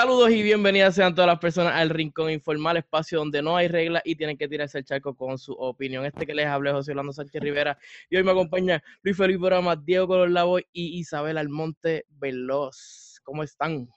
Saludos 0.00 0.30
y 0.30 0.42
bienvenidas 0.42 0.94
sean 0.94 1.14
todas 1.14 1.28
las 1.28 1.38
personas 1.38 1.74
al 1.74 1.90
Rincón 1.90 2.30
Informal, 2.30 2.78
espacio 2.78 3.18
donde 3.18 3.42
no 3.42 3.54
hay 3.54 3.68
reglas 3.68 4.00
y 4.06 4.16
tienen 4.16 4.38
que 4.38 4.48
tirarse 4.48 4.78
el 4.78 4.84
charco 4.86 5.14
con 5.14 5.36
su 5.36 5.52
opinión. 5.52 6.06
Este 6.06 6.26
que 6.26 6.32
les 6.32 6.46
hablé, 6.46 6.72
José 6.72 6.92
Orlando 6.92 7.12
Sánchez 7.12 7.42
Rivera, 7.42 7.76
y 8.08 8.16
hoy 8.16 8.22
me 8.22 8.30
acompaña 8.30 8.82
Luis 9.02 9.14
Felipe 9.14 9.44
Brama, 9.44 9.76
Diego 9.76 10.06
Color 10.06 10.30
Lavo 10.30 10.58
y 10.58 10.98
Isabel 10.98 11.36
Almonte 11.36 12.06
Veloz. 12.08 13.20
¿Cómo 13.24 13.42
están? 13.42 13.90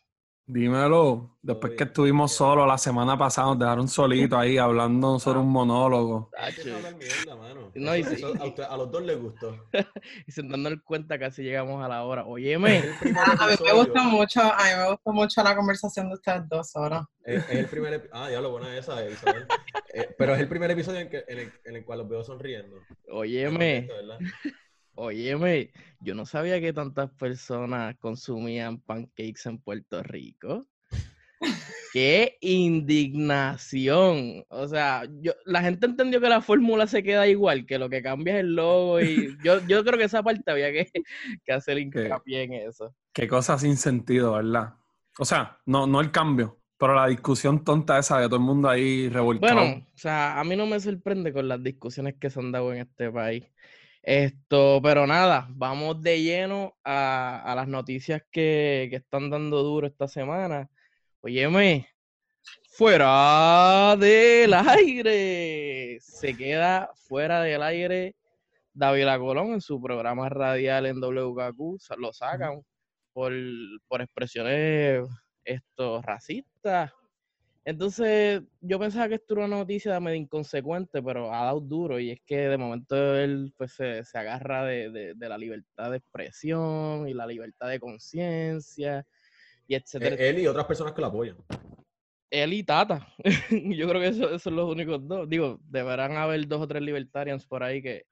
Dímelo, 0.45 1.37
después 1.41 1.73
que 1.77 1.85
estuvimos 1.85 2.33
solos 2.33 2.67
la 2.67 2.77
semana 2.77 3.17
pasada, 3.17 3.47
nos 3.47 3.59
dejaron 3.59 3.87
solitos 3.87 4.37
ahí 4.37 4.57
hablando 4.57 5.17
sobre 5.17 5.39
un 5.39 5.49
monólogo. 5.49 6.29
No, 7.75 7.95
y 7.95 8.03
a, 8.03 8.77
los 8.77 8.91
dos 8.91 9.03
les 9.03 9.21
gustó. 9.21 9.57
y 10.27 10.31
sin 10.31 10.49
darnos 10.49 10.73
cuenta 10.83 11.17
casi 11.17 11.43
llegamos 11.43 11.83
a 11.83 11.87
la 11.87 12.03
hora. 12.03 12.25
Óyeme. 12.25 12.83
a 13.39 13.47
mí 13.47 13.55
me 13.63 13.73
gustó 13.73 14.03
mucho, 14.03 14.41
a 14.41 14.63
mí 14.63 14.69
me 14.77 14.89
gustó 14.89 15.13
mucho 15.13 15.43
la 15.43 15.55
conversación 15.55 16.09
de 16.09 16.15
ustedes 16.15 16.49
dos 16.49 16.75
horas. 16.75 17.05
Es, 17.23 17.49
el 17.49 17.67
primer 17.67 18.09
Ah, 18.11 18.29
ya 18.29 18.41
lo 18.41 18.51
buena 18.51 18.77
esa, 18.77 19.07
Isabel. 19.07 19.47
Eh, 19.93 20.13
pero 20.17 20.33
es 20.33 20.39
el 20.41 20.49
primer 20.49 20.71
episodio 20.71 20.99
en, 20.99 21.09
que, 21.09 21.23
en, 21.27 21.39
el, 21.39 21.53
en 21.63 21.75
el 21.77 21.85
cual 21.85 21.99
los 21.99 22.09
veo 22.09 22.23
sonriendo. 22.23 22.81
Óyeme. 23.09 23.87
Óyeme, 24.95 25.71
yo 25.99 26.13
no 26.13 26.25
sabía 26.25 26.61
que 26.61 26.73
tantas 26.73 27.09
personas 27.11 27.95
consumían 27.97 28.79
pancakes 28.79 29.45
en 29.45 29.57
Puerto 29.57 30.03
Rico. 30.03 30.67
¡Qué 31.93 32.37
indignación! 32.41 34.43
O 34.49 34.67
sea, 34.67 35.03
yo, 35.21 35.33
la 35.45 35.61
gente 35.61 35.85
entendió 35.85 36.19
que 36.19 36.29
la 36.29 36.41
fórmula 36.41 36.87
se 36.87 37.03
queda 37.03 37.27
igual, 37.27 37.65
que 37.65 37.77
lo 37.77 37.89
que 37.89 38.01
cambia 38.01 38.35
es 38.35 38.39
el 38.41 38.55
logo 38.55 38.99
y 38.99 39.37
yo, 39.43 39.65
yo 39.67 39.83
creo 39.83 39.97
que 39.97 40.05
esa 40.05 40.23
parte 40.23 40.49
había 40.49 40.71
que, 40.71 40.89
que 41.43 41.53
hacer 41.53 41.77
hincapié 41.77 42.43
en 42.43 42.53
eso. 42.53 42.95
Qué 43.13 43.27
cosa 43.27 43.59
sin 43.59 43.77
sentido, 43.77 44.33
¿verdad? 44.33 44.73
O 45.19 45.25
sea, 45.25 45.59
no, 45.65 45.85
no 45.85 46.01
el 46.01 46.11
cambio, 46.11 46.59
pero 46.77 46.95
la 46.95 47.07
discusión 47.07 47.63
tonta 47.63 47.99
esa 47.99 48.19
de 48.19 48.25
todo 48.25 48.37
el 48.37 48.43
mundo 48.43 48.69
ahí 48.69 49.09
revolcado. 49.09 49.53
Bueno, 49.53 49.87
o 49.93 49.97
sea, 49.97 50.39
a 50.39 50.43
mí 50.43 50.55
no 50.55 50.65
me 50.65 50.79
sorprende 50.79 51.31
con 51.31 51.47
las 51.47 51.61
discusiones 51.61 52.15
que 52.19 52.29
se 52.29 52.39
han 52.39 52.51
dado 52.51 52.73
en 52.73 52.79
este 52.79 53.11
país. 53.11 53.45
Esto, 54.03 54.81
pero 54.83 55.07
nada, 55.07 55.47
vamos 55.51 56.01
de 56.01 56.21
lleno 56.21 56.75
a, 56.83 57.53
las 57.55 57.69
noticias 57.69 58.21
que, 58.29 58.89
están 58.91 59.29
dando 59.29 59.63
duro 59.63 59.87
esta 59.87 60.09
semana. 60.09 60.69
Óyeme, 61.21 61.87
fuera 62.69 63.95
del 63.97 64.53
aire. 64.53 65.99
Se 66.01 66.35
queda 66.35 66.91
fuera 66.95 67.41
del 67.41 67.63
aire 67.63 68.15
David 68.73 69.07
Colón 69.19 69.53
en 69.53 69.61
su 69.61 69.81
programa 69.81 70.27
radial 70.27 70.85
en 70.85 70.99
WKQ. 70.99 71.79
Lo 71.97 72.11
sacan 72.11 72.61
por, 73.13 73.31
por 73.87 74.01
expresiones 74.01 75.07
esto, 75.45 76.01
racistas 76.01 76.91
entonces, 77.65 78.41
yo 78.59 78.77
pensaba 78.77 79.07
que 79.07 79.15
esto 79.15 79.35
era 79.35 79.45
una 79.45 79.57
noticia 79.57 79.97
medio 80.01 80.17
inconsecuente, 80.17 81.01
pero 81.01 81.33
ha 81.33 81.45
dado 81.45 81.61
duro 81.61 81.97
y 81.97 82.11
es 82.11 82.19
que 82.25 82.49
de 82.49 82.57
momento 82.57 83.15
él 83.15 83.53
pues 83.57 83.73
se, 83.73 84.03
agarra 84.13 84.65
de, 84.65 85.15
la 85.17 85.37
libertad 85.37 85.91
de 85.91 85.97
expresión 85.97 87.07
y 87.07 87.13
la 87.13 87.25
libertad 87.25 87.69
de 87.69 87.79
conciencia 87.79 89.05
y 89.65 89.75
etcétera. 89.75 90.17
Él 90.17 90.39
y 90.39 90.47
otras 90.47 90.65
personas 90.65 90.91
que 90.91 91.01
lo 91.01 91.07
apoyan. 91.07 91.37
Él 92.29 92.51
y 92.51 92.63
Tata. 92.63 93.07
yo 93.49 93.87
creo 93.87 94.01
que 94.01 94.07
esos 94.07 94.41
son 94.41 94.55
los 94.57 94.69
únicos 94.69 95.07
dos. 95.07 95.29
Digo, 95.29 95.59
deberán 95.63 96.17
haber 96.17 96.45
dos 96.47 96.61
o 96.61 96.67
tres 96.67 96.81
libertarians 96.81 97.45
por 97.45 97.63
ahí 97.63 97.81
que, 97.81 98.07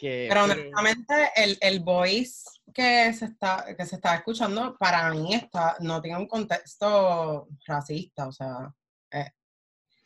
pero 0.00 0.44
honestamente, 0.44 1.30
el, 1.36 1.58
el 1.60 1.80
voice 1.80 2.44
que 2.72 3.12
se, 3.12 3.26
está, 3.26 3.64
que 3.76 3.86
se 3.86 3.96
está 3.96 4.14
escuchando, 4.14 4.76
para 4.78 5.10
mí 5.10 5.34
está, 5.34 5.76
no 5.80 6.00
tiene 6.00 6.18
un 6.18 6.26
contexto 6.26 7.48
racista, 7.66 8.28
o 8.28 8.32
sea, 8.32 8.72
eh, 9.10 9.30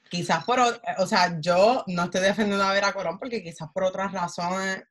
quizás 0.09 0.45
por, 0.45 0.61
o 0.61 1.07
sea, 1.07 1.39
yo 1.41 1.85
no 1.87 2.05
estoy 2.05 2.23
defendiendo 2.23 2.65
a 2.65 2.73
Vera 2.73 2.93
Colón 2.93 3.19
porque 3.19 3.43
quizás 3.43 3.69
por 3.73 3.85
otras 3.85 4.13
razones... 4.13 4.85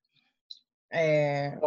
Eh, 0.90 1.58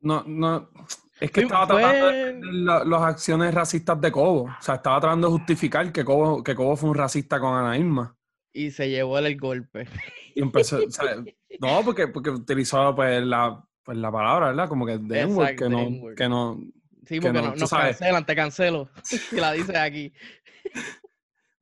no, 0.00 0.22
no, 0.26 0.70
es 1.18 1.30
que 1.30 1.42
estaba 1.42 1.66
tratando 1.66 2.06
de 2.08 2.84
las 2.84 3.02
acciones 3.02 3.54
racistas 3.54 3.98
de 4.00 4.12
Cobo, 4.12 4.42
o 4.42 4.62
sea, 4.62 4.74
estaba 4.76 5.00
tratando 5.00 5.28
de 5.28 5.38
justificar 5.38 5.90
que 5.92 6.04
Cobo, 6.04 6.42
que 6.42 6.54
Cobo 6.54 6.76
fue 6.76 6.90
un 6.90 6.96
racista 6.96 7.40
con 7.40 7.54
Ana 7.54 7.78
Irma. 7.78 8.14
Y 8.52 8.70
se 8.70 8.90
llevó 8.90 9.18
el 9.18 9.38
golpe. 9.38 9.88
Y 10.34 10.42
empezó, 10.42 10.78
o 10.84 10.90
sea, 10.90 11.16
no, 11.60 11.82
porque, 11.84 12.08
porque 12.08 12.30
utilizó 12.30 12.94
pues, 12.94 13.22
la, 13.24 13.64
pues, 13.84 13.96
la 13.96 14.10
palabra, 14.10 14.48
¿verdad? 14.48 14.68
Como 14.68 14.84
que 14.84 14.98
de 14.98 15.54
que 15.56 15.68
no, 15.68 16.14
que 16.14 16.28
no. 16.28 16.60
Sí, 17.06 17.20
porque 17.20 17.40
no, 17.40 17.54
no, 17.54 17.68
cancelan, 17.68 18.26
te 18.26 18.34
cancelo. 18.34 18.88
Si 19.02 19.18
la 19.36 19.52
dices 19.52 19.76
aquí. 19.76 20.12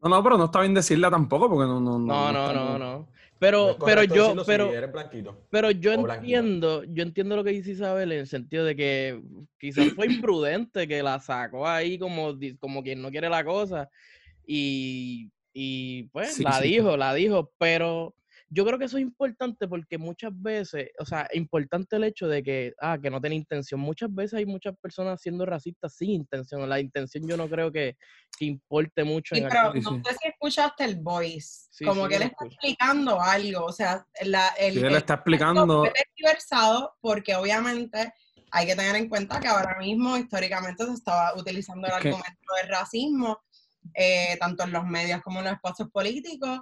No, 0.01 0.09
no, 0.09 0.23
pero 0.23 0.39
no 0.39 0.47
está 0.47 0.61
bien 0.61 0.75
decirla 0.75 1.11
tampoco, 1.11 1.49
porque 1.49 1.67
no. 1.67 1.81
No, 1.81 1.99
no, 1.99 2.33
no, 2.33 2.53
no. 2.53 2.79
no, 2.79 3.09
Pero, 3.39 3.77
pero 3.85 4.05
yo, 4.05 4.35
pero, 4.47 4.71
pero 5.51 5.71
yo 5.73 5.93
entiendo, 5.93 6.85
yo 6.85 7.03
entiendo 7.03 7.37
lo 7.37 7.45
que 7.45 7.51
dice 7.51 7.73
Isabel 7.73 8.13
en 8.13 8.21
el 8.21 8.27
sentido 8.27 8.65
de 8.65 8.77
que 8.77 9.21
quizás 9.59 9.93
fue 9.95 10.07
imprudente 10.07 10.89
que 10.89 11.03
la 11.03 11.21
sacó 11.21 11.67
ahí 11.67 11.99
como, 11.99 12.35
como 12.59 12.83
quien 12.83 13.03
no 13.03 13.11
quiere 13.11 13.29
la 13.29 13.45
cosa 13.45 13.91
y, 14.47 15.31
y 15.53 16.05
pues 16.05 16.39
la 16.41 16.61
dijo, 16.61 16.97
la 16.97 17.15
dijo, 17.15 17.53
pero 17.59 18.15
yo 18.55 18.67
creo 18.67 18.79
que 18.79 18.85
eso 18.85 18.99
es 18.99 19.03
importante 19.03 19.67
porque 19.67 19.97
muchas 19.97 20.31
veces, 20.35 20.91
o 20.99 21.07
sea, 21.07 21.27
importante 21.33 21.97
el 21.97 22.05
hecho 22.05 22.29
de 22.29 22.43
que, 22.43 22.75
ah, 22.83 22.99
que 23.03 23.09
no 23.09 23.19
tiene 23.19 23.37
intención. 23.37 23.81
Muchas 23.81 24.15
veces 24.15 24.35
hay 24.35 24.45
muchas 24.45 24.77
personas 24.77 25.23
siendo 25.23 25.47
racistas 25.47 25.95
sin 25.97 26.11
intención. 26.11 26.69
La 26.69 26.79
intención 26.79 27.27
yo 27.27 27.39
no 27.39 27.49
creo 27.49 27.73
que, 27.73 27.97
que 28.39 28.45
importe 28.45 29.05
mucho. 29.05 29.35
Sí, 29.35 29.43
pero 29.49 29.73
no 29.73 30.05
sé 30.05 30.17
si 30.21 30.29
escuchaste 30.29 30.85
el 30.85 30.97
voice. 30.97 31.71
como 31.83 32.07
que 32.07 32.17
él 32.17 32.23
está 32.25 32.45
explicando 32.45 33.19
algo. 33.19 33.65
O 33.65 33.73
sea, 33.73 34.07
la, 34.23 34.49
el, 34.59 34.85
él 34.85 34.97
está 34.97 35.15
explicando. 35.15 35.87
Es 35.87 36.05
diversado 36.15 36.95
porque 37.01 37.35
obviamente 37.35 38.13
hay 38.51 38.67
que 38.67 38.77
tener 38.77 38.97
en 38.97 39.09
cuenta 39.09 39.41
que 39.41 39.49
ahora 39.49 39.79
mismo 39.79 40.19
históricamente 40.19 40.85
se 40.85 40.93
estaba 40.93 41.35
utilizando 41.39 41.87
el 41.87 41.95
argumento 41.95 42.55
del 42.61 42.69
racismo, 42.69 43.41
eh, 43.95 44.37
tanto 44.39 44.65
en 44.65 44.73
los 44.73 44.85
medios 44.85 45.23
como 45.23 45.39
en 45.39 45.47
los 45.47 45.55
espacios 45.55 45.89
políticos 45.91 46.61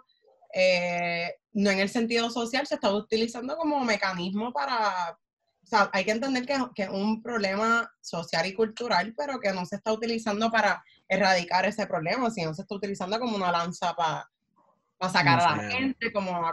eh, 0.55 1.35
no 1.53 1.71
en 1.71 1.81
el 1.81 1.89
sentido 1.89 2.31
social, 2.31 2.67
se 2.67 2.75
está 2.75 2.93
utilizando 2.93 3.57
como 3.57 3.85
mecanismo 3.85 4.53
para, 4.53 5.19
o 5.63 5.67
sea, 5.67 5.91
hay 5.93 6.05
que 6.05 6.13
entender 6.13 6.47
que, 6.47 6.57
que, 6.75 6.85
es 6.85 6.91
un 6.91 7.23
problema 7.23 7.91
social 8.01 8.47
y 8.47 8.55
cultural, 8.55 9.15
pero 9.17 9.41
que 9.41 9.53
no 9.53 9.67
se 9.67 9.77
está 9.77 9.93
utilizando 9.93 10.51
para 10.51 10.83
erradicar 11.09 11.67
ese 11.67 11.87
problema, 11.87 12.31
sino 12.31 12.55
se 12.55 12.63
está 12.63 12.75
utilizando 12.75 13.19
como 13.19 13.37
una 13.37 13.51
lanza 13.51 13.95
para 13.95 14.31
sacar 15.09 15.41
a 15.41 15.57
la 15.57 15.71
gente, 15.71 16.13
como 16.13 16.37
a 16.37 16.53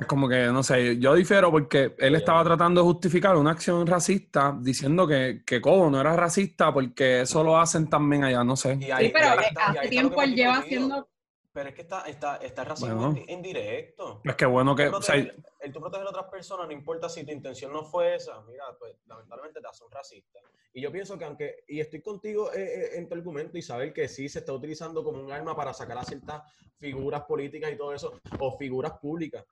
Es 0.00 0.06
como 0.06 0.28
que, 0.28 0.46
no 0.46 0.62
sé, 0.62 0.98
yo 0.98 1.14
difiero 1.14 1.50
porque 1.50 1.94
él 1.98 2.16
estaba 2.16 2.42
tratando 2.42 2.80
de 2.80 2.86
justificar 2.86 3.36
una 3.36 3.52
acción 3.52 3.86
racista 3.86 4.56
diciendo 4.60 5.06
que, 5.06 5.42
que 5.46 5.60
Cobo 5.60 5.90
no 5.90 6.00
era 6.00 6.16
racista 6.16 6.72
porque 6.72 7.20
eso 7.20 7.44
lo 7.44 7.58
hacen 7.58 7.88
también 7.88 8.24
allá, 8.24 8.42
no 8.42 8.56
sé. 8.56 8.76
sí, 8.80 9.10
pero 9.12 9.28
hace 9.64 9.88
tiempo 9.88 10.20
él 10.22 10.34
lleva 10.34 10.58
haciendo 10.58 11.08
pero 11.58 11.70
es 11.70 11.74
que 11.74 11.82
está, 11.82 12.02
está, 12.02 12.36
está 12.36 12.62
racismo 12.62 13.16
en, 13.26 13.42
directo. 13.42 14.20
Es 14.22 14.36
que 14.36 14.46
bueno 14.46 14.76
que... 14.76 14.84
el 14.84 15.72
tú 15.72 15.80
proteger 15.80 16.06
a 16.06 16.10
otras 16.10 16.26
personas, 16.26 16.68
no 16.68 16.72
importa 16.72 17.08
si 17.08 17.24
tu 17.24 17.32
intención 17.32 17.72
no 17.72 17.82
fue 17.82 18.14
esa, 18.14 18.40
mira, 18.42 18.62
pues 18.78 18.94
lamentablemente 19.08 19.60
te 19.60 19.66
hace 19.66 19.82
un 19.82 19.90
racista. 19.90 20.38
Y 20.72 20.80
yo 20.80 20.92
pienso 20.92 21.18
que 21.18 21.24
aunque, 21.24 21.64
y 21.66 21.80
estoy 21.80 22.00
contigo 22.00 22.52
eh, 22.52 22.62
eh, 22.62 22.90
en 22.92 23.08
tu 23.08 23.16
argumento 23.16 23.58
y 23.58 23.62
saber 23.62 23.92
que 23.92 24.06
sí 24.06 24.28
se 24.28 24.38
está 24.38 24.52
utilizando 24.52 25.02
como 25.02 25.20
un 25.20 25.32
arma 25.32 25.56
para 25.56 25.74
sacar 25.74 25.98
a 25.98 26.04
ciertas 26.04 26.44
figuras 26.78 27.22
políticas 27.22 27.72
y 27.72 27.76
todo 27.76 27.92
eso, 27.92 28.20
o 28.38 28.56
figuras 28.56 28.92
públicas, 29.00 29.44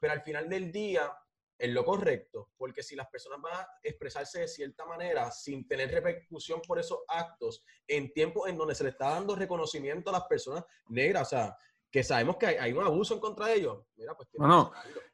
pero 0.00 0.14
al 0.14 0.22
final 0.22 0.48
del 0.48 0.72
día 0.72 1.12
es 1.62 1.70
lo 1.70 1.84
correcto, 1.84 2.50
porque 2.56 2.82
si 2.82 2.96
las 2.96 3.06
personas 3.06 3.40
van 3.40 3.54
a 3.54 3.68
expresarse 3.84 4.40
de 4.40 4.48
cierta 4.48 4.84
manera 4.84 5.30
sin 5.30 5.64
tener 5.68 5.92
repercusión 5.92 6.60
por 6.66 6.80
esos 6.80 6.98
actos 7.06 7.64
en 7.86 8.12
tiempos 8.12 8.48
en 8.48 8.58
donde 8.58 8.74
se 8.74 8.82
le 8.82 8.90
está 8.90 9.10
dando 9.10 9.36
reconocimiento 9.36 10.10
a 10.10 10.14
las 10.14 10.24
personas 10.24 10.64
negras, 10.88 11.28
o 11.28 11.30
sea, 11.30 11.56
que 11.88 12.02
sabemos 12.02 12.36
que 12.36 12.46
hay, 12.46 12.72
un 12.72 12.84
abuso 12.84 13.14
en 13.14 13.20
contra 13.20 13.46
de 13.46 13.54
ellos, 13.54 13.78
mira, 13.94 14.12
pues 14.16 14.28
no, 14.38 14.72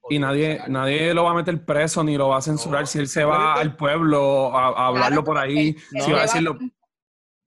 y 0.09 0.19
nadie, 0.19 0.63
nadie 0.69 1.13
lo 1.13 1.25
va 1.25 1.33
a 1.33 1.35
meter 1.35 1.63
preso 1.67 2.03
ni 2.03 2.17
lo 2.17 2.29
va 2.29 2.39
a 2.39 2.43
censurar 2.43 2.87
si 2.87 2.99
él 2.99 3.09
se 3.09 3.25
va 3.25 3.53
al 3.53 3.77
pueblo 3.77 4.57
a, 4.57 4.87
hablarlo 4.87 5.23
por 5.23 5.37
ahí, 5.37 5.77
si 6.03 6.13
va 6.13 6.21
a 6.21 6.23
decirlo 6.23 6.57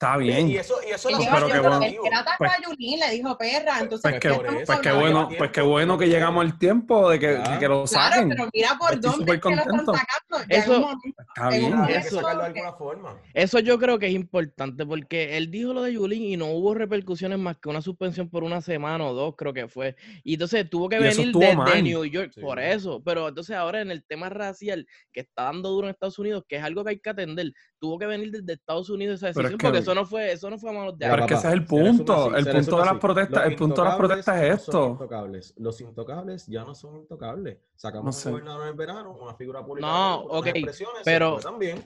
Está 0.02 0.18
bien. 0.18 0.50
Y 0.50 0.58
eso, 0.58 0.78
y 0.84 0.90
eso 0.90 1.10
es 1.10 1.28
pero 1.32 1.48
que 1.48 1.60
bueno. 1.60 1.80
Pues, 2.40 2.52
a 2.52 2.60
Yulín, 2.60 3.00
le 3.00 3.12
dijo 3.12 3.38
perra. 3.38 3.82
Entonces, 3.82 4.02
pues, 4.02 4.20
que, 4.20 4.64
pues 4.66 4.80
qué 4.80 4.92
bueno, 4.94 5.30
pues 5.38 5.52
qué 5.52 5.62
bueno 5.62 5.96
que 5.96 6.08
llegamos 6.08 6.44
al 6.44 6.58
tiempo 6.58 7.08
de 7.12 7.20
que, 7.20 7.40
que 7.60 7.68
lo 7.68 7.86
saquen. 7.86 8.30
Claro, 8.30 8.30
pero 8.30 8.50
mira 8.52 8.78
por 8.80 9.00
dónde 9.00 9.40
que 9.40 9.50
lo 9.50 9.62
están 9.62 9.86
sacando. 9.86 10.31
Eso, 10.50 10.90
está 11.18 11.50
bien. 11.50 11.74
Eso, 11.90 12.16
sacarlo 12.18 12.42
de 12.42 12.48
alguna 12.48 12.74
forma. 12.74 13.22
eso 13.34 13.60
yo 13.60 13.78
creo 13.78 14.00
que 14.00 14.08
es 14.08 14.14
importante 14.14 14.86
porque 14.86 15.38
él 15.38 15.52
dijo 15.52 15.74
lo 15.74 15.84
de 15.84 15.94
Yulín 15.94 16.24
y 16.24 16.38
no 16.38 16.48
hubo 16.48 16.74
repercusiones 16.74 17.40
más 17.40 17.58
que 17.58 17.70
una 17.70 17.82
suspensión 17.82 18.30
por 18.30 18.44
una 18.44 18.62
semana 18.62 19.06
o 19.06 19.14
dos, 19.14 19.36
creo 19.38 19.54
que 19.54 19.68
fue. 19.68 19.96
Y 20.24 20.34
entonces 20.34 20.70
tuvo 20.70 20.90
que 20.90 21.00
venir 21.00 21.32
desde 21.34 21.82
New 21.82 22.06
York 22.06 22.34
por 22.42 22.60
eso. 22.60 23.02
Pero 23.04 23.30
entonces 23.30 23.56
ahora 23.56 23.82
en 23.82 23.92
el 23.92 24.04
tema 24.04 24.30
racial 24.30 24.86
que 25.12 25.22
está 25.22 25.44
dando 25.44 25.70
duro 25.70 25.88
en 25.88 25.92
Estados 25.92 26.20
Unidos, 26.20 26.44
que 26.48 26.58
es 26.58 26.64
algo 26.64 26.84
que 26.84 26.92
hay 26.92 27.00
que 27.00 27.10
atender, 27.10 27.52
tuvo 27.80 27.98
que 27.98 28.06
venir 28.06 28.32
desde 28.32 28.54
Estados 28.54 28.90
Unidos 28.90 29.16
esa 29.16 29.28
decisión 29.28 29.58
porque 29.58 29.80
eso 29.80 29.96
no 29.96 30.06
fue, 30.06 30.32
eso 30.32 30.50
no 30.50 30.58
fue 30.58 30.70
a 30.70 30.74
manos 30.74 30.98
de 30.98 31.08
Pero 31.08 31.24
es 31.24 31.28
que 31.28 31.34
ese 31.34 31.48
es 31.48 31.54
el 31.54 31.66
punto. 31.66 32.36
El 32.36 32.46
punto 32.46 32.78
de 32.78 32.86
las 32.86 32.98
protestas, 32.98 33.46
el 33.48 33.56
punto 33.56 33.82
de 33.82 33.88
las 33.88 33.98
protestas 33.98 34.42
es 34.42 34.60
esto. 34.62 35.00
Los 35.58 35.82
intocables 35.82 36.48
ya 36.48 36.64
no 36.64 36.76
son 36.76 36.98
intocables. 36.98 37.58
Sacamos 37.82 38.24
un 38.28 38.34
gobernador 38.34 38.68
en 38.68 38.78
verano, 38.78 39.18
una 39.20 39.34
figura 39.34 39.66
pública. 39.66 39.88
No, 39.88 40.20
ok. 40.20 40.50
Pero, 41.04 41.40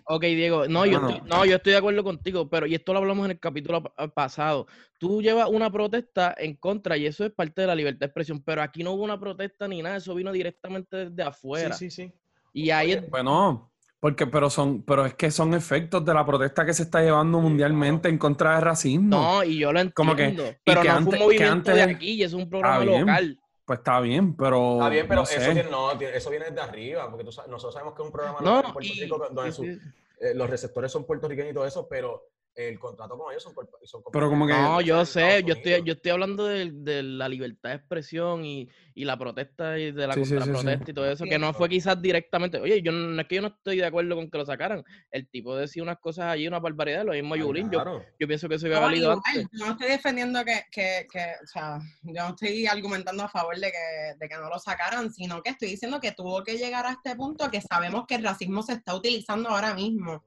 ok, 0.03 0.21
Diego, 0.23 0.67
no, 0.67 0.85
yo 0.85 0.97
estoy, 0.97 1.21
no, 1.25 1.45
yo 1.45 1.55
estoy 1.55 1.71
de 1.71 1.77
acuerdo 1.77 2.03
contigo, 2.03 2.49
pero 2.49 2.67
y 2.67 2.75
esto 2.75 2.91
lo 2.91 2.99
hablamos 2.99 3.23
en 3.23 3.31
el 3.31 3.39
capítulo 3.39 3.81
pasado. 4.13 4.67
Tú 4.99 5.21
llevas 5.21 5.47
una 5.49 5.71
protesta 5.71 6.35
en 6.37 6.57
contra 6.57 6.97
y 6.97 7.05
eso 7.05 7.23
es 7.23 7.31
parte 7.31 7.61
de 7.61 7.67
la 7.67 7.75
libertad 7.75 8.01
de 8.01 8.05
expresión, 8.07 8.43
pero 8.43 8.61
aquí 8.61 8.83
no 8.83 8.91
hubo 8.91 9.05
una 9.05 9.17
protesta 9.17 9.69
ni 9.69 9.81
nada, 9.81 9.95
eso 9.95 10.13
vino 10.13 10.33
directamente 10.33 11.09
desde 11.09 11.23
afuera. 11.23 11.73
Sí, 11.73 11.89
sí, 11.89 12.09
sí. 12.09 12.13
Y 12.51 12.71
ahí 12.71 12.99
Bueno, 13.09 13.71
porque, 14.01 14.27
pero 14.27 14.49
son, 14.49 14.83
pero 14.83 15.05
es 15.05 15.13
que 15.13 15.31
son 15.31 15.53
efectos 15.53 16.03
de 16.03 16.13
la 16.13 16.25
protesta 16.25 16.65
que 16.65 16.73
se 16.73 16.83
está 16.83 17.01
llevando 17.03 17.39
mundialmente 17.39 18.09
en 18.09 18.17
contra 18.17 18.55
del 18.55 18.63
racismo. 18.63 19.15
No, 19.15 19.43
y 19.45 19.59
yo 19.59 19.71
lo 19.71 19.79
entiendo. 19.79 19.93
Como 19.95 20.15
que, 20.17 20.59
pero 20.61 20.83
no 20.83 20.91
antes, 20.91 21.05
fue 21.05 21.13
un 21.13 21.23
movimiento 21.23 21.71
de 21.71 21.83
aquí 21.83 22.11
y 22.15 22.23
es 22.23 22.33
un 22.33 22.49
programa 22.49 22.83
local. 22.83 23.39
Pues 23.65 23.79
está 23.79 23.99
bien, 23.99 24.35
pero. 24.35 24.73
Está 24.73 24.89
bien, 24.89 25.07
pero 25.07 25.23
eso, 25.23 25.39
viene, 25.39 25.63
no, 25.69 25.91
eso 25.91 26.29
viene 26.29 26.45
desde 26.45 26.61
arriba, 26.61 27.09
porque 27.09 27.23
nosotros 27.23 27.73
sabemos 27.73 27.95
que 27.95 28.03
es 28.03 28.05
un 28.05 28.11
programa 28.11 28.39
local 28.39 28.65
en 28.67 28.73
Puerto 28.73 28.93
Rico 28.99 29.29
donde 29.31 29.79
eh, 30.19 30.33
los 30.35 30.49
receptores 30.49 30.91
son 30.91 31.03
puertorriqueños 31.03 31.51
y 31.51 31.53
todo 31.55 31.65
eso, 31.65 31.87
pero 31.87 32.27
el 32.55 32.79
contrato 32.79 33.17
con 33.17 33.31
ellos 33.31 33.43
son, 33.43 33.53
son 33.83 34.01
Pero 34.11 34.29
como 34.29 34.47
que... 34.47 34.53
No, 34.53 34.79
yo 34.79 35.05
sé, 35.05 35.43
yo 35.43 35.55
estoy, 35.55 35.83
yo 35.83 35.93
estoy 35.93 36.11
hablando 36.11 36.45
de, 36.45 36.71
de, 36.71 37.03
la 37.03 37.27
libertad 37.27 37.69
de 37.69 37.75
expresión 37.75 38.45
y, 38.45 38.69
y 38.93 39.03
la 39.03 39.17
protesta 39.17 39.77
y 39.77 39.91
de 39.91 40.07
la 40.07 40.13
protesta 40.13 40.91
y 40.91 40.93
todo 40.93 41.11
eso, 41.11 41.25
que 41.25 41.37
no 41.37 41.53
fue 41.53 41.67
quizás 41.67 42.01
directamente, 42.01 42.59
oye, 42.59 42.81
yo 42.81 42.93
no 42.93 43.19
es 43.19 43.27
que 43.27 43.35
yo 43.35 43.41
no 43.41 43.49
estoy 43.49 43.77
de 43.77 43.85
acuerdo 43.85 44.15
con 44.15 44.29
que 44.29 44.37
lo 44.37 44.45
sacaran, 44.45 44.83
el 45.11 45.27
tipo 45.27 45.55
decía 45.55 45.83
unas 45.83 45.99
cosas 45.99 46.25
allí, 46.27 46.47
una 46.47 46.59
barbaridad, 46.59 47.03
lo 47.03 47.11
mismo 47.11 47.35
Yulín, 47.35 47.69
yo, 47.69 47.83
yo 48.17 48.27
pienso 48.27 48.47
que 48.47 48.55
eso 48.55 48.67
había 48.67 48.79
valido 48.79 49.11
antes. 49.11 49.47
No 49.51 49.71
estoy 49.71 49.89
defendiendo 49.89 50.43
que, 50.45 50.63
que, 50.71 51.07
que, 51.11 51.33
o 51.43 51.47
sea, 51.47 51.79
yo 52.03 52.23
no 52.23 52.29
estoy 52.29 52.67
argumentando 52.67 53.23
a 53.23 53.29
favor 53.29 53.55
de 53.59 53.71
que, 53.71 54.15
de 54.17 54.29
que 54.29 54.35
no 54.35 54.49
lo 54.49 54.59
sacaran, 54.59 55.11
sino 55.11 55.41
que 55.41 55.49
estoy 55.49 55.69
diciendo 55.69 55.99
que 55.99 56.13
tuvo 56.13 56.43
que 56.43 56.57
llegar 56.57 56.85
a 56.85 56.91
este 56.91 57.15
punto 57.15 57.51
que 57.51 57.61
sabemos 57.61 58.05
que 58.07 58.15
el 58.15 58.23
racismo 58.23 58.63
se 58.63 58.73
está 58.73 58.95
utilizando 58.95 59.49
ahora 59.49 59.73
mismo 59.73 60.23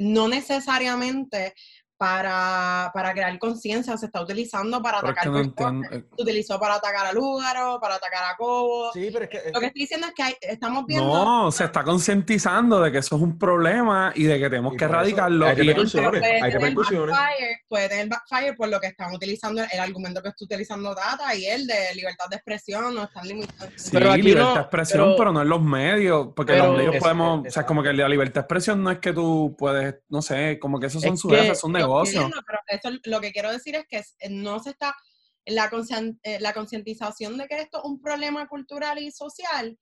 no 0.00 0.28
necesariamente 0.28 1.54
para, 2.00 2.90
para 2.94 3.12
crear 3.12 3.38
conciencia, 3.38 3.94
se 3.98 4.06
está 4.06 4.22
utilizando 4.22 4.80
para 4.80 5.00
atacar 5.00 5.28
eh. 5.36 6.02
Se 6.16 6.22
utilizó 6.22 6.58
para 6.58 6.76
atacar 6.76 7.04
a 7.04 7.12
Lúgaro, 7.12 7.78
para 7.78 7.96
atacar 7.96 8.24
a 8.24 8.36
Cobo. 8.38 8.90
Sí, 8.94 9.10
pero 9.12 9.26
es 9.26 9.30
que... 9.30 9.50
Lo 9.52 9.60
que 9.60 9.66
estoy 9.66 9.82
diciendo 9.82 10.06
es 10.06 10.14
que 10.14 10.38
estamos 10.48 10.86
viendo... 10.86 11.06
No, 11.06 11.52
se 11.52 11.64
está 11.64 11.84
concientizando 11.84 12.80
de 12.80 12.90
que 12.90 12.98
eso 12.98 13.16
es 13.16 13.22
un 13.22 13.38
problema 13.38 14.14
y 14.14 14.24
de 14.24 14.38
que 14.38 14.48
tenemos 14.48 14.76
que 14.78 14.84
erradicarlo. 14.84 15.44
Hay 15.44 15.56
repercusiones, 15.56 16.22
hay 16.22 16.50
repercusiones. 16.50 17.14
Puede 17.68 17.90
tener 17.90 18.08
backfire 18.08 18.54
por 18.54 18.70
lo 18.70 18.80
que 18.80 18.86
están 18.86 19.14
utilizando, 19.14 19.62
el 19.70 19.80
argumento 19.80 20.22
que 20.22 20.30
está 20.30 20.42
utilizando 20.46 20.94
Data 20.94 21.34
y 21.34 21.44
el 21.44 21.66
de 21.66 21.94
libertad 21.96 22.30
de 22.30 22.36
expresión, 22.36 22.94
no 22.94 23.04
están 23.04 23.28
limitados. 23.28 23.74
Sí, 23.76 23.90
pero 23.92 24.16
libertad 24.16 24.54
de 24.54 24.60
expresión, 24.60 25.14
pero, 25.18 25.32
no 25.32 25.42
en 25.42 25.50
los 25.50 25.60
medios, 25.60 26.28
porque 26.34 26.56
los 26.56 26.78
medios 26.78 26.96
podemos... 26.96 27.46
o 27.46 27.50
sea, 27.50 27.66
como 27.66 27.82
que 27.82 27.92
la 27.92 28.08
libertad 28.08 28.36
de 28.36 28.40
expresión 28.40 28.82
no 28.82 28.90
es 28.90 29.00
que 29.00 29.12
tú 29.12 29.54
puedes, 29.58 29.96
no 30.08 30.22
sé, 30.22 30.58
como 30.58 30.80
que 30.80 30.86
eso 30.86 30.98
son 30.98 31.18
sus 31.18 31.30
son 31.58 31.72
negocios 31.72 31.89
pero 32.46 32.58
eso, 32.66 32.90
lo 33.04 33.20
que 33.20 33.32
quiero 33.32 33.50
decir 33.50 33.76
es 33.76 33.86
que 33.88 34.02
no 34.30 34.60
se 34.60 34.70
está, 34.70 34.94
la, 35.46 35.70
eh, 36.22 36.40
la 36.40 36.52
concientización 36.52 37.36
de 37.38 37.46
que 37.46 37.60
esto 37.60 37.78
es 37.78 37.84
un 37.84 38.00
problema 38.00 38.46
cultural 38.48 38.98
y 38.98 39.10
social 39.10 39.78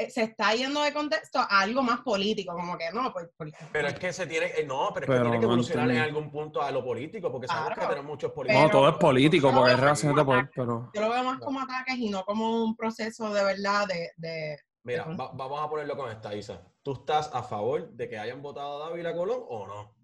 eh, 0.00 0.10
se 0.10 0.22
está 0.22 0.54
yendo 0.54 0.80
de 0.82 0.92
contexto 0.92 1.40
a 1.40 1.60
algo 1.60 1.82
más 1.82 2.02
político, 2.02 2.54
como 2.54 2.78
que 2.78 2.84
no, 2.92 3.12
pues... 3.12 3.28
pero 3.72 3.88
es 3.88 3.98
que 3.98 4.12
se 4.12 4.28
tiene, 4.28 4.46
eh, 4.56 4.64
no, 4.64 4.90
pero 4.94 5.06
es 5.06 5.18
que 5.18 5.22
tiene 5.22 5.38
que 5.40 5.44
evolucionar 5.44 5.90
en 5.90 5.98
algún 5.98 6.30
punto 6.30 6.62
a 6.62 6.70
lo 6.70 6.84
político, 6.84 7.32
porque 7.32 7.48
sabemos 7.48 7.74
que 7.74 7.86
tenemos 7.86 8.04
muchos 8.04 8.30
políticos. 8.30 8.62
No, 8.62 8.70
todo 8.70 8.88
es 8.90 8.96
político, 8.96 9.52
porque 9.52 9.72
es 9.72 10.02
de 10.02 10.24
poder, 10.24 10.50
pero... 10.54 10.90
Yo 10.94 11.00
lo 11.00 11.10
veo 11.10 11.24
más 11.24 11.40
como 11.40 11.60
ataques 11.60 11.96
y 11.96 12.10
no 12.10 12.24
como 12.24 12.62
un 12.62 12.76
proceso 12.76 13.34
de 13.34 13.42
verdad 13.42 13.88
de... 13.88 14.12
de 14.16 14.60
Mira, 14.84 15.04
vamos 15.04 15.60
a 15.60 15.68
ponerlo 15.68 15.96
con 15.96 16.10
esta, 16.12 16.32
Isa. 16.32 16.62
¿Tú 16.82 16.92
estás 16.92 17.28
a 17.34 17.42
favor 17.42 17.90
de 17.90 18.08
que 18.08 18.18
hayan 18.18 18.40
votado 18.40 18.80
a 18.80 18.88
Dávila 18.88 19.12
Colón 19.14 19.42
o 19.48 19.66
no? 19.66 19.97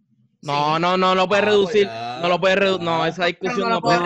No, 0.44 0.78
no, 0.78 0.96
no 0.96 1.14
lo 1.14 1.26
puede 1.26 1.42
ah, 1.42 1.44
reducir. 1.46 1.86
Pues 1.86 2.20
no 2.20 2.28
lo 2.28 2.40
puede 2.40 2.56
reducir. 2.56 2.84
No, 2.84 3.06
esa 3.06 3.24
discusión 3.26 3.70
no, 3.70 3.80
puede. 3.80 3.98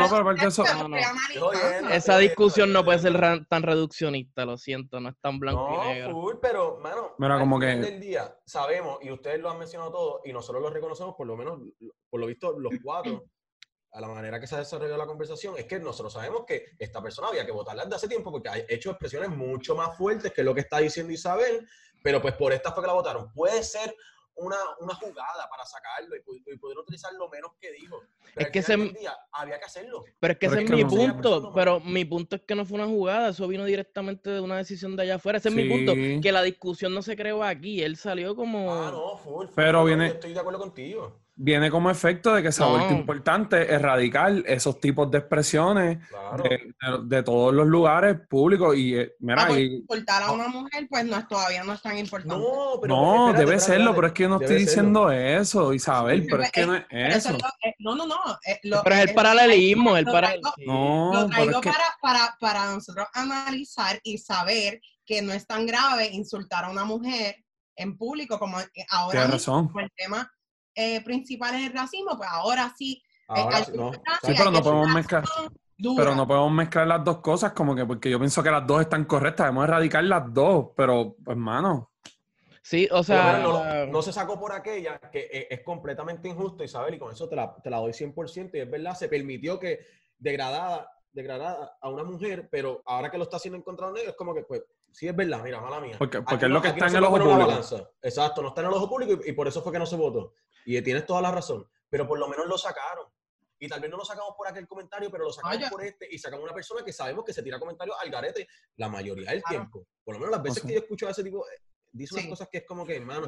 Esa 1.92 2.18
discusión 2.18 2.72
no 2.72 2.84
puede 2.84 2.98
ser 3.00 3.46
tan 3.46 3.62
reduccionista, 3.62 4.44
lo 4.44 4.56
siento, 4.56 5.00
no 5.00 5.08
es 5.10 5.16
tan 5.20 5.38
blanco 5.38 5.82
y 5.84 5.88
negro. 5.88 6.12
Full, 6.12 6.34
pero, 6.40 6.78
mano, 6.78 7.14
Mira, 7.18 7.38
como 7.38 7.58
que... 7.58 7.66
del 7.66 8.00
día 8.00 8.36
sabemos, 8.44 8.98
y 9.02 9.10
ustedes 9.10 9.40
lo 9.40 9.50
han 9.50 9.58
mencionado 9.58 9.90
todo, 9.90 10.20
y 10.24 10.32
nosotros 10.32 10.62
lo 10.62 10.70
reconocemos, 10.70 11.14
por 11.16 11.26
lo 11.26 11.36
menos, 11.36 11.58
por 12.08 12.20
lo 12.20 12.26
visto, 12.26 12.58
los 12.58 12.72
cuatro, 12.82 13.24
a 13.92 14.00
la 14.00 14.08
manera 14.08 14.38
que 14.38 14.46
se 14.46 14.54
ha 14.54 14.58
desarrollado 14.58 14.98
la 14.98 15.06
conversación, 15.06 15.54
es 15.56 15.64
que 15.64 15.80
nosotros 15.80 16.12
sabemos 16.12 16.44
que 16.46 16.66
esta 16.78 17.02
persona 17.02 17.28
había 17.28 17.44
que 17.44 17.52
votarla 17.52 17.84
desde 17.84 17.96
hace 17.96 18.08
tiempo 18.08 18.30
porque 18.30 18.48
ha 18.48 18.58
hecho 18.68 18.90
expresiones 18.90 19.30
mucho 19.30 19.74
más 19.74 19.96
fuertes 19.96 20.32
que 20.32 20.44
lo 20.44 20.54
que 20.54 20.60
está 20.60 20.78
diciendo 20.78 21.12
Isabel, 21.12 21.66
pero 22.02 22.22
pues 22.22 22.34
por 22.34 22.52
esta 22.52 22.72
fue 22.72 22.82
que 22.82 22.86
la 22.86 22.92
votaron. 22.92 23.32
Puede 23.32 23.62
ser 23.62 23.94
una, 24.38 24.56
una 24.80 24.94
jugada 24.94 25.48
para 25.48 25.64
sacarlo 25.64 26.16
y, 26.16 26.56
poder 26.58 26.78
utilizar 26.78 27.12
lo 27.14 27.28
menos 27.28 27.52
que 27.60 27.72
dijo. 27.72 28.00
Pero 28.34 28.46
es 28.46 28.52
que 28.52 28.58
ese, 28.60 28.76
día 28.76 29.16
había 29.32 29.58
que 29.58 29.64
hacerlo. 29.64 30.04
Pero 30.18 30.32
es 30.32 30.38
que 30.38 30.46
ese 30.46 30.62
es, 30.62 30.70
mi 30.70 30.84
punto. 30.84 31.52
Pero 31.54 31.80
mi 31.80 32.04
punto 32.04 32.36
es 32.36 32.42
que 32.42 32.54
no 32.54 32.64
fue 32.64 32.76
una 32.76 32.86
jugada, 32.86 33.30
eso 33.30 33.46
vino 33.48 33.64
directamente 33.64 34.30
de 34.30 34.40
una 34.40 34.56
decisión 34.56 34.96
de 34.96 35.02
allá 35.02 35.16
afuera. 35.16 35.38
Ese 35.38 35.48
es 35.48 35.54
mi 35.54 35.68
punto. 35.68 35.94
Que 35.94 36.32
la 36.32 36.42
discusión 36.42 36.94
no 36.94 37.02
se 37.02 37.16
creó 37.16 37.42
aquí. 37.42 37.82
Él 37.82 37.96
salió 37.96 38.34
como. 38.34 38.74
Ah, 38.74 38.90
no, 38.90 39.16
full, 39.18 39.46
pero 39.54 39.84
viene. 39.84 40.08
Estoy 40.08 40.32
de 40.32 40.40
acuerdo 40.40 40.58
contigo 40.58 41.27
viene 41.40 41.70
como 41.70 41.88
efecto 41.88 42.34
de 42.34 42.42
que 42.42 42.50
se 42.50 42.64
ha 42.64 42.66
vuelto 42.66 42.92
importante 42.92 43.72
erradicar 43.72 44.32
esos 44.44 44.80
tipos 44.80 45.08
de 45.08 45.18
expresiones 45.18 45.98
de, 47.04 47.22
todos 47.22 47.54
los 47.54 47.66
lugares 47.66 48.18
públicos. 48.28 48.76
Y 48.76 48.96
eh, 48.96 49.12
mira, 49.20 49.46
ah, 49.46 49.58
importar 49.58 50.24
a 50.24 50.32
una 50.32 50.48
mujer, 50.48 50.88
pues 50.90 51.04
no 51.04 51.16
es, 51.16 51.28
todavía 51.28 51.62
no 51.62 51.72
es 51.74 51.80
tan 51.80 51.96
importante. 51.96 52.36
No, 52.36 52.80
pero 52.82 52.94
no 52.94 53.32
debe 53.32 53.60
serlo, 53.60 53.94
pero 53.94 54.08
es 54.08 54.12
que 54.12 54.24
yo 54.24 54.28
no 54.28 54.40
estoy 54.40 54.56
diciendo 54.56 55.12
eso, 55.12 55.72
Isabel, 55.72 56.26
pero 56.28 56.42
es 56.42 56.50
que 56.50 56.66
no 56.66 56.74
es 56.74 56.84
eso. 56.90 57.36
Eh, 57.64 57.74
no, 57.78 57.94
no, 57.94 58.06
no. 58.06 58.18
Eh, 58.44 58.58
pero 58.82 58.96
es 58.96 59.08
el 59.08 59.14
paralelismo, 59.14 59.96
el 59.96 60.06
paralelismo. 60.06 60.52
No, 60.66 61.12
lo 61.12 61.28
traigo 61.28 61.60
para, 61.60 61.84
para, 62.02 62.36
para 62.40 62.74
nosotros 62.74 63.06
analizar 63.14 64.00
y 64.02 64.18
saber 64.18 64.80
que 65.06 65.22
no 65.22 65.32
es 65.32 65.46
tan 65.46 65.66
grave 65.66 66.08
insultar 66.08 66.64
a 66.64 66.70
una 66.70 66.84
mujer 66.84 67.36
en 67.76 67.96
público 67.96 68.40
como 68.40 68.58
ahora 68.90 69.28
razón. 69.28 69.70
el 69.78 69.92
tema 69.96 70.28
eh, 70.78 71.00
principales 71.02 71.60
del 71.60 71.72
racismo, 71.72 72.16
pues 72.16 72.28
ahora 72.30 72.72
sí. 72.78 73.02
Eh, 73.34 73.64
sí, 74.22 74.32
pero 74.36 74.52
no 74.52 74.62
podemos 74.62 74.94
mezclar. 74.94 75.24
Pero 75.76 76.14
no 76.14 76.26
podemos 76.26 76.52
mezclar 76.52 76.86
las 76.86 77.04
dos 77.04 77.18
cosas, 77.18 77.52
como 77.52 77.74
que 77.74 77.84
porque 77.84 78.08
yo 78.08 78.18
pienso 78.18 78.42
que 78.44 78.50
las 78.50 78.64
dos 78.64 78.80
están 78.82 79.04
correctas, 79.04 79.46
debemos 79.46 79.64
erradicar 79.64 80.04
las 80.04 80.32
dos, 80.32 80.68
pero 80.76 81.16
hermano. 81.26 81.90
Sí, 82.62 82.88
o 82.92 83.02
sea. 83.02 83.86
no, 83.90 84.02
se 84.02 84.12
sacó 84.12 84.38
por 84.38 84.52
aquella, 84.52 85.00
que 85.10 85.28
e, 85.32 85.48
es, 85.50 85.62
completamente 85.64 86.28
injusto, 86.28 86.62
Isabel, 86.62 86.94
y 86.94 86.98
con 86.98 87.12
eso 87.12 87.28
te 87.28 87.34
la, 87.34 87.56
te 87.56 87.70
la 87.70 87.78
doy 87.78 87.92
100%, 87.92 88.50
y 88.54 88.60
es 88.60 88.70
verdad, 88.70 88.94
se 88.94 89.08
permitió 89.08 89.58
que 89.58 89.80
degradada, 90.16 90.90
degradada 91.12 91.76
a 91.80 91.88
una 91.88 92.04
mujer, 92.04 92.48
pero 92.52 92.82
ahora 92.86 93.10
que 93.10 93.18
lo 93.18 93.24
está 93.24 93.38
haciendo 93.38 93.56
en 93.56 93.62
contra 93.62 93.86
de 93.86 93.92
un 93.92 93.98
es 93.98 94.14
como 94.14 94.32
que, 94.32 94.42
pues, 94.42 94.62
sí 94.92 95.08
es 95.08 95.14
verdad, 95.14 95.42
mira, 95.42 95.60
mala 95.60 95.80
mía. 95.80 95.96
Porque, 95.98 96.22
porque 96.22 96.46
es 96.46 96.50
lo 96.50 96.60
que 96.60 96.68
está 96.68 96.86
en 96.88 96.96
el 96.96 97.04
ojo 97.04 97.18
público. 97.18 97.90
Exacto, 98.02 98.42
no 98.42 98.48
está 98.48 98.60
en 98.60 98.66
el 98.66 98.72
ojo 98.72 98.88
público 98.88 99.22
y, 99.24 99.32
por 99.32 99.48
eso 99.48 99.62
fue 99.62 99.72
que 99.72 99.78
no 99.78 99.86
se 99.86 99.96
votó. 99.96 100.34
Y 100.68 100.82
tienes 100.82 101.06
toda 101.06 101.22
la 101.22 101.30
razón, 101.30 101.66
pero 101.88 102.06
por 102.06 102.18
lo 102.18 102.28
menos 102.28 102.46
lo 102.46 102.58
sacaron. 102.58 103.06
Y 103.58 103.66
tal 103.68 103.80
vez 103.80 103.90
no 103.90 103.96
lo 103.96 104.04
sacamos 104.04 104.34
por 104.36 104.46
aquel 104.46 104.68
comentario, 104.68 105.10
pero 105.10 105.24
lo 105.24 105.32
sacamos 105.32 105.70
por 105.70 105.82
este 105.82 106.06
y 106.10 106.18
sacamos 106.18 106.44
una 106.44 106.52
persona 106.52 106.84
que 106.84 106.92
sabemos 106.92 107.24
que 107.24 107.32
se 107.32 107.42
tira 107.42 107.58
comentarios 107.58 107.96
al 107.98 108.10
garete 108.10 108.46
la 108.76 108.90
mayoría 108.90 109.30
del 109.30 109.42
tiempo. 109.42 109.86
Por 110.04 110.14
lo 110.14 110.20
menos 110.20 110.32
las 110.32 110.42
veces 110.42 110.62
que 110.62 110.74
yo 110.74 110.80
escucho 110.80 111.08
a 111.08 111.12
ese 111.12 111.24
tipo, 111.24 111.38
eh, 111.46 111.62
dice 111.90 112.16
unas 112.16 112.26
cosas 112.26 112.48
que 112.52 112.58
es 112.58 112.64
como 112.66 112.84
que, 112.84 112.96
hermano. 112.96 113.26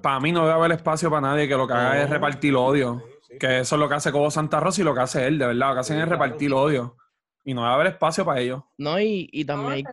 para 0.00 0.20
mí 0.20 0.30
no 0.30 0.42
debe 0.42 0.52
haber 0.52 0.70
espacio 0.70 1.10
para 1.10 1.22
nadie 1.22 1.48
que 1.48 1.56
lo 1.56 1.66
que 1.66 1.74
haga 1.74 2.00
es 2.00 2.08
repartir 2.08 2.54
odio. 2.54 3.02
que 3.40 3.58
eso 3.58 3.74
es 3.74 3.80
lo 3.80 3.88
que 3.88 3.96
hace 3.96 4.12
Cobo 4.12 4.30
Santa 4.30 4.60
Rosa 4.60 4.82
y 4.82 4.84
lo 4.84 4.94
que 4.94 5.00
hace 5.00 5.26
él, 5.26 5.40
de 5.40 5.48
verdad. 5.48 5.70
Lo 5.70 5.74
que 5.74 5.80
hacen 5.80 5.98
es 5.98 6.08
repartir 6.08 6.54
odio. 6.54 6.96
Y 7.44 7.54
no 7.54 7.62
va 7.62 7.70
a 7.70 7.74
haber 7.74 7.88
espacio 7.88 8.24
para 8.24 8.40
ellos. 8.40 8.62
No, 8.78 9.00
y, 9.00 9.28
y 9.32 9.44
también. 9.44 9.84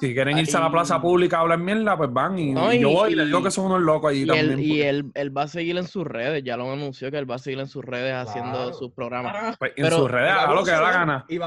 si 0.00 0.12
quieren 0.12 0.38
irse 0.38 0.56
a 0.56 0.60
la 0.60 0.70
plaza 0.70 1.00
pública 1.00 1.38
a 1.38 1.40
hablar 1.42 1.58
mierda, 1.58 1.96
pues 1.96 2.12
van. 2.12 2.38
Y, 2.38 2.52
yo 2.80 2.90
voy 2.90 3.12
y, 3.12 3.14
les 3.14 3.26
digo 3.26 3.42
que 3.42 3.50
son 3.50 3.66
unos 3.66 3.80
locos 3.80 4.10
allí 4.10 4.26
también. 4.26 4.58
y 4.58 4.80
él, 4.80 5.10
él, 5.14 5.36
va 5.36 5.42
a 5.42 5.48
seguir 5.48 5.76
en 5.76 5.86
sus 5.86 6.04
redes, 6.04 6.42
ya 6.42 6.56
lo 6.56 6.70
anunció 6.72 7.10
que 7.10 7.18
él 7.18 7.30
va 7.30 7.36
a 7.36 7.38
seguir 7.38 7.60
en 7.60 7.68
sus 7.68 7.84
redes 7.84 8.14
haciendo 8.14 8.72
sus 8.72 8.90
programas. 8.90 9.56
Pues, 9.58 9.72
en 9.76 9.90
sus 9.90 10.10
redes, 10.10 10.32
haga 10.32 10.54
lo 10.54 10.64
que 10.64 10.70
da 10.72 10.80
la 10.80 10.90
gana. 10.90 11.24
Y 11.28 11.38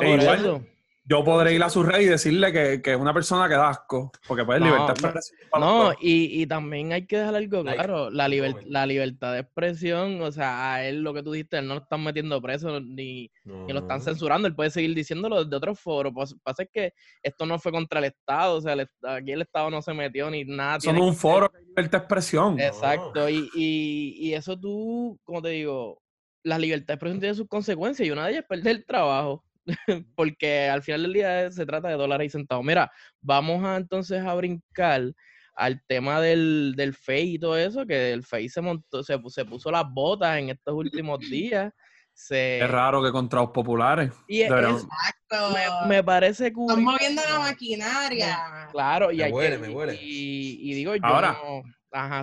yo 1.05 1.23
podré 1.23 1.53
ir 1.55 1.63
a 1.63 1.69
su 1.69 1.81
rey 1.81 2.05
y 2.05 2.07
decirle 2.07 2.51
que, 2.51 2.81
que 2.81 2.91
es 2.91 2.97
una 2.97 3.13
persona 3.13 3.47
que 3.47 3.55
da 3.55 3.69
asco, 3.69 4.11
porque 4.27 4.45
pues 4.45 4.61
libertad 4.61 4.93
de 4.93 5.07
expresión. 5.07 5.39
No, 5.59 5.91
y, 5.99 6.41
y, 6.41 6.45
también 6.45 6.93
hay 6.93 7.07
que 7.07 7.17
dejar 7.17 7.35
algo 7.35 7.63
claro, 7.63 8.11
la, 8.11 8.27
la 8.27 8.85
libertad 8.85 9.33
de 9.33 9.39
expresión, 9.39 10.21
o 10.21 10.31
sea, 10.31 10.73
a 10.73 10.85
él 10.85 11.01
lo 11.01 11.13
que 11.13 11.23
tú 11.23 11.31
dijiste, 11.31 11.57
él 11.57 11.67
no 11.67 11.75
lo 11.75 11.81
están 11.81 12.03
metiendo 12.03 12.39
preso 12.41 12.79
ni, 12.79 13.31
lo 13.43 13.79
están 13.79 14.01
censurando, 14.01 14.47
él 14.47 14.55
puede 14.55 14.69
seguir 14.69 14.93
diciéndolo 14.93 15.43
desde 15.43 15.55
otros 15.55 15.79
foros. 15.79 16.13
Pues, 16.13 16.35
pasa 16.43 16.63
es 16.63 16.69
que 16.71 16.93
esto 17.23 17.45
no 17.45 17.57
fue 17.57 17.71
contra 17.71 17.99
el 17.99 18.05
Estado, 18.05 18.57
o 18.57 18.61
sea, 18.61 18.75
aquí 19.07 19.31
el 19.31 19.41
Estado 19.41 19.71
no 19.71 19.81
se 19.81 19.93
metió 19.93 20.29
ni 20.29 20.43
nada. 20.45 20.79
Son 20.79 20.97
un 20.97 21.15
foro 21.15 21.51
de 21.51 21.61
libertad 21.65 21.91
de 21.91 22.03
expresión. 22.03 22.59
Exacto, 22.59 23.27
y, 23.29 23.49
y, 23.55 24.15
y 24.19 24.33
eso 24.35 24.59
tú, 24.59 25.19
como 25.23 25.41
te 25.41 25.49
digo, 25.49 26.01
las 26.43 26.59
libertades 26.59 26.87
de 26.87 26.93
expresión 26.93 27.19
tienen 27.19 27.35
sus 27.35 27.47
consecuencias 27.47 28.07
y 28.07 28.11
una 28.11 28.25
de 28.25 28.31
ellas 28.31 28.43
es 28.43 28.47
perder 28.47 28.75
el 28.75 28.85
trabajo. 28.85 29.43
porque 30.15 30.69
al 30.69 30.83
final 30.83 31.03
del 31.03 31.13
día 31.13 31.51
se 31.51 31.65
trata 31.65 31.89
de 31.89 31.95
dólares 31.95 32.27
y 32.27 32.29
centavos. 32.29 32.65
Mira, 32.65 32.91
vamos 33.21 33.63
a 33.63 33.77
entonces 33.77 34.23
a 34.23 34.33
brincar 34.35 35.13
al 35.55 35.83
tema 35.87 36.21
del, 36.21 36.73
del 36.75 36.93
FEI 36.93 37.35
y 37.35 37.39
todo 37.39 37.57
eso, 37.57 37.85
que 37.85 38.13
el 38.13 38.23
FEI 38.23 38.47
se 38.49 38.61
montó, 38.61 39.03
se, 39.03 39.19
se 39.27 39.45
puso 39.45 39.69
las 39.69 39.83
botas 39.91 40.37
en 40.37 40.49
estos 40.49 40.73
últimos 40.73 41.19
días. 41.29 41.73
Se... 42.13 42.59
Es 42.59 42.69
raro 42.69 43.01
que 43.03 43.11
contra 43.11 43.41
los 43.41 43.51
populares. 43.51 44.11
Y 44.27 44.41
Exacto. 44.41 44.87
Me, 45.87 46.03
parece 46.03 46.51
cool. 46.51 46.71
Están 46.71 46.83
moviendo 46.83 47.21
la 47.29 47.39
maquinaria. 47.39 48.67
Claro, 48.71 49.11
y 49.11 49.17
me 49.17 49.23
hay 49.25 49.31
huele, 49.31 49.57
me 49.57 49.69
huele. 49.69 49.97
Y, 50.01 50.73
digo 50.73 50.95
yo, 50.95 51.05
Ahora, 51.05 51.37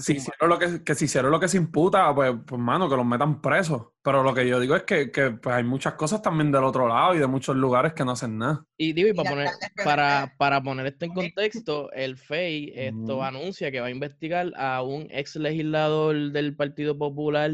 si 0.00 0.14
hicieron 0.14 0.48
lo 0.48 0.58
que, 0.58 0.84
que 0.84 0.94
si 0.94 1.06
hicieron 1.06 1.30
lo 1.30 1.40
que 1.40 1.48
se 1.48 1.56
imputa, 1.56 2.14
pues, 2.14 2.32
pues, 2.46 2.60
mano, 2.60 2.88
que 2.88 2.96
los 2.96 3.06
metan 3.06 3.40
presos. 3.40 3.88
Pero 4.02 4.22
lo 4.22 4.32
que 4.32 4.46
yo 4.46 4.60
digo 4.60 4.76
es 4.76 4.84
que, 4.84 5.10
que 5.10 5.32
pues, 5.32 5.54
hay 5.54 5.64
muchas 5.64 5.94
cosas 5.94 6.22
también 6.22 6.52
del 6.52 6.64
otro 6.64 6.86
lado 6.86 7.14
y 7.14 7.18
de 7.18 7.26
muchos 7.26 7.56
lugares 7.56 7.92
que 7.92 8.04
no 8.04 8.12
hacen 8.12 8.38
nada. 8.38 8.64
Y 8.76 8.92
digo, 8.92 9.08
y 9.08 9.14
para, 9.14 9.30
poner, 9.30 9.48
para, 9.84 10.34
para 10.38 10.62
poner 10.62 10.86
esto 10.86 11.04
en 11.04 11.14
contexto, 11.14 11.90
el 11.92 12.16
FEI 12.16 12.72
esto 12.74 13.22
anuncia 13.22 13.70
que 13.70 13.80
va 13.80 13.88
a 13.88 13.90
investigar 13.90 14.52
a 14.56 14.82
un 14.82 15.08
ex 15.10 15.36
legislador 15.36 16.32
del 16.32 16.54
Partido 16.54 16.96
Popular, 16.96 17.50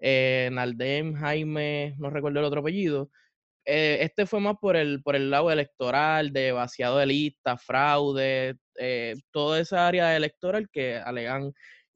eh, 0.00 0.50
Naldem 0.52 1.14
Jaime, 1.14 1.94
no 1.98 2.10
recuerdo 2.10 2.40
el 2.40 2.46
otro 2.46 2.60
apellido, 2.60 3.10
eh, 3.64 3.98
este 4.00 4.26
fue 4.26 4.40
más 4.40 4.56
por 4.60 4.76
el, 4.76 5.02
por 5.02 5.14
el 5.14 5.30
lado 5.30 5.50
electoral, 5.50 6.32
de 6.32 6.52
vaciado 6.52 6.98
de 6.98 7.06
listas, 7.06 7.62
fraude, 7.62 8.56
eh, 8.78 9.14
toda 9.30 9.60
esa 9.60 9.86
área 9.86 10.16
electoral 10.16 10.68
que 10.70 10.96
alegan 10.96 11.52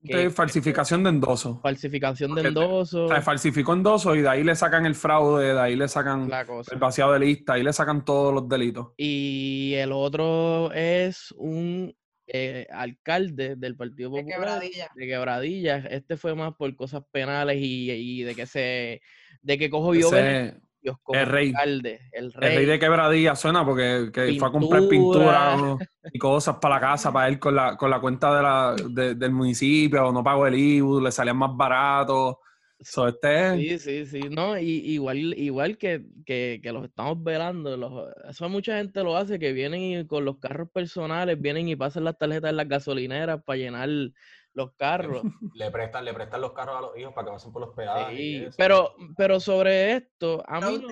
que, 0.06 0.30
falsificación 0.30 1.02
de 1.02 1.11
endoso. 1.11 1.61
Falsificación 1.62 2.35
de 2.35 2.49
endoso. 2.49 3.06
O 3.06 3.09
sea, 3.09 3.23
falsificó 3.23 3.73
endoso 3.73 4.14
y 4.14 4.23
de 4.23 4.28
ahí 4.28 4.45
le 4.45 4.54
sacan 4.54 4.87
el 4.87 4.95
fraude, 4.95 5.54
de 5.54 5.61
ahí 5.61 5.76
le 5.76 5.88
sacan 5.88 6.30
el 6.71 6.78
vaciado 6.78 7.12
de 7.12 7.21
lista, 7.21 7.54
ahí 7.54 7.62
le 7.62 7.73
sacan 7.73 8.04
todos 8.04 8.33
los 8.33 8.49
delitos. 8.49 8.92
Y 8.97 9.75
el 9.75 9.92
otro 9.92 10.73
es 10.73 11.33
un 11.37 11.95
eh, 12.28 12.66
alcalde 12.71 13.56
del 13.56 13.76
Partido 13.76 14.11
Popular 14.11 14.61
de 14.61 15.06
Quebradilla. 15.06 15.78
Este 15.90 16.16
fue 16.16 16.35
más 16.35 16.54
por 16.54 16.75
cosas 16.76 17.02
penales 17.11 17.59
y, 17.61 18.23
de 18.23 18.35
que 18.35 18.47
se 18.47 19.00
de 19.42 19.59
que 19.59 19.71
cojo 19.71 19.95
yo 19.95 20.11
el 21.09 21.26
rey. 21.26 21.52
el 22.12 22.33
rey. 22.33 22.66
de 22.66 22.78
quebradilla 22.78 23.35
suena 23.35 23.64
porque 23.64 24.11
fue 24.38 24.49
a 24.49 24.52
comprar 24.52 24.88
pintura 24.88 25.57
y 26.12 26.19
cosas 26.19 26.57
para 26.57 26.76
la 26.76 26.81
casa 26.81 27.12
para 27.12 27.28
él 27.28 27.38
con 27.38 27.55
la, 27.55 27.76
con 27.76 27.90
la 27.90 28.00
cuenta 28.00 28.37
de 28.37 28.43
la, 28.43 29.14
del 29.14 29.31
municipio, 29.33 30.07
o 30.07 30.12
no 30.12 30.23
pagó 30.23 30.47
el 30.47 30.55
IBU, 30.55 31.00
le 31.00 31.12
salían 31.12 31.37
más 31.37 31.57
barato. 31.57 32.40
este... 32.78 33.57
Sí, 33.57 33.78
sí, 33.78 34.07
sí, 34.07 34.21
no, 34.31 34.59
y, 34.59 34.93
igual, 34.93 35.35
igual 35.38 35.78
que, 35.78 36.05
que, 36.25 36.61
los 36.73 36.85
estamos 36.85 37.23
velando, 37.23 37.76
los, 37.76 38.09
eso 38.28 38.49
mucha 38.49 38.78
gente 38.78 39.02
lo 39.02 39.16
hace, 39.16 39.38
que 39.38 39.52
vienen 39.52 40.07
con 40.07 40.25
los 40.25 40.38
carros 40.38 40.71
personales, 40.71 41.40
vienen 41.40 41.69
y 41.69 41.76
pasan 41.76 42.05
las 42.05 42.19
tarjetas 42.19 42.50
en 42.50 42.57
las 42.57 42.69
gasolineras 42.69 43.43
para 43.45 43.59
llenar 43.59 43.88
los 44.56 44.72
carros. 44.75 45.22
Le 45.54 45.70
prestan, 45.70 46.04
le 46.04 46.14
prestan 46.14 46.40
los 46.40 46.52
carros 46.52 46.76
a 46.76 46.80
los 46.80 46.98
hijos 46.98 47.12
para 47.12 47.26
que 47.26 47.32
pasen 47.32 47.52
por 47.52 47.62
los 47.62 47.75
peajes. 47.75 48.16
Sí, 48.16 48.48
pero, 48.56 48.94
pero 49.16 49.38
sobre 49.38 49.92
esto, 49.92 50.42
a 50.46 50.60
mí 50.60 50.82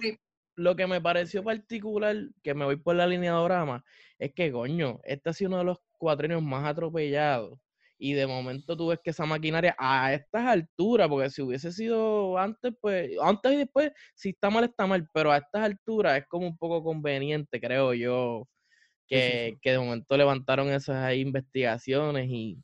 lo, 0.56 0.76
que 0.76 0.86
me 0.86 1.00
pareció 1.00 1.42
particular, 1.42 2.14
que 2.42 2.54
me 2.54 2.66
voy 2.66 2.76
por 2.76 2.94
la 2.94 3.06
línea 3.06 3.32
de 3.32 3.38
Orama, 3.38 3.84
es 4.18 4.32
que, 4.34 4.52
coño, 4.52 5.00
este 5.04 5.30
ha 5.30 5.32
sido 5.32 5.48
uno 5.48 5.58
de 5.58 5.64
los 5.64 5.78
cuatrenios 5.98 6.42
más 6.42 6.64
atropellados. 6.66 7.58
Y 7.96 8.12
de 8.12 8.26
momento 8.26 8.76
tú 8.76 8.88
ves 8.88 8.98
que 9.02 9.10
esa 9.10 9.24
maquinaria 9.24 9.74
a 9.78 10.12
estas 10.12 10.46
alturas, 10.46 11.08
porque 11.08 11.30
si 11.30 11.40
hubiese 11.40 11.72
sido 11.72 12.36
antes, 12.36 12.72
pues, 12.80 13.12
antes 13.22 13.52
y 13.52 13.56
después, 13.56 13.92
si 14.14 14.30
está 14.30 14.50
mal, 14.50 14.64
está 14.64 14.86
mal, 14.86 15.08
pero 15.12 15.32
a 15.32 15.38
estas 15.38 15.62
alturas 15.62 16.18
es 16.18 16.26
como 16.28 16.46
un 16.46 16.58
poco 16.58 16.82
conveniente, 16.84 17.60
creo 17.60 17.94
yo, 17.94 18.46
que, 19.06 19.56
que 19.62 19.70
de 19.72 19.78
momento 19.78 20.16
levantaron 20.16 20.68
esas 20.68 21.14
investigaciones 21.14 22.28
y, 22.28 22.58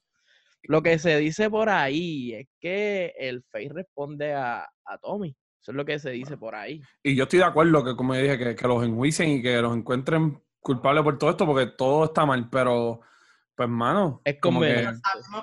lo 0.64 0.83
que 0.83 0.99
se 0.99 1.17
dice 1.19 1.50
por 1.50 1.69
ahí 1.69 2.35
es 2.35 2.49
que 2.61 3.14
el 3.19 3.43
Face 3.50 3.71
responde 3.71 4.35
a, 4.35 4.69
Tommy. 5.02 5.37
Eso 5.62 5.73
es 5.73 5.76
lo 5.76 5.85
que 5.85 5.99
se 5.99 6.11
dice 6.11 6.37
por 6.37 6.55
ahí. 6.55 6.81
Y 7.02 7.14
yo 7.14 7.25
estoy 7.25 7.38
de 7.38 7.45
acuerdo 7.45 7.85
que, 7.85 7.95
como 7.95 8.14
dije, 8.14 8.57
que, 8.57 8.67
los 8.67 8.85
enjuicien 8.85 9.31
y 9.31 9.43
que 9.43 9.61
los 9.61 9.76
encuentren 9.76 10.43
culpables 10.59 11.05
por 11.05 11.19
todo 11.19 11.31
esto, 11.31 11.47
porque 11.47 11.67
todo 11.67 12.07
está 12.07 12.26
mal, 12.26 12.49
pero 12.50 13.00
pues 13.55 13.69
mano, 13.69 14.23
es 14.25 14.40
como 14.40 14.61
que 14.61 14.88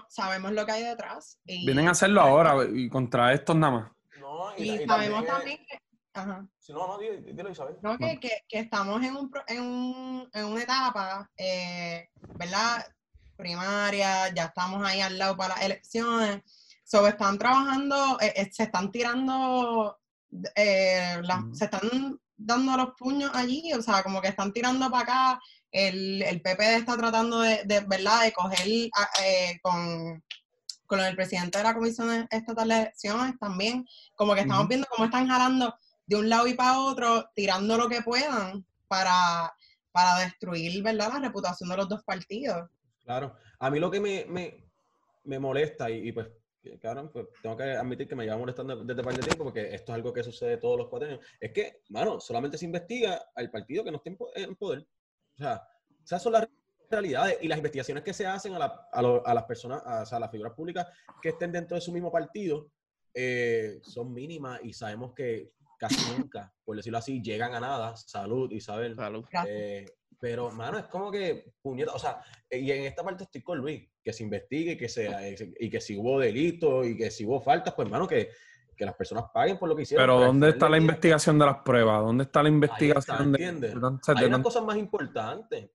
sabemos, 0.10 0.52
lo 0.52 0.66
que 0.66 0.72
hay 0.72 0.84
detrás. 0.84 1.40
vienen 1.46 1.88
a 1.88 1.92
hacerlo 1.92 2.22
ahora 2.22 2.66
y 2.74 2.90
contra 2.90 3.32
estos 3.32 3.56
nada 3.56 3.74
más. 3.74 3.92
y, 4.58 4.86
sabemos 4.86 5.26
también 5.26 5.60
que... 5.68 5.80
Ajá. 6.14 6.48
Si 6.58 6.74
no, 6.74 6.88
no, 6.88 6.98
dilo, 6.98 7.50
Isabel. 7.52 7.76
No, 7.84 7.96
que, 7.96 8.20
que, 8.20 8.42
que 8.50 8.60
estamos 8.60 9.04
en, 9.04 9.16
un, 9.16 9.32
en, 9.48 9.62
un, 9.62 10.30
en 10.34 10.46
una 10.46 10.64
etapa, 10.64 11.30
eh, 11.38 12.10
¿verdad? 12.40 12.84
Primaria, 13.38 14.34
ya 14.34 14.46
estamos 14.46 14.86
ahí 14.86 15.00
al 15.00 15.18
lado 15.18 15.38
para 15.38 15.56
las 15.56 15.64
elecciones. 15.64 16.42
So, 16.84 17.08
están 17.08 17.38
trabajando, 17.38 18.18
eh, 18.22 18.34
eh, 18.36 18.50
se 18.52 18.64
están 18.64 18.92
tirando, 18.92 20.00
eh, 20.56 21.22
se 21.54 21.66
están 21.66 22.20
dando 22.38 22.78
los 22.78 22.94
puños 22.98 23.32
allí, 23.34 23.74
o 23.74 23.82
sea, 23.82 24.04
como 24.04 24.22
que 24.22 24.30
están 24.30 24.54
tirando 24.54 24.90
para 24.90 25.04
acá. 25.04 25.40
El, 25.72 26.22
el 26.24 26.42
PP 26.42 26.76
está 26.78 26.98
tratando 26.98 27.42
de, 27.42 27.64
de 27.66 27.82
¿verdad?, 27.82 28.24
de 28.24 28.32
coger 28.32 28.90
con, 29.62 30.24
con 30.86 31.00
el 31.02 31.16
presidente 31.16 31.58
de 31.58 31.64
la 31.66 31.74
Comisión 31.74 32.28
Estatal 32.32 32.70
de 32.70 32.76
Elecciones 32.76 33.38
también, 33.38 33.86
como 34.16 34.34
que 34.34 34.42
estamos 34.42 34.68
viendo 34.68 34.88
cómo 34.90 35.06
están 35.06 35.28
jalando 35.28 35.78
de 36.06 36.16
un 36.16 36.30
lado 36.30 36.48
y 36.48 36.54
para 36.54 36.80
otro, 36.80 37.30
tirando 37.36 37.78
lo 37.78 37.90
que 37.90 38.02
puedan 38.02 38.66
para, 38.88 39.54
para 39.92 40.20
destruir, 40.20 40.82
¿verdad?, 40.82 41.12
la 41.14 41.20
reputación 41.20 41.70
de 41.70 41.78
los 41.78 41.90
dos 41.90 42.02
partidos. 42.04 42.70
Claro. 43.08 43.38
A 43.60 43.72
mí 43.72 43.80
lo 43.80 43.90
que 43.90 44.02
me, 44.02 44.26
me, 45.24 45.40
molesta, 45.40 45.90
y, 45.90 46.12
pues, 46.12 46.28
claro, 46.82 47.10
pues 47.10 47.28
tengo 47.42 47.56
que 47.56 47.64
admitir 47.64 48.06
que 48.06 48.18
me 48.18 48.26
lleva 48.26 48.38
molestando 48.38 48.84
desde 48.84 49.02
parte 49.02 49.22
de 49.22 49.28
tiempo, 49.28 49.46
porque 49.46 49.74
esto 49.74 49.94
es 49.94 49.96
algo 49.96 50.12
que 50.12 50.24
sucede 50.24 50.58
todos 50.58 50.78
los 50.78 50.90
cuatro 50.90 51.08
años, 51.08 51.26
es 51.40 51.54
que, 51.54 51.84
mano, 51.88 52.20
solamente 52.20 52.58
se 52.58 52.66
investiga 52.66 53.30
al 53.34 53.50
partido 53.50 53.86
que 53.86 53.92
no 53.92 53.98
esté 54.04 54.18
en 54.36 54.56
poder. 54.58 54.86
O 55.36 55.38
sea, 55.38 55.66
esas 56.04 56.22
son 56.22 56.34
las 56.34 56.50
realidades 56.90 57.38
y 57.42 57.48
las 57.48 57.58
investigaciones 57.58 58.04
que 58.04 58.14
se 58.14 58.28
hacen 58.28 58.54
a, 58.56 58.60
la, 58.60 58.90
a, 58.92 59.34
las 59.34 59.46
personas, 59.46 59.82
a, 59.86 60.02
a, 60.02 60.20
las 60.20 60.30
figuras 60.30 60.52
públicas 60.54 60.86
que 61.22 61.30
estén 61.30 61.54
dentro 61.54 61.76
de 61.76 61.82
su 61.82 61.94
mismo 61.94 62.12
partido, 62.12 62.70
eh, 63.14 63.80
son 63.84 64.14
mínimas 64.14 64.60
y 64.64 64.74
sabemos 64.74 65.14
que 65.14 65.54
casi 65.80 65.96
nunca, 66.12 66.54
por 66.66 66.76
decirlo 66.76 66.98
así, 66.98 67.22
llegan 67.22 67.56
a 67.56 67.62
nada. 67.62 67.96
Salud, 67.96 68.52
Isabel. 68.52 68.96
Salud. 68.96 69.24
Eh, 69.48 69.86
pero, 70.20 70.50
mano, 70.52 70.80
es 70.80 70.86
como 70.86 71.12
que, 71.12 71.54
puñeta, 71.62 71.94
o 71.94 72.00
sea, 72.00 72.22
y 72.50 72.72
en 72.72 72.86
esta 72.86 73.04
parte 73.04 73.26
estoy 73.26 73.44
con 73.44 73.60
Luis, 73.60 73.88
que 74.04 74.14
se 74.14 74.24
investigue 74.24 74.78
que 74.78 74.90
se, 74.90 75.36
y 75.60 75.70
que 75.70 75.80
si 75.80 75.98
hubo 75.98 76.20
delitos 76.20 76.88
y 76.88 76.98
que 76.98 77.12
si 77.12 77.26
hubo 77.26 77.42
faltas, 77.42 77.74
pues, 77.76 77.90
mano, 77.90 78.08
que, 78.08 78.30
que 78.76 78.86
las 78.86 78.96
personas 78.96 79.26
paguen 79.34 79.60
por 79.60 79.70
lo 79.70 79.76
que 79.76 79.84
hicieron. 79.84 80.04
Pero, 80.04 80.20
¿dónde 80.20 80.50
está 80.50 80.70
la 80.70 80.78
investigación 80.78 81.38
de 81.38 81.46
las 81.46 81.58
pruebas? 81.58 82.02
¿Dónde 82.02 82.24
está 82.24 82.42
la 82.42 82.50
investigación? 82.50 83.32
de, 83.32 83.44
¿entiendes? 83.44 83.76
hay 84.16 84.26
unas 84.26 84.42
cosas 84.42 84.64
más 84.64 84.78
importantes 84.78 85.70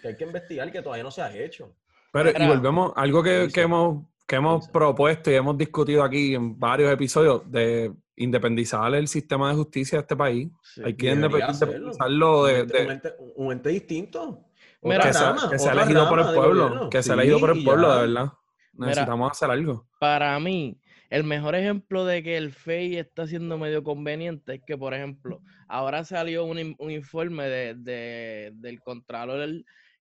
que 0.00 0.08
hay 0.08 0.16
que 0.16 0.24
investigar 0.24 0.68
y 0.68 0.72
que 0.72 0.82
todavía 0.82 1.04
no 1.04 1.10
se 1.10 1.22
ha 1.22 1.36
hecho. 1.36 1.74
Pero, 2.12 2.30
y 2.30 2.46
volvemos, 2.46 2.92
algo 2.96 3.22
que, 3.22 3.48
que 3.52 3.62
hemos, 3.62 4.04
que 4.26 4.36
hemos 4.36 4.68
propuesto 4.68 5.30
y 5.30 5.34
hemos 5.34 5.58
discutido 5.58 6.04
aquí 6.04 6.34
en 6.34 6.58
varios 6.58 6.92
episodios 6.92 7.50
de 7.50 7.92
independizar 8.20 8.94
el 8.94 9.08
sistema 9.08 9.48
de 9.50 9.56
justicia 9.56 9.98
de 9.98 10.02
este 10.02 10.16
país. 10.16 10.48
Hay 10.84 10.94
que 10.94 11.10
independizarlo 11.10 12.44
de, 12.44 12.62
Un, 13.34 13.52
ente, 13.52 13.70
distinto. 13.70 14.44
que, 14.82 15.12
sea, 15.58 15.72
elegido 15.72 16.08
por 16.08 16.20
el 16.20 16.34
pueblo. 16.34 16.90
Que 16.90 17.02
sea 17.02 17.14
elegido 17.14 17.40
por 17.40 17.56
el 17.56 17.64
pueblo, 17.64 17.92
de 17.94 18.00
verdad. 18.02 18.32
Necesitamos 18.74 19.30
hacer 19.32 19.50
algo. 19.50 19.88
Para 19.98 20.38
mí, 20.38 20.78
el 21.08 21.24
mejor 21.24 21.54
ejemplo 21.54 22.04
de 22.04 22.22
que 22.22 22.36
el 22.36 22.52
FEI 22.52 22.96
está 22.96 23.26
siendo 23.26 23.58
medio 23.58 23.82
conveniente 23.82 24.54
es 24.54 24.62
que, 24.66 24.76
por 24.76 24.94
ejemplo, 24.94 25.42
ahora 25.66 26.04
salió 26.04 26.44
un, 26.44 26.76
un 26.78 26.90
informe 26.90 27.44
de, 27.44 27.74
de, 27.74 28.50
del 28.54 28.80
Contralor 28.80 29.48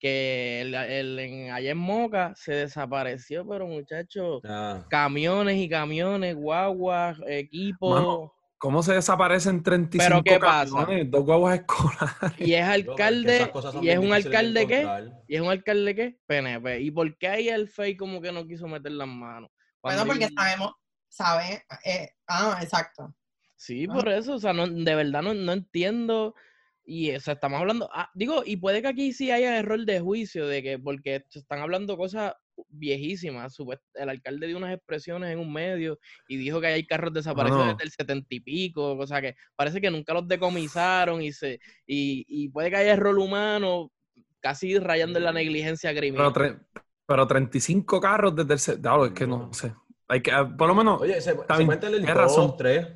que 0.02 0.62
el, 0.62 0.74
en, 1.20 1.52
allá 1.52 1.70
en 1.70 1.78
Moca 1.78 2.32
se 2.34 2.52
desapareció, 2.52 3.46
pero 3.46 3.68
muchachos, 3.68 4.42
ah. 4.44 4.84
camiones 4.90 5.58
y 5.58 5.68
camiones, 5.68 6.34
guaguas, 6.34 7.18
equipos. 7.28 8.32
¿Cómo 8.58 8.82
se 8.82 8.94
desaparecen 8.94 9.62
35 9.62 10.08
¿Pero 10.08 10.22
qué 10.24 10.40
pasa? 10.44 10.86
Dos 11.06 11.24
guaguas 11.24 11.60
escolares. 11.60 12.40
Y 12.40 12.54
es 12.54 12.64
alcalde, 12.64 13.52
y 13.80 13.88
es 13.90 13.98
un 13.98 14.12
alcalde 14.12 14.66
qué? 14.66 15.12
Y 15.28 15.36
es 15.36 15.40
un 15.40 15.50
alcalde 15.50 15.94
qué? 15.94 16.18
PNP. 16.26 16.80
¿Y 16.80 16.90
por 16.90 17.16
qué 17.16 17.28
ahí 17.28 17.48
el 17.48 17.68
FEI 17.68 17.96
como 17.96 18.20
que 18.20 18.32
no 18.32 18.44
quiso 18.44 18.66
meter 18.66 18.90
las 18.92 19.08
manos? 19.08 19.50
bueno, 19.82 20.04
porque 20.04 20.28
sabemos, 20.36 20.72
sabe, 21.08 21.64
eh, 21.84 22.10
ah, 22.26 22.58
exacto. 22.60 23.14
Sí, 23.54 23.86
por 23.86 24.08
eso, 24.08 24.34
o 24.34 24.38
sea, 24.40 24.52
no, 24.52 24.66
de 24.66 24.94
verdad 24.96 25.22
no, 25.22 25.32
no 25.32 25.52
entiendo 25.52 26.34
y 26.84 27.14
o 27.14 27.20
sea, 27.20 27.34
estamos 27.34 27.60
hablando, 27.60 27.88
ah, 27.92 28.10
digo, 28.14 28.42
y 28.44 28.56
puede 28.56 28.82
que 28.82 28.88
aquí 28.88 29.12
sí 29.12 29.30
haya 29.30 29.58
error 29.58 29.84
de 29.84 30.00
juicio, 30.00 30.46
de 30.46 30.62
que 30.62 30.78
porque 30.78 31.24
están 31.32 31.60
hablando 31.60 31.96
cosas 31.96 32.34
viejísima. 32.68 33.46
El 33.94 34.08
alcalde 34.08 34.46
dio 34.46 34.56
unas 34.56 34.74
expresiones 34.74 35.32
en 35.32 35.38
un 35.38 35.52
medio 35.52 35.98
y 36.28 36.36
dijo 36.36 36.60
que 36.60 36.66
hay 36.68 36.86
carros 36.86 37.12
desaparecidos 37.12 37.68
desde 37.68 37.84
el 37.84 37.90
setenta 37.90 38.34
y 38.34 38.40
pico, 38.40 38.92
o 38.92 39.06
sea 39.06 39.20
que 39.20 39.36
parece 39.56 39.80
que 39.80 39.90
nunca 39.90 40.12
los 40.12 40.26
decomisaron 40.26 41.22
y 41.22 41.32
se 41.32 41.60
y, 41.86 42.24
y 42.28 42.48
puede 42.48 42.70
que 42.70 42.76
haya 42.76 42.92
error 42.92 43.18
humano 43.18 43.90
casi 44.40 44.78
rayando 44.78 45.18
en 45.18 45.24
la 45.24 45.32
negligencia 45.32 45.94
criminal. 45.94 46.32
Pero, 46.34 46.60
pero 47.06 47.26
35 47.26 48.00
carros 48.00 48.34
desde 48.34 48.74
el... 48.74 48.82
setenta, 48.82 49.06
es 49.06 49.12
que 49.12 49.26
no 49.26 49.52
sé. 49.52 49.72
Hay 50.08 50.20
que, 50.20 50.32
ah, 50.32 50.52
por 50.58 50.68
lo 50.68 50.74
menos... 50.74 51.00
Oye, 51.00 51.20
se, 51.20 51.32
se 51.32 52.14
razón. 52.14 52.56
tres. 52.58 52.88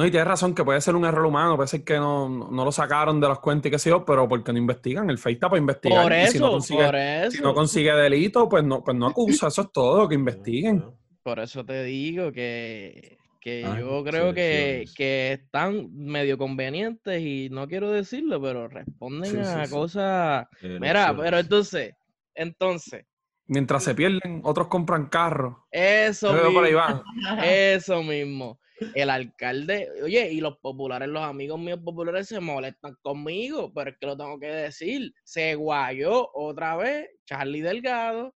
No, 0.00 0.06
y 0.06 0.10
tienes 0.10 0.28
razón 0.28 0.54
que 0.54 0.64
puede 0.64 0.80
ser 0.80 0.96
un 0.96 1.04
error 1.04 1.26
humano, 1.26 1.56
puede 1.56 1.68
ser 1.68 1.84
que 1.84 1.96
no, 1.96 2.26
no, 2.26 2.64
lo 2.64 2.72
sacaron 2.72 3.20
de 3.20 3.28
las 3.28 3.38
cuentas 3.38 3.66
y 3.66 3.70
qué 3.70 3.78
sé 3.78 3.90
yo, 3.90 4.02
pero 4.02 4.26
porque 4.26 4.50
no 4.50 4.56
investigan. 4.58 5.10
El 5.10 5.18
FEI 5.18 5.34
está 5.34 5.50
para 5.50 5.60
investigar. 5.60 6.04
Por 6.04 6.12
eso, 6.14 6.32
si 6.32 6.38
no 6.38 6.50
consigue, 6.52 6.86
por 6.86 6.96
eso. 6.96 7.30
Si 7.32 7.42
no 7.42 7.52
consigue 7.52 7.92
delito, 7.92 8.48
pues 8.48 8.64
no, 8.64 8.82
pues 8.82 8.96
no 8.96 9.08
acusa. 9.08 9.48
Eso 9.48 9.60
es 9.60 9.72
todo, 9.74 10.08
que 10.08 10.14
investiguen. 10.14 10.86
Por 11.22 11.38
eso 11.38 11.66
te 11.66 11.84
digo 11.84 12.32
que, 12.32 13.18
que 13.42 13.60
yo 13.60 14.02
creo 14.02 14.32
que, 14.32 14.86
que, 14.96 15.32
están 15.34 15.94
medio 15.94 16.38
convenientes 16.38 17.20
y 17.20 17.50
no 17.50 17.68
quiero 17.68 17.90
decirlo, 17.90 18.40
pero 18.40 18.68
responden 18.68 19.44
a 19.44 19.68
cosas. 19.68 20.46
Mira, 20.62 21.14
pero 21.14 21.40
entonces, 21.40 21.92
entonces. 22.34 23.04
Mientras 23.48 23.84
se 23.84 23.94
pierden, 23.94 24.40
otros 24.44 24.68
compran 24.68 25.10
carros. 25.10 25.56
Eso 25.70 26.32
mismo. 26.32 26.62
Eso 27.44 28.02
mismo 28.02 28.59
el 28.94 29.10
alcalde, 29.10 29.90
oye, 30.02 30.32
y 30.32 30.40
los 30.40 30.58
populares, 30.58 31.08
los 31.08 31.22
amigos 31.22 31.60
míos 31.60 31.80
populares 31.84 32.28
se 32.28 32.40
molestan 32.40 32.96
conmigo, 33.02 33.72
pero 33.74 33.90
es 33.90 33.96
que 33.98 34.06
lo 34.06 34.16
tengo 34.16 34.38
que 34.38 34.48
decir. 34.48 35.12
Se 35.24 35.54
guayó 35.54 36.30
otra 36.34 36.76
vez 36.76 37.08
Charlie 37.26 37.60
Delgado, 37.60 38.34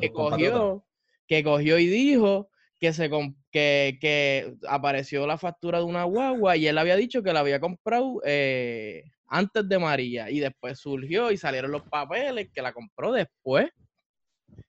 que 0.00 0.12
cogió, 0.12 0.84
que 1.26 1.42
cogió 1.42 1.78
y 1.78 1.86
dijo 1.86 2.50
que 2.78 2.92
se 2.92 3.10
que, 3.50 3.98
que, 4.00 4.54
apareció 4.68 5.26
la 5.26 5.38
factura 5.38 5.78
de 5.78 5.84
una 5.84 6.04
guagua 6.04 6.56
y 6.56 6.66
él 6.66 6.78
había 6.78 6.96
dicho 6.96 7.22
que 7.22 7.32
la 7.32 7.40
había 7.40 7.58
comprado 7.58 8.20
eh, 8.24 9.04
antes 9.26 9.68
de 9.68 9.78
María 9.78 10.30
y 10.30 10.38
después 10.38 10.78
surgió 10.78 11.32
y 11.32 11.36
salieron 11.36 11.72
los 11.72 11.82
papeles 11.82 12.50
que 12.52 12.62
la 12.62 12.72
compró 12.72 13.12
después 13.12 13.68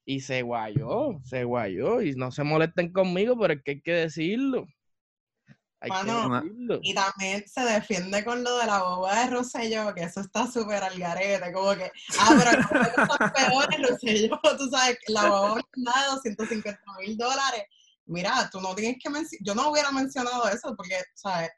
y 0.06 0.22
se 0.22 0.42
guayó, 0.42 1.20
se 1.24 1.44
guayó 1.44 2.02
y 2.02 2.14
no 2.14 2.32
se 2.32 2.44
molesten 2.44 2.92
conmigo, 2.92 3.38
pero 3.38 3.54
es 3.54 3.62
que 3.64 3.72
hay 3.72 3.82
que 3.82 3.94
decirlo 3.94 4.66
y 6.82 6.94
también 6.94 7.48
se 7.48 7.62
defiende 7.62 8.24
con 8.26 8.44
lo 8.44 8.58
de 8.58 8.66
la 8.66 8.84
boba 8.84 9.24
de 9.24 9.30
Rosselló, 9.30 9.94
que 9.94 10.04
eso 10.04 10.20
está 10.20 10.46
súper 10.46 10.84
al 10.84 11.00
garete, 11.00 11.54
como 11.54 11.74
que, 11.76 11.90
ah, 12.20 12.36
pero 12.38 12.62
no 12.62 13.08
cosas 13.08 13.32
peores, 13.32 13.90
Rosselló, 13.90 14.40
tú 14.58 14.70
sabes, 14.70 14.98
la 15.08 15.30
boba 15.30 15.62
nada 15.78 16.04
de 16.04 16.10
250 16.16 16.82
mil 17.00 17.18
dólares. 17.18 17.64
Mira, 18.06 18.50
tú 18.52 18.60
no 18.60 18.76
tienes 18.76 18.98
que 19.02 19.10
mencionar, 19.10 19.46
yo 19.46 19.56
no 19.56 19.72
hubiera 19.72 19.92
mencionado 19.92 20.50
eso 20.50 20.76
porque, 20.76 20.96
¿sabes? 21.14 21.52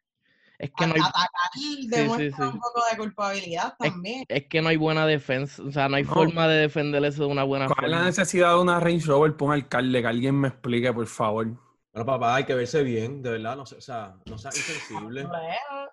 Es 0.60 0.70
que 0.78 0.86
no 0.86 0.94
hay... 0.94 1.02
Atacar 1.02 1.88
demuestra 1.88 2.50
un 2.50 2.60
poco 2.60 2.84
de 2.92 2.98
culpabilidad 2.98 3.74
también. 3.80 4.26
Es, 4.28 4.46
que 4.48 4.62
no 4.62 4.70
hay 4.70 4.78
buena 4.78 5.08
defensa, 5.08 5.64
o 5.64 5.72
sea, 5.72 5.90
no 5.90 5.96
hay 5.96 6.04
forma 6.04 6.48
de 6.48 6.62
defender 6.62 7.04
eso 7.06 7.24
de 7.24 7.30
una 7.30 7.44
buena 7.44 7.68
forma. 7.68 7.82
¿Cuál 7.82 7.94
es 7.94 8.00
la 8.00 8.06
necesidad 8.06 8.50
de 8.50 8.62
una 8.62 8.80
Range 8.80 9.04
Rover? 9.08 9.36
Pon 9.36 9.52
alcalde, 9.52 10.02
que 10.02 10.08
alguien 10.08 10.36
me 10.36 10.50
explique, 10.50 10.94
por 10.94 11.08
favor. 11.08 11.48
Bueno, 11.94 12.06
papá, 12.06 12.36
hay 12.36 12.46
que 12.46 12.54
verse 12.54 12.84
bien, 12.84 13.22
de 13.22 13.32
verdad, 13.32 13.58
no 13.58 13.66
sé, 13.66 13.76
o 13.76 13.82
sea, 13.82 14.14
no 14.26 14.38
sea 14.38 14.50
insensible. 14.56 15.28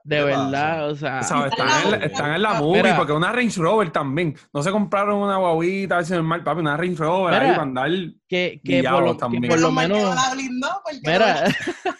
De 0.05 0.23
verdad, 0.23 0.91
o 0.91 0.95
sea. 0.95 1.19
están, 1.19 1.43
en, 1.93 2.03
están, 2.05 2.35
en, 2.35 2.43
la 2.43 2.55
movie, 2.55 2.95
porque 2.95 3.13
una 3.13 3.33
Range 3.33 3.61
Rover 3.61 3.91
también. 3.91 4.37
No 4.53 4.63
se 4.63 4.71
compraron 4.71 5.17
una 5.17 5.39
guaguita, 5.39 5.97
a 5.97 5.99
ver 5.99 6.07
si 6.07 6.13
normal, 6.13 6.45
papi, 6.45 6.61
una 6.61 6.77
Range 6.77 6.95
Rover 6.95 7.35
ahí 7.35 7.51
para 7.51 7.63
andar 7.63 7.91
que, 8.29 8.61
que, 8.65 8.85
por 8.85 9.03
lo, 9.03 9.17
también. 9.17 9.43
que 9.43 9.49
por 9.49 9.59
lo 9.59 9.73
menos. 9.73 10.17
Mira, 11.05 11.45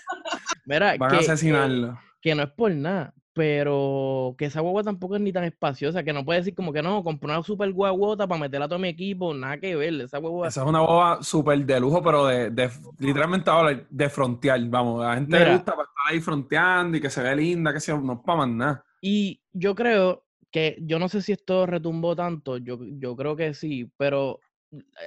mira, 0.65 0.97
Van 0.97 1.15
a 1.17 1.19
asesinarlo. 1.19 1.99
Que 2.21 2.37
no 2.37 2.45
es 2.45 2.51
por 2.51 2.71
nada, 2.71 3.13
pero 3.39 4.35
que 4.37 4.47
esa 4.47 4.61
guagua 4.61 4.83
tampoco 4.83 5.15
es 5.15 5.23
ni 5.23 5.33
tan 5.33 5.45
espaciosa, 5.45 6.03
que 6.03 6.13
no 6.13 6.25
puede 6.25 6.41
decir 6.41 6.57
como 6.57 6.73
que 6.73 6.83
no, 6.83 7.05
compré 7.05 7.31
una 7.31 7.41
super 7.45 7.71
guaguota 7.71 8.27
para 8.27 8.41
meterla 8.41 8.67
a 8.67 8.69
todo 8.69 8.81
mi 8.81 8.89
equipo, 8.89 9.33
nada 9.33 9.59
que 9.59 9.77
ver, 9.77 9.95
esa 10.01 10.19
guagua... 10.19 10.49
Esa 10.49 10.63
es 10.63 10.67
una 10.67 10.81
guagua 10.81 11.23
súper 11.23 11.65
de 11.65 11.79
lujo, 11.79 12.03
pero 12.03 12.27
de, 12.27 12.51
de 12.51 12.69
literalmente 12.99 13.49
ahora 13.49 13.81
de 13.89 14.09
frontear, 14.09 14.61
vamos, 14.65 15.05
a 15.05 15.11
la 15.11 15.15
gente 15.15 15.39
le 15.39 15.53
gusta 15.53 15.71
para 15.71 15.85
estar 15.85 16.05
ahí 16.09 16.21
fronteando 16.21 16.97
y 16.97 17.01
que 17.01 17.11
se 17.11 17.23
ve 17.23 17.37
linda, 17.37 17.73
que 17.73 17.79
sea, 17.79 17.97
no 17.97 18.15
es 18.15 18.19
para 18.27 18.39
más 18.39 18.49
nada. 18.49 18.85
Y 19.01 19.41
yo 19.53 19.77
creo 19.77 20.25
que, 20.51 20.77
yo 20.81 20.99
no 20.99 21.09
sé 21.09 21.23
si 21.23 21.31
esto 21.31 21.65
retumbó 21.65 22.17
tanto, 22.17 22.57
yo, 22.57 22.81
yo 22.99 23.15
creo 23.15 23.37
que 23.37 23.55
sí, 23.55 23.89
pero 23.97 24.41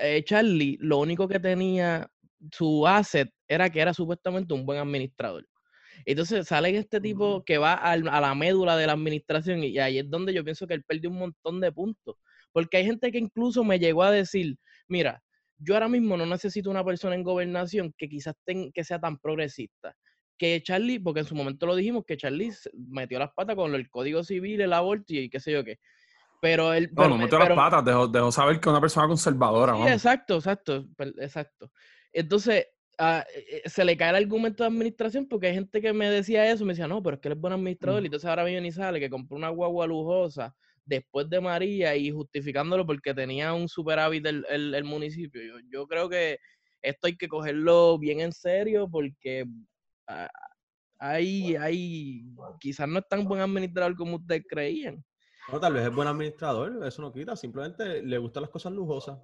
eh, 0.02 0.24
Charlie, 0.24 0.78
lo 0.80 1.00
único 1.00 1.28
que 1.28 1.42
tenía, 1.42 2.10
su 2.50 2.88
asset, 2.88 3.30
era 3.46 3.70
que 3.70 3.82
era 3.82 3.94
supuestamente 3.94 4.54
un 4.54 4.66
buen 4.66 4.80
administrador. 4.80 5.46
Entonces 6.06 6.48
sale 6.48 6.76
este 6.78 7.00
tipo 7.00 7.44
que 7.44 7.58
va 7.58 7.74
a 7.74 7.98
la 7.98 8.36
médula 8.36 8.76
de 8.78 8.88
la 8.88 8.94
administración 8.94 9.64
y 9.64 9.78
ahí 9.80 10.00
es 10.00 10.10
donde 10.10 10.34
yo 10.34 10.44
pienso 10.44 10.68
que 10.68 10.74
él 10.74 10.84
perdió 10.84 11.10
un 11.10 11.20
montón 11.20 11.60
de 11.60 11.72
puntos. 11.72 12.16
Porque 12.52 12.78
hay 12.78 12.86
gente 12.86 13.12
que 13.12 13.18
incluso 13.18 13.64
me 13.64 13.80
llegó 13.80 14.04
a 14.04 14.12
decir, 14.12 14.58
mira, 14.88 15.22
yo 15.58 15.76
ahora 15.76 15.88
mismo 15.88 16.18
no 16.18 16.26
necesito 16.26 16.70
una 16.70 16.84
persona 16.84 17.16
en 17.16 17.24
gobernación 17.24 17.94
que 17.98 18.10
quizás 18.10 18.36
que 18.46 18.84
sea 18.84 19.00
tan 19.00 19.18
progresista. 19.18 19.96
Que 20.38 20.62
Charlie, 20.64 21.00
porque 21.00 21.20
en 21.20 21.28
su 21.28 21.36
momento 21.36 21.68
lo 21.68 21.76
dijimos, 21.76 22.04
que 22.06 22.18
Charlie 22.18 22.52
metió 22.74 23.20
las 23.20 23.32
patas 23.34 23.56
con 23.56 23.74
el 23.76 23.90
Código 23.90 24.24
Civil, 24.24 24.62
el 24.62 24.74
aborto 24.74 25.14
y 25.14 25.30
qué 25.30 25.40
sé 25.40 25.52
yo 25.52 25.64
qué. 25.64 25.78
Pero 26.42 26.74
él... 26.74 26.90
No, 26.94 27.08
no 27.08 27.18
metió 27.18 27.38
las 27.38 27.52
patas, 27.52 27.86
dejó, 27.86 28.32
saber 28.32 28.56
que 28.60 28.62
es 28.62 28.72
una 28.72 28.82
persona 28.82 29.08
conservadora. 29.08 29.76
Sí, 29.76 29.94
exacto, 29.94 30.38
exacto, 30.38 30.88
exacto. 30.98 31.72
Entonces, 32.12 32.66
eh, 33.02 33.62
se 33.66 33.84
le 33.84 33.98
cae 33.98 34.12
el 34.12 34.16
argumento 34.18 34.64
de 34.64 34.70
administración 34.70 35.28
porque 35.28 35.48
hay 35.48 35.56
gente 35.56 35.82
que 35.82 35.94
me 35.94 36.10
decía 36.10 36.50
eso, 36.52 36.66
me 36.66 36.74
decía, 36.74 36.88
no, 36.88 37.02
pero 37.02 37.16
es 37.16 37.22
que 37.22 37.30
él 37.30 37.34
es 37.34 37.40
buen 37.42 37.54
administrador, 37.54 38.04
y 38.04 38.06
entonces 38.06 38.30
ahora 38.30 38.44
viene 38.44 38.68
y 38.68 38.72
sale 38.72 39.00
que 39.00 39.10
compró 39.10 39.38
una 39.38 39.50
guagua 39.50 39.88
lujosa 39.88 40.56
después 40.86 41.30
de 41.30 41.42
María 41.42 41.96
y 41.96 42.12
justificándolo 42.12 42.86
porque 42.86 43.14
tenía 43.14 43.54
un 43.54 43.68
superávit 43.68 44.26
el, 44.26 44.46
el, 44.50 44.84
municipio. 44.84 45.42
Yo, 45.42 45.56
yo, 45.72 45.88
creo 45.88 46.10
que 46.10 46.38
esto 46.82 47.08
hay 47.08 47.18
que 47.18 47.28
cogerlo 47.28 47.98
bien 47.98 48.20
en 48.22 48.32
serio 48.32 48.90
porque 48.90 49.46
ah, 50.08 50.30
hay, 51.00 51.56
hay, 51.56 52.24
quizás 52.60 52.88
no 52.88 53.00
es 53.00 53.08
tan 53.08 53.26
buen 53.26 53.42
administrador 53.42 53.96
como 53.96 54.18
ustedes 54.18 54.44
creían. 54.48 55.04
No, 55.52 55.60
tal 55.60 55.74
vez 55.74 55.86
es 55.86 55.94
buen 55.94 56.08
administrador, 56.08 56.86
eso 56.86 57.02
no 57.02 57.12
quita, 57.12 57.36
simplemente 57.36 58.02
le 58.02 58.18
gustan 58.18 58.42
las 58.42 58.50
cosas 58.50 58.72
lujosas. 58.72 59.18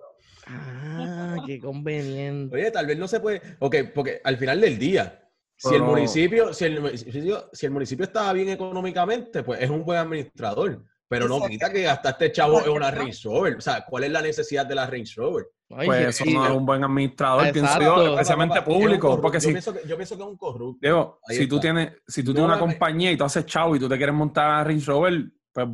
Ah, 0.48 1.38
qué 1.46 1.60
conveniente. 1.60 2.56
Oye, 2.56 2.72
tal 2.72 2.86
vez 2.86 2.98
no 2.98 3.08
se 3.08 3.20
puede, 3.20 3.42
ok, 3.60 3.76
porque 3.94 4.22
al 4.24 4.38
final 4.38 4.60
del 4.60 4.78
día, 4.78 5.28
si 5.56 5.74
el 5.74 5.84
municipio, 5.84 6.54
si 6.54 6.66
el 6.66 6.82
municipio, 6.82 7.50
si 7.52 7.66
el 7.66 7.72
municipio 7.72 8.06
estaba 8.06 8.34
bien 8.34 8.50
económicamente, 8.50 9.44
pues 9.44 9.62
es 9.62 9.70
un 9.70 9.84
buen 9.84 10.00
administrador. 10.00 10.84
Pero 11.10 11.28
no 11.28 11.48
quita 11.48 11.72
que 11.72 11.88
hasta 11.88 12.10
este 12.10 12.32
chavo 12.34 12.60
es 12.60 12.68
una 12.68 12.92
Range 12.92 13.18
Rover. 13.24 13.56
O 13.56 13.62
sea, 13.62 13.86
¿cuál 13.86 14.04
es 14.04 14.12
la 14.12 14.22
necesidad 14.22 14.66
de 14.66 14.76
la 14.76 14.88
Range 14.88 15.14
Rover? 15.16 15.48
pues 15.70 16.22
eso 16.22 16.26
no 16.26 16.46
es 16.46 16.52
un 16.52 16.66
buen 16.66 16.84
administrador, 16.84 17.52
pienso 17.52 17.82
yo, 17.82 18.14
especialmente 18.14 18.62
público. 18.62 19.20
Porque 19.22 19.38
yo, 19.38 19.42
si, 19.42 19.52
pienso 19.52 19.74
que, 19.74 19.88
yo 19.88 19.96
pienso 19.96 20.16
que 20.16 20.24
es 20.24 20.30
un 20.30 20.38
corrupto. 20.38 20.80
Digo, 20.82 21.20
si 21.28 21.48
tú 21.48 21.60
tienes, 21.60 21.94
si 22.08 22.24
tú 22.24 22.34
tienes 22.34 22.50
una 22.50 22.60
compañía 22.60 23.12
y 23.12 23.18
tú 23.18 23.24
haces 23.24 23.46
chavo 23.46 23.76
y 23.76 23.80
tú 23.80 23.88
te 23.88 23.98
quieres 23.98 24.16
montar 24.16 24.50
a 24.50 24.64
Range 24.64 24.86
Rover, 24.86 25.32
pues 25.54 25.68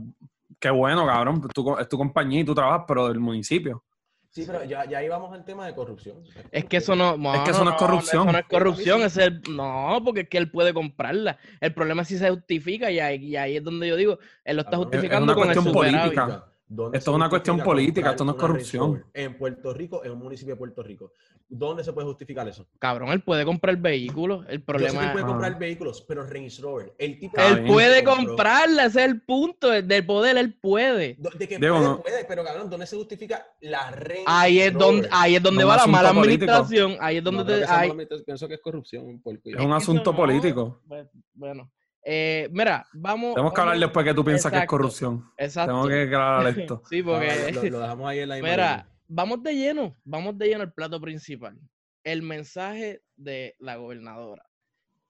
qué 0.64 0.70
bueno, 0.70 1.06
cabrón. 1.06 1.42
es 1.80 1.90
tu 1.90 1.98
compañía 1.98 2.40
y 2.40 2.46
tú 2.46 2.56
trabajas, 2.56 2.86
pero 2.88 3.10
del 3.10 3.20
municipio. 3.20 3.84
Sí, 4.30 4.46
pero 4.48 4.64
ya, 4.64 4.86
ya 4.90 5.04
íbamos 5.04 5.34
al 5.34 5.44
tema 5.44 5.68
de 5.68 5.76
corrupción. 5.76 6.24
Es 6.52 6.66
que 6.66 6.78
eso 6.78 6.96
no, 6.96 7.16
es 7.36 7.42
que 7.42 7.52
eso 7.52 7.66
no, 7.66 7.72
es 7.72 7.76
corrupción. 7.76 8.28
No, 8.28 8.38
es 8.38 8.46
corrupción, 8.46 9.02
es 9.02 9.18
el, 9.18 9.42
no, 9.50 10.02
porque 10.06 10.22
es 10.22 10.30
que 10.30 10.38
él 10.38 10.50
puede 10.50 10.74
comprarla. 10.74 11.38
El 11.60 11.74
problema 11.74 12.04
es 12.04 12.08
si 12.08 12.18
se 12.18 12.30
justifica 12.30 12.90
y 12.90 13.00
ahí, 13.00 13.36
ahí 13.36 13.58
es 13.58 13.64
donde 13.64 13.90
yo 13.90 13.98
digo, 13.98 14.20
él 14.46 14.56
lo 14.56 14.62
está 14.62 14.78
justificando 14.78 15.36
con 15.36 15.52
el 15.52 15.64
política. 15.72 16.46
Esto 16.94 17.12
es 17.12 17.16
una 17.16 17.30
cuestión 17.30 17.60
política, 17.60 18.12
esto 18.12 18.26
no 18.26 18.32
es 18.32 18.38
corrupción. 18.38 19.06
En 19.14 19.38
Puerto 19.38 19.74
Rico, 19.74 20.04
en 20.04 20.12
un 20.12 20.20
municipio 20.20 20.56
de 20.56 20.58
Puerto 20.58 20.82
Rico. 20.84 21.12
¿Dónde 21.48 21.84
se 21.84 21.94
puede 21.94 22.08
justificar 22.08 22.48
eso? 22.48 22.66
Cabrón, 22.80 23.10
él 23.10 23.22
puede 23.22 23.46
comprar 23.46 23.78
vehículos. 23.78 24.46
El 24.50 24.64
problema 24.64 25.06
es. 25.06 25.12
puede 25.12 25.26
comprar 25.26 25.60
vehículos, 25.60 26.04
pero 26.08 26.26
Range 26.26 26.62
Rover. 26.62 26.96
El 26.98 27.20
tipo 27.20 27.40
él 27.40 27.66
puede 27.66 28.04
comprarla, 28.04 28.86
ese 28.86 29.02
es 29.02 29.06
el 29.06 29.22
punto 29.22 29.70
del 29.70 30.06
poder, 30.06 30.38
él 30.38 30.58
puede. 30.60 31.16
De 31.38 31.48
que 31.48 31.60
puede, 31.60 31.96
puede, 31.98 32.26
pero 32.26 32.44
cabrón, 32.44 32.70
¿dónde 32.70 32.88
se 32.88 32.96
justifica 32.96 33.46
la 33.62 33.92
Range 33.92 34.24
ahí 34.26 34.60
es 34.60 34.74
donde 34.74 35.08
Ahí 35.12 35.36
es 35.36 35.44
donde 35.44 35.64
va 35.64 35.78
la 35.78 35.88
mala 35.88 36.10
administración. 36.10 36.98
Ahí 37.00 37.18
es 37.18 37.24
donde 37.24 37.44
te. 37.46 38.24
Pienso 38.24 38.48
que 38.48 38.56
es 38.56 38.62
corrupción. 38.62 39.22
Es 39.44 39.60
un 39.60 39.74
asunto 39.74 40.16
político. 40.16 40.82
Pues, 40.88 41.08
bueno. 41.34 41.70
Eh, 42.04 42.50
mira, 42.52 42.86
vamos. 42.94 43.34
Tenemos 43.34 43.54
que 43.54 43.62
hablar 43.62 43.80
después 43.80 44.06
que 44.06 44.14
tú 44.14 44.26
piensas 44.26 44.52
que 44.52 44.60
es 44.60 44.66
corrupción. 44.66 45.32
Exacto. 45.38 45.74
Tengo 45.74 45.88
que 45.88 46.02
aclarar 46.04 46.60
esto. 46.60 46.82
sí, 46.90 47.02
porque. 47.02 47.70
lo, 47.72 47.80
dejamos 47.80 48.10
ahí 48.10 48.20
en 48.20 48.30
la 48.30 48.36
Mira, 48.42 48.90
vamos 49.08 49.42
de 49.44 49.56
lleno. 49.56 49.96
Vamos 50.04 50.38
de 50.38 50.48
lleno 50.48 50.62
al 50.62 50.74
plato 50.74 51.00
principal. 51.00 51.58
El 52.04 52.22
mensaje 52.22 53.02
de 53.16 53.56
la 53.60 53.78
gobernadora. 53.78 54.46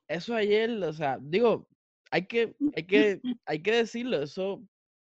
Eso 0.08 0.36
ayer, 0.36 0.70
o 0.70 0.94
sea, 0.94 1.18
digo, 1.20 1.68
hay 2.12 2.28
que, 2.28 2.56
hay 2.76 2.84
que, 2.86 3.22
hay 3.46 3.62
que 3.64 3.72
decirlo. 3.72 4.22
Eso, 4.22 4.62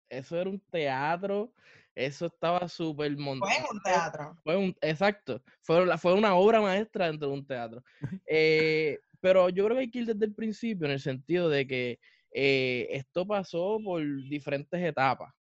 eso 0.10 0.40
era 0.40 0.50
un 0.50 0.60
teatro. 0.72 1.52
Eso 1.94 2.26
estaba 2.26 2.68
súper 2.68 3.18
montado. 3.18 3.52
Fue 3.52 3.70
un 3.72 3.82
teatro. 3.82 4.38
Fue 4.44 4.58
un, 4.58 4.78
exacto. 4.82 5.42
Fue, 5.62 5.98
fue 5.98 6.14
una 6.14 6.36
obra 6.36 6.62
maestra 6.62 7.08
dentro 7.08 7.30
de 7.30 7.34
un 7.34 7.46
teatro. 7.46 7.84
Eh, 8.26 9.00
pero 9.26 9.50
yo 9.50 9.66
creo 9.66 9.78
que 9.78 9.82
hay 9.82 9.90
que 9.90 10.00
ir 10.02 10.06
desde 10.06 10.24
el 10.24 10.36
principio 10.36 10.86
en 10.86 10.92
el 10.92 11.00
sentido 11.00 11.50
de 11.50 11.66
que 11.66 12.00
eh, 12.32 12.88
esto 12.92 13.26
pasó 13.26 13.80
por 13.84 14.04
diferentes 14.30 14.80
etapas. 14.80 15.34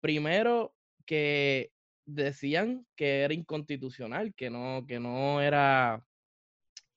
Primero, 0.00 0.76
que 1.04 1.72
decían 2.04 2.86
que 2.94 3.22
era 3.22 3.34
inconstitucional, 3.34 4.32
que 4.32 4.48
no, 4.48 4.84
que 4.86 5.00
no 5.00 5.40
era, 5.40 6.06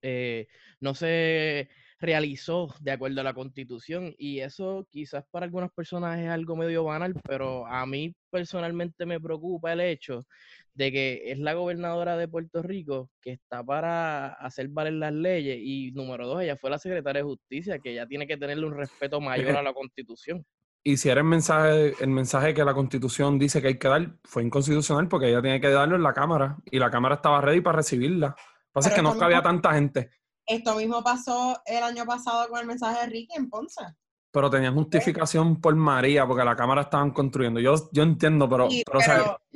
eh, 0.04 0.46
no 0.80 0.94
se 0.94 1.68
realizó 2.00 2.76
de 2.80 2.92
acuerdo 2.92 3.22
a 3.22 3.24
la 3.24 3.34
constitución 3.34 4.14
y 4.20 4.42
eso 4.42 4.88
quizás 4.92 5.26
para 5.32 5.46
algunas 5.46 5.72
personas 5.72 6.20
es 6.20 6.30
algo 6.30 6.56
medio 6.56 6.84
banal, 6.84 7.16
pero 7.28 7.66
a 7.66 7.88
mí 7.88 8.16
personalmente 8.30 9.04
me 9.08 9.20
preocupa 9.20 9.74
el 9.74 9.82
hecho 9.82 10.28
de 10.74 10.92
que 10.92 11.32
es 11.32 11.40
la 11.40 11.54
gobernadora 11.54 12.18
de 12.18 12.28
Puerto 12.28 12.62
Rico 12.62 13.10
que 13.22 13.32
está 13.32 13.64
para 13.64 14.34
hacer 14.34 14.70
valer 14.70 14.94
las 14.94 15.14
leyes 15.14 15.58
y 15.62 15.92
número 15.92 16.28
dos, 16.28 16.42
ella 16.42 16.56
fue 16.56 16.70
la 16.70 16.80
secretaria 16.80 17.22
de 17.22 17.28
justicia 17.28 17.80
que 17.80 17.94
ya 17.94 18.06
tiene 18.08 18.28
que 18.28 18.38
tenerle 18.38 18.66
un 18.66 18.76
respeto 18.76 19.20
mayor 19.20 19.56
a 19.56 19.64
la 19.64 19.74
constitución. 19.74 20.46
Y 20.84 20.98
si 20.98 21.10
era 21.10 21.22
el 21.22 21.28
mensaje, 21.28 21.94
el 22.00 22.10
mensaje 22.10 22.54
que 22.54 22.64
la 22.64 22.74
constitución 22.74 23.38
dice 23.38 23.62
que 23.62 23.68
hay 23.68 23.78
que 23.78 23.88
dar, 23.88 24.16
fue 24.24 24.44
inconstitucional 24.44 25.08
porque 25.08 25.28
ella 25.30 25.42
tiene 25.42 25.60
que 25.60 25.70
darlo 25.70 25.96
en 25.96 26.04
la 26.04 26.14
Cámara 26.14 26.58
y 26.66 26.80
la 26.80 26.90
Cámara 26.90 27.16
estaba 27.16 27.42
ready 27.42 27.62
para 27.62 27.78
recibirla. 27.78 28.28
Lo 28.28 28.36
que 28.36 28.72
pasa 28.72 28.90
es 28.90 28.96
que 28.96 29.02
no 29.02 29.18
cabía 29.18 29.42
tanta 29.42 29.74
gente. 29.74 30.12
Esto 30.46 30.76
mismo 30.76 31.04
pasó 31.04 31.62
el 31.66 31.84
año 31.84 32.06
pasado 32.06 32.48
con 32.48 32.60
el 32.60 32.66
mensaje 32.66 33.02
de 33.02 33.08
Ricky 33.08 33.36
en 33.36 33.50
Ponce. 33.50 33.84
Pero 34.32 34.50
tenían 34.50 34.76
justificación 34.76 35.60
por 35.60 35.76
María, 35.76 36.28
porque 36.28 36.44
la 36.44 36.56
cámara 36.56 36.84
estaban 36.84 37.12
construyendo. 37.12 37.60
Yo, 37.60 37.90
yo 37.92 38.04
entiendo, 38.04 38.48
pero... 38.48 38.68
y 38.70 38.84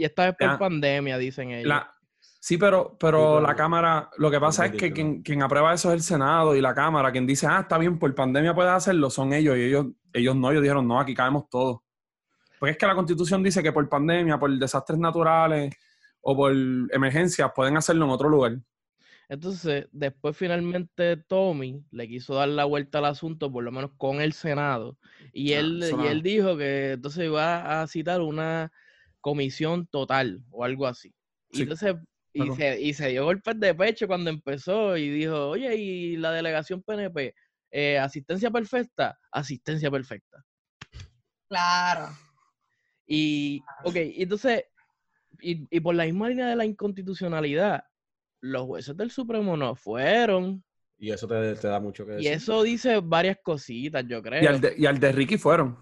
esta 0.04 0.26
vez 0.26 0.36
por 0.40 0.58
pandemia, 0.58 1.18
dicen 1.18 1.52
ellos. 1.52 1.72
sí, 2.40 2.58
pero, 2.58 2.98
pero 3.00 3.40
la 3.40 3.56
Cámara, 3.56 4.10
lo 4.18 4.32
que 4.32 4.40
pasa 4.40 4.66
es 4.66 4.72
que 4.72 4.92
quien, 4.92 5.22
quien, 5.22 5.44
aprueba 5.44 5.74
eso 5.74 5.90
es 5.90 5.96
el 5.96 6.02
Senado 6.02 6.56
y 6.56 6.62
la 6.62 6.74
Cámara. 6.74 7.12
Quien 7.12 7.28
dice, 7.28 7.46
ah, 7.46 7.60
está 7.62 7.78
bien, 7.78 8.00
por 8.00 8.14
pandemia 8.16 8.56
puedes 8.56 8.72
hacerlo, 8.72 9.12
son 9.12 9.34
ellos. 9.34 9.56
Y 9.58 9.62
ellos, 9.62 9.86
ellos 10.12 10.36
no, 10.36 10.50
ellos 10.50 10.64
dijeron, 10.64 10.88
no, 10.88 11.00
aquí 11.00 11.14
caemos 11.14 11.48
todos. 11.50 11.82
Porque 12.60 12.72
es 12.72 12.78
que 12.78 12.88
la 12.88 12.96
Constitución 12.96 13.44
dice 13.44 13.62
que 13.62 13.74
por 13.74 13.88
pandemia, 13.90 14.40
por 14.40 14.50
desastres 14.58 14.98
naturales 14.98 15.76
o 16.22 16.36
por 16.36 16.54
emergencias 16.92 17.52
pueden 17.54 17.78
hacerlo 17.78 18.06
en 18.06 18.12
otro 18.12 18.30
lugar. 18.30 18.58
Entonces, 19.30 19.88
después 19.92 20.36
finalmente 20.36 21.18
Tommy 21.18 21.84
le 21.92 22.08
quiso 22.08 22.36
dar 22.36 22.50
la 22.50 22.66
vuelta 22.66 23.00
al 23.00 23.06
asunto, 23.06 23.52
por 23.52 23.64
lo 23.64 23.72
menos 23.72 23.92
con 23.98 24.22
el 24.22 24.34
Senado, 24.34 24.98
y, 25.32 25.54
ah, 25.54 25.60
él, 25.60 25.84
y 26.04 26.08
él 26.08 26.22
dijo 26.22 26.58
que 26.58 26.94
entonces 26.94 27.26
iba 27.26 27.82
a 27.82 27.88
citar 27.88 28.22
una 28.22 28.72
comisión 29.22 29.88
total 29.88 30.44
o 30.52 30.64
algo 30.64 30.86
así. 30.86 31.14
Y 31.50 31.62
entonces, 31.62 31.96
y 32.34 32.52
se, 32.52 32.82
y 32.82 32.94
se, 32.94 33.10
dio 33.10 33.26
golpes 33.26 33.60
de 33.60 33.74
pecho 33.74 34.08
cuando 34.08 34.30
empezó 34.30 34.98
y 34.98 35.10
dijo, 35.10 35.50
oye, 35.50 35.76
¿y 35.76 36.18
la 36.18 36.32
delegación 36.32 36.82
PNP? 36.82 37.34
Eh, 37.72 37.98
¿Asistencia 37.98 38.52
perfecta? 38.52 39.18
Asistencia 39.32 39.90
perfecta. 39.90 40.44
Claro. 41.48 42.10
Y, 43.06 43.62
ok, 43.84 43.96
entonces, 43.96 44.66
y, 45.42 45.66
y 45.70 45.80
por 45.80 45.96
la 45.96 46.06
misma 46.06 46.30
línea 46.30 46.48
de 46.48 46.56
la 46.56 46.66
inconstitucionalidad, 46.66 47.84
los 48.44 48.64
jueces 48.64 48.96
del 48.98 49.10
Supremo 49.10 49.56
no 49.56 49.74
fueron. 49.74 50.64
Y 50.98 51.12
eso 51.12 51.28
te, 51.28 51.56
da 51.56 51.80
mucho 51.80 52.06
que 52.06 52.14
decir. 52.14 52.30
Y 52.30 52.34
eso 52.34 52.62
dice 52.62 53.00
varias 53.02 53.38
cositas, 53.42 54.06
yo 54.08 54.22
creo. 54.22 54.44
Y 54.44 54.48
al 54.48 54.62
de, 54.62 54.76
y 54.78 54.86
al 54.86 55.00
de 55.00 55.12
Ricky 55.12 55.38
fueron. 55.38 55.78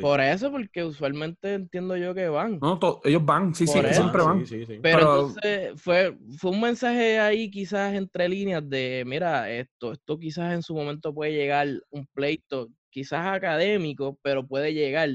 Por 0.00 0.20
eso, 0.20 0.50
porque 0.50 0.82
usualmente 0.82 1.54
entiendo 1.54 1.96
yo 1.96 2.12
que 2.12 2.28
van. 2.28 2.58
No, 2.60 2.80
ellos 3.04 3.24
van, 3.24 3.54
sí, 3.54 3.66
sí, 3.66 3.78
siempre 3.92 4.22
van. 4.22 4.44
Pero, 4.82 5.28
entonces 5.28 5.80
fue, 5.80 6.16
fue 6.38 6.50
un 6.50 6.60
mensaje 6.60 7.20
ahí 7.20 7.50
quizás 7.50 7.94
entre 7.94 8.28
líneas 8.28 8.68
de, 8.68 9.04
mira, 9.06 9.48
esto, 9.50 9.92
esto 9.92 10.18
quizás 10.18 10.54
en 10.54 10.62
su 10.62 10.74
momento 10.74 11.14
puede 11.14 11.32
llegar 11.32 11.68
un 11.90 12.06
pleito, 12.12 12.68
quizás 12.90 13.26
académico, 13.26 14.18
pero 14.22 14.44
puede 14.44 14.74
llegar. 14.74 15.10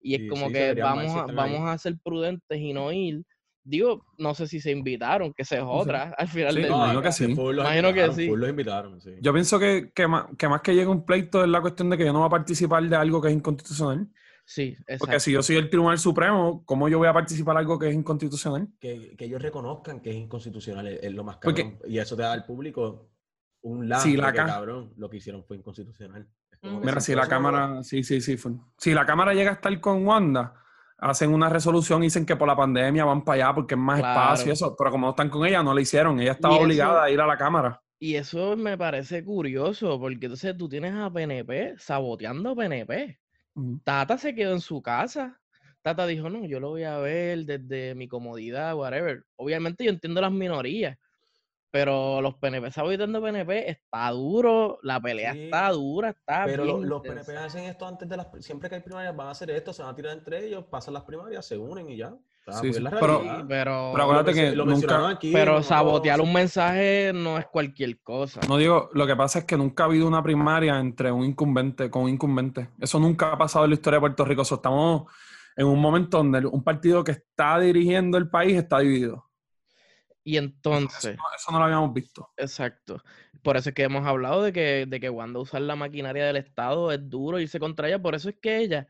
Y 0.00 0.14
es 0.14 0.30
como 0.30 0.50
que 0.50 0.74
vamos 0.74 1.14
a, 1.14 1.26
vamos 1.26 1.68
a 1.68 1.76
ser 1.76 1.96
prudentes 2.02 2.58
y 2.58 2.72
no 2.72 2.90
ir 2.92 3.22
Digo, 3.68 4.06
no 4.18 4.32
sé 4.32 4.46
si 4.46 4.60
se 4.60 4.70
invitaron, 4.70 5.34
que 5.34 5.44
se 5.44 5.56
es 5.56 5.64
otra 5.66 6.14
al 6.16 6.28
final 6.28 6.54
del 6.54 6.66
Imagino 6.66 7.02
que 7.02 7.10
sí. 7.10 7.24
Imagino 7.24 7.92
que 7.92 8.12
sí. 8.12 8.28
Los 8.28 8.48
invitaron, 8.48 9.00
sí. 9.00 9.14
Yo 9.20 9.32
pienso 9.32 9.58
que, 9.58 9.90
que, 9.92 10.06
más, 10.06 10.26
que 10.38 10.48
más 10.48 10.60
que 10.60 10.72
llegue 10.72 10.86
un 10.86 11.04
pleito 11.04 11.42
es 11.42 11.50
la 11.50 11.60
cuestión 11.60 11.90
de 11.90 11.98
que 11.98 12.04
yo 12.04 12.12
no 12.12 12.20
voy 12.20 12.28
a 12.28 12.30
participar 12.30 12.84
de 12.84 12.94
algo 12.94 13.20
que 13.20 13.28
es 13.28 13.34
inconstitucional. 13.34 14.06
Sí, 14.44 14.76
exacto. 14.78 14.98
Porque 15.00 15.18
si 15.18 15.32
yo 15.32 15.42
soy 15.42 15.56
el 15.56 15.68
Tribunal 15.68 15.98
Supremo, 15.98 16.62
¿cómo 16.64 16.88
yo 16.88 16.98
voy 16.98 17.08
a 17.08 17.12
participar 17.12 17.56
de 17.56 17.60
algo 17.60 17.76
que 17.76 17.88
es 17.88 17.94
inconstitucional? 17.96 18.68
Que, 18.78 19.16
que 19.16 19.24
ellos 19.24 19.42
reconozcan 19.42 19.98
que 20.00 20.10
es 20.10 20.16
inconstitucional, 20.16 20.86
es, 20.86 21.12
lo 21.12 21.24
más 21.24 21.38
cabrón. 21.38 21.80
y 21.88 21.98
eso 21.98 22.14
te 22.14 22.22
da 22.22 22.32
al 22.32 22.44
público 22.44 23.10
un 23.62 23.88
lado 23.88 24.08
la 24.08 24.32
cabrón, 24.32 24.92
lo 24.96 25.10
que 25.10 25.16
hicieron 25.16 25.42
fue 25.42 25.56
inconstitucional. 25.56 26.28
Mira, 26.62 27.00
si 27.00 27.16
la 27.16 27.26
Cámara, 27.26 27.82
sí, 27.82 28.04
sí, 28.04 28.20
sí. 28.20 28.38
Si 28.78 28.94
la 28.94 29.04
Cámara 29.04 29.34
llega 29.34 29.50
a 29.50 29.54
estar 29.54 29.80
con 29.80 30.06
Wanda 30.06 30.54
hacen 30.98 31.32
una 31.32 31.48
resolución 31.48 32.02
y 32.02 32.06
dicen 32.06 32.24
que 32.26 32.36
por 32.36 32.48
la 32.48 32.56
pandemia 32.56 33.04
van 33.04 33.24
para 33.24 33.44
allá 33.44 33.54
porque 33.54 33.74
es 33.74 33.80
más 33.80 33.98
espacio 33.98 34.48
y 34.48 34.52
eso, 34.52 34.74
pero 34.76 34.90
como 34.90 35.06
no 35.06 35.10
están 35.10 35.28
con 35.28 35.46
ella, 35.46 35.62
no 35.62 35.74
la 35.74 35.80
hicieron. 35.80 36.20
Ella 36.20 36.32
estaba 36.32 36.56
obligada 36.56 37.04
a 37.04 37.10
ir 37.10 37.20
a 37.20 37.26
la 37.26 37.36
Cámara. 37.36 37.80
Y 37.98 38.16
eso 38.16 38.56
me 38.56 38.76
parece 38.76 39.24
curioso, 39.24 39.98
porque 39.98 40.26
entonces 40.26 40.56
tú 40.56 40.68
tienes 40.68 40.94
a 40.94 41.10
PNP 41.10 41.76
saboteando 41.78 42.50
a 42.50 42.56
PNP. 42.56 43.18
Tata 43.84 44.18
se 44.18 44.34
quedó 44.34 44.52
en 44.52 44.60
su 44.60 44.82
casa. 44.82 45.40
Tata 45.80 46.06
dijo, 46.06 46.28
no, 46.28 46.44
yo 46.44 46.60
lo 46.60 46.70
voy 46.70 46.82
a 46.82 46.98
ver 46.98 47.44
desde 47.46 47.94
mi 47.94 48.06
comodidad, 48.06 48.74
whatever. 48.74 49.24
Obviamente 49.36 49.84
yo 49.84 49.90
entiendo 49.90 50.20
las 50.20 50.32
minorías, 50.32 50.98
pero 51.76 52.22
los 52.22 52.36
PNP, 52.36 52.70
saboteando 52.70 53.20
PNP, 53.20 53.68
está 53.68 54.10
duro, 54.10 54.78
la 54.82 54.98
pelea 54.98 55.32
está 55.32 55.70
dura, 55.72 56.08
está 56.08 56.46
Pero 56.46 56.82
los 56.82 57.02
PNP 57.02 57.36
hacen 57.36 57.64
esto 57.64 57.86
antes 57.86 58.08
de 58.08 58.16
las... 58.16 58.28
Siempre 58.40 58.70
que 58.70 58.76
hay 58.76 58.80
primarias 58.80 59.14
van 59.14 59.28
a 59.28 59.32
hacer 59.32 59.50
esto, 59.50 59.74
se 59.74 59.82
van 59.82 59.92
a 59.92 59.94
tirar 59.94 60.14
entre 60.14 60.46
ellos, 60.46 60.64
pasan 60.70 60.94
las 60.94 61.02
primarias, 61.02 61.44
se 61.44 61.58
unen 61.58 61.90
y 61.90 61.98
ya. 61.98 62.14
sí, 62.62 62.70
pero, 62.98 63.22
pero, 63.46 63.94
acuérdate 63.94 64.32
que 64.32 64.56
lo 64.56 64.64
nunca, 64.64 65.10
aquí, 65.10 65.30
pero 65.34 65.62
sabotear 65.62 66.22
un 66.22 66.32
mensaje 66.32 67.12
no 67.14 67.36
es 67.36 67.44
cualquier 67.44 68.00
cosa. 68.00 68.40
No 68.48 68.56
digo, 68.56 68.88
lo 68.94 69.06
que 69.06 69.14
pasa 69.14 69.40
es 69.40 69.44
que 69.44 69.58
nunca 69.58 69.82
ha 69.82 69.86
habido 69.86 70.08
una 70.08 70.22
primaria 70.22 70.78
entre 70.78 71.12
un 71.12 71.26
incumbente 71.26 71.90
con 71.90 72.04
un 72.04 72.08
incumbente. 72.08 72.70
Eso 72.80 72.98
nunca 72.98 73.32
ha 73.32 73.36
pasado 73.36 73.66
en 73.66 73.72
la 73.72 73.74
historia 73.74 73.98
de 73.98 74.00
Puerto 74.00 74.24
Rico. 74.24 74.40
estamos 74.40 75.12
en 75.54 75.66
un 75.66 75.78
momento 75.78 76.16
donde 76.16 76.46
un 76.46 76.64
partido 76.64 77.04
que 77.04 77.12
está 77.12 77.58
dirigiendo 77.58 78.16
el 78.16 78.30
país 78.30 78.56
está 78.56 78.78
dividido. 78.78 79.25
Y 80.26 80.38
entonces. 80.38 81.16
Eso, 81.36 81.52
no 81.52 81.60
lo 81.60 81.66
habíamos 81.66 81.94
visto. 81.94 82.32
Exacto. 82.36 83.00
Por 83.44 83.56
eso 83.56 83.68
es 83.68 83.76
que 83.76 83.84
hemos 83.84 84.04
hablado 84.04 84.42
de 84.42 84.52
que, 84.52 84.84
de 84.84 84.98
que 84.98 85.08
cuando 85.08 85.40
usar 85.40 85.62
la 85.62 85.76
maquinaria 85.76 86.26
del 86.26 86.34
Estado 86.34 86.90
es 86.90 87.08
duro 87.08 87.38
irse 87.38 87.60
contra 87.60 87.86
ella. 87.86 88.02
Por 88.02 88.16
eso 88.16 88.30
es 88.30 88.36
que 88.42 88.58
ella, 88.58 88.88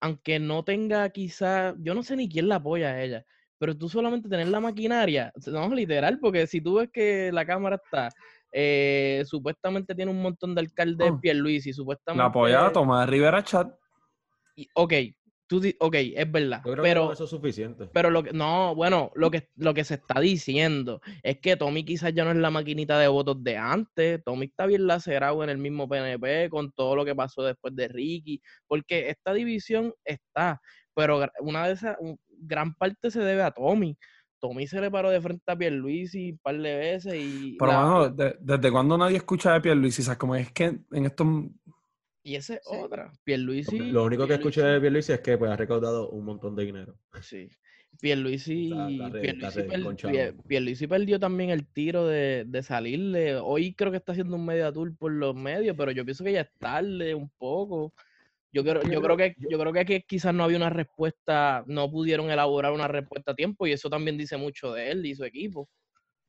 aunque 0.00 0.40
no 0.40 0.64
tenga 0.64 1.08
quizá. 1.10 1.76
Yo 1.78 1.94
no 1.94 2.02
sé 2.02 2.16
ni 2.16 2.28
quién 2.28 2.48
la 2.48 2.56
apoya 2.56 2.88
a 2.88 3.00
ella. 3.00 3.24
Pero 3.56 3.78
tú 3.78 3.88
solamente 3.88 4.28
tener 4.28 4.48
la 4.48 4.58
maquinaria, 4.58 5.32
no, 5.46 5.68
literal, 5.72 6.18
porque 6.18 6.48
si 6.48 6.60
tú 6.60 6.74
ves 6.74 6.90
que 6.92 7.30
la 7.32 7.46
cámara 7.46 7.76
está, 7.76 8.08
eh, 8.50 9.22
supuestamente 9.26 9.94
tiene 9.94 10.10
un 10.10 10.20
montón 10.20 10.56
de 10.56 10.62
alcaldes 10.62 11.12
oh. 11.12 11.20
Pierluisi, 11.20 11.72
supuestamente... 11.72 12.18
La 12.20 12.30
apoya 12.30 12.66
a 12.66 12.72
Tomás 12.72 13.08
Rivera 13.08 13.44
Chat. 13.44 13.72
Y, 14.56 14.68
ok, 14.74 14.92
Tú 15.46 15.60
ok, 15.78 15.94
es 15.94 16.32
verdad. 16.32 16.62
pero 16.64 17.12
eso 17.12 17.24
es 17.24 17.30
suficiente. 17.30 17.86
Pero 17.92 18.10
lo 18.10 18.22
que, 18.22 18.32
no, 18.32 18.74
bueno, 18.74 19.10
lo 19.14 19.30
que, 19.30 19.50
lo 19.56 19.74
que 19.74 19.84
se 19.84 19.94
está 19.94 20.18
diciendo 20.20 21.00
es 21.22 21.38
que 21.38 21.56
Tommy 21.56 21.84
quizás 21.84 22.14
ya 22.14 22.24
no 22.24 22.30
es 22.30 22.38
la 22.38 22.50
maquinita 22.50 22.98
de 22.98 23.08
votos 23.08 23.42
de 23.44 23.58
antes. 23.58 24.22
Tommy 24.24 24.46
está 24.46 24.64
bien 24.66 24.86
lacerado 24.86 25.44
en 25.44 25.50
el 25.50 25.58
mismo 25.58 25.86
PNP 25.86 26.48
con 26.48 26.72
todo 26.72 26.96
lo 26.96 27.04
que 27.04 27.14
pasó 27.14 27.42
después 27.42 27.76
de 27.76 27.88
Ricky. 27.88 28.40
Porque 28.66 29.10
esta 29.10 29.34
división 29.34 29.92
está. 30.04 30.60
Pero 30.94 31.28
una 31.40 31.66
de 31.66 31.74
esas, 31.74 31.96
gran 32.28 32.74
parte 32.74 33.10
se 33.10 33.20
debe 33.20 33.42
a 33.42 33.50
Tommy. 33.50 33.98
Tommy 34.40 34.66
se 34.66 34.80
le 34.80 34.90
paró 34.90 35.10
de 35.10 35.20
frente 35.20 35.44
a 35.46 35.56
Pierluisi 35.56 36.32
un 36.32 36.38
par 36.38 36.56
de 36.56 36.76
veces 36.76 37.14
y... 37.14 37.56
Pero 37.58 37.72
bueno, 37.72 38.34
¿desde 38.40 38.70
cuándo 38.70 38.98
nadie 38.98 39.16
escucha 39.16 39.54
de 39.54 39.60
Pierluisi? 39.60 40.02
O 40.02 40.04
sea, 40.04 40.18
como 40.18 40.36
es 40.36 40.52
que 40.52 40.80
en 40.92 41.06
estos 41.06 41.26
y 42.24 42.34
esa 42.36 42.54
es 42.54 42.60
otra. 42.64 43.12
Pierluisi. 43.22 43.78
Lo 43.78 44.04
único 44.04 44.26
que 44.26 44.34
escuché 44.34 44.62
de 44.62 44.80
Pierluisi 44.80 45.12
es 45.12 45.20
que 45.20 45.38
pues, 45.38 45.50
ha 45.50 45.56
recaudado 45.56 46.08
un 46.08 46.24
montón 46.24 46.56
de 46.56 46.64
dinero. 46.64 46.98
Sí. 47.20 47.48
Pierluisi, 48.00 48.72
Pierluisi, 50.48 50.86
perdió 50.88 51.20
también 51.20 51.50
el 51.50 51.64
tiro 51.66 52.08
de, 52.08 52.44
de, 52.44 52.62
salirle. 52.62 53.36
Hoy 53.36 53.72
creo 53.74 53.92
que 53.92 53.98
está 53.98 54.12
haciendo 54.12 54.34
un 54.34 54.44
media 54.44 54.72
tour 54.72 54.96
por 54.96 55.12
los 55.12 55.36
medios, 55.36 55.76
pero 55.76 55.92
yo 55.92 56.04
pienso 56.04 56.24
que 56.24 56.32
ya 56.32 56.40
es 56.40 56.50
tarde 56.58 57.14
un 57.14 57.30
poco. 57.38 57.94
Yo 58.52 58.64
creo, 58.64 58.82
yo 58.82 59.02
creo 59.02 59.16
que 59.16 59.34
yo 59.50 59.58
creo 59.58 59.72
que 59.72 60.02
quizás 60.02 60.34
no 60.34 60.44
había 60.44 60.56
una 60.56 60.70
respuesta, 60.70 61.64
no 61.66 61.90
pudieron 61.90 62.30
elaborar 62.30 62.72
una 62.72 62.88
respuesta 62.88 63.32
a 63.32 63.34
tiempo 63.34 63.66
y 63.66 63.72
eso 63.72 63.90
también 63.90 64.16
dice 64.16 64.36
mucho 64.36 64.72
de 64.72 64.90
él 64.90 65.06
y 65.06 65.14
su 65.14 65.24
equipo. 65.24 65.68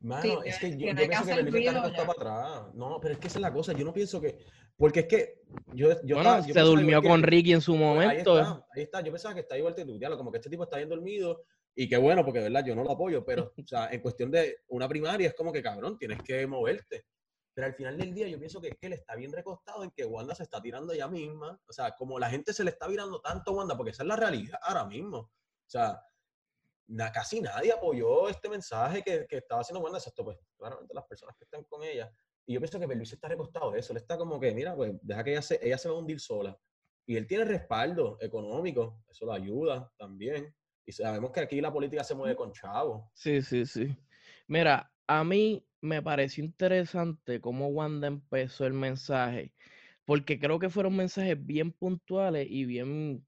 Mano, 0.06 0.44
es 0.44 0.60
que 0.60 0.78
yo, 0.78 0.96
pienso 0.96 1.26
que 1.26 1.34
Pierluisi 1.46 1.88
está 1.88 2.06
para 2.06 2.12
atrás. 2.12 2.76
No, 2.76 3.00
pero 3.02 3.15
es 3.15 3.20
que 3.20 3.26
esa 3.26 3.39
es 3.39 3.41
la 3.41 3.52
cosa. 3.52 3.74
Yo 3.74 3.84
no 3.84 3.91
pienso 3.91 4.22
que 4.22 4.38
porque 4.78 5.00
es 5.02 5.08
que 5.08 5.41
yo, 5.74 6.00
yo, 6.04 6.18
bueno, 6.18 6.44
se 6.44 6.60
durmió 6.60 7.02
con 7.02 7.24
Ricky 7.24 7.54
en 7.54 7.62
su 7.62 7.76
momento. 7.76 8.36
Ahí 8.36 8.41
está, 8.41 8.65
ahí 8.76 8.84
está, 8.84 9.02
Yo 9.02 9.12
pensaba 9.12 9.34
que 9.34 9.39
está 9.39 9.58
igual 9.58 9.74
que 9.74 9.84
tú, 9.84 10.00
como 10.15 10.32
que 10.32 10.38
este 10.38 10.50
tipo 10.50 10.63
está 10.63 10.78
bien 10.78 10.89
dormido 10.89 11.46
Y 11.74 11.89
qué 11.89 11.98
bueno, 11.98 12.24
porque 12.24 12.39
de 12.39 12.50
verdad 12.50 12.63
yo 12.63 12.76
no 12.76 12.84
lo 12.84 12.91
apoyo, 12.91 13.26
pero 13.26 13.52
o 13.58 13.65
sea, 13.65 13.89
en 13.89 14.00
cuestión 14.02 14.30
de 14.30 14.58
una 14.68 14.88
primaria 14.88 15.28
es 15.30 15.34
como 15.34 15.52
que 15.52 15.63
cabrón, 15.63 15.98
tienes 15.98 16.22
que 16.22 16.46
moverte. 16.46 17.06
Pero 17.56 17.65
al 17.65 17.74
final 17.74 17.98
del 17.98 18.13
día 18.13 18.28
yo 18.28 18.38
pienso 18.38 18.62
que, 18.62 18.72
que 18.72 18.86
él 18.86 18.94
está 18.94 19.15
bien 19.15 19.32
recostado 19.32 19.84
en 19.84 19.89
que 19.89 20.06
Wanda 20.06 20.36
se 20.36 20.44
está 20.44 20.62
tirando 20.62 20.94
ella 20.94 21.08
misma. 21.08 21.60
O 21.68 21.74
sea, 21.74 21.96
como 21.96 22.20
la 22.20 22.30
gente 22.30 22.54
se 22.54 22.63
le 22.63 22.70
está 22.70 22.88
virando 22.88 23.22
tanto 23.22 23.52
a 23.52 23.54
Wanda, 23.56 23.76
porque 23.76 23.91
esa 23.91 24.04
es 24.04 24.10
la 24.10 24.18
realidad 24.18 24.60
ahora 24.62 24.86
mismo. 24.86 25.18
O 25.18 25.70
sea, 25.70 26.00
casi 27.13 27.41
nadie 27.41 27.71
apoyó 27.71 28.30
este 28.30 28.50
mensaje 28.50 29.02
que, 29.02 29.26
que, 29.28 29.38
estaba 29.38 29.62
haciendo 29.62 29.82
Wanda, 29.82 29.98
excepto 29.98 30.24
pues 30.24 30.38
claramente 30.58 30.93
las 30.93 31.06
personas 31.06 31.36
que 31.38 31.43
están 31.45 31.63
con 31.63 31.84
ella. 31.84 32.12
Y 32.45 32.54
yo 32.54 32.60
pienso 32.60 32.80
que 32.80 32.86
Luis 32.88 33.12
está 33.12 33.28
recostado 33.28 33.71
de 33.71 33.80
eso. 33.80 33.93
Él 33.93 33.98
está 33.98 34.17
como 34.17 34.39
que, 34.39 34.54
mira, 34.54 34.76
pues 34.76 34.93
deja 35.02 35.24
que 35.24 35.32
ella 35.32 35.41
se, 35.41 35.60
ella 35.65 35.78
se 35.78 35.89
va 35.89 35.95
a 35.95 35.98
hundir 35.98 36.19
sola. 36.19 36.58
Y 37.08 37.17
él 37.17 37.28
tiene 37.28 37.45
respaldo 37.45 38.17
económico, 38.19 39.04
eso 39.10 39.26
lo 39.26 39.34
ayuda 39.34 39.91
también. 39.98 40.54
Y 40.86 40.91
sabemos 40.91 41.32
que 41.32 41.39
aquí 41.39 41.62
la 41.62 41.74
política 41.74 42.04
se 42.04 42.15
mueve 42.15 42.36
con 42.36 42.52
chavos. 42.52 43.10
Sí, 43.13 43.41
sí, 43.41 43.65
sí. 43.65 43.95
Mira, 44.48 44.91
a 45.08 45.24
mí 45.24 45.67
me 45.82 46.02
pareció 46.02 46.43
interesante 46.43 47.41
cómo 47.41 47.67
Wanda 47.67 48.08
empezó 48.08 48.65
el 48.65 48.74
mensaje, 48.74 49.54
porque 50.04 50.39
creo 50.39 50.60
que 50.60 50.69
fueron 50.69 50.95
mensajes 50.95 51.43
bien 51.43 51.71
puntuales 51.71 52.48
y 52.50 52.65
bien 52.65 53.26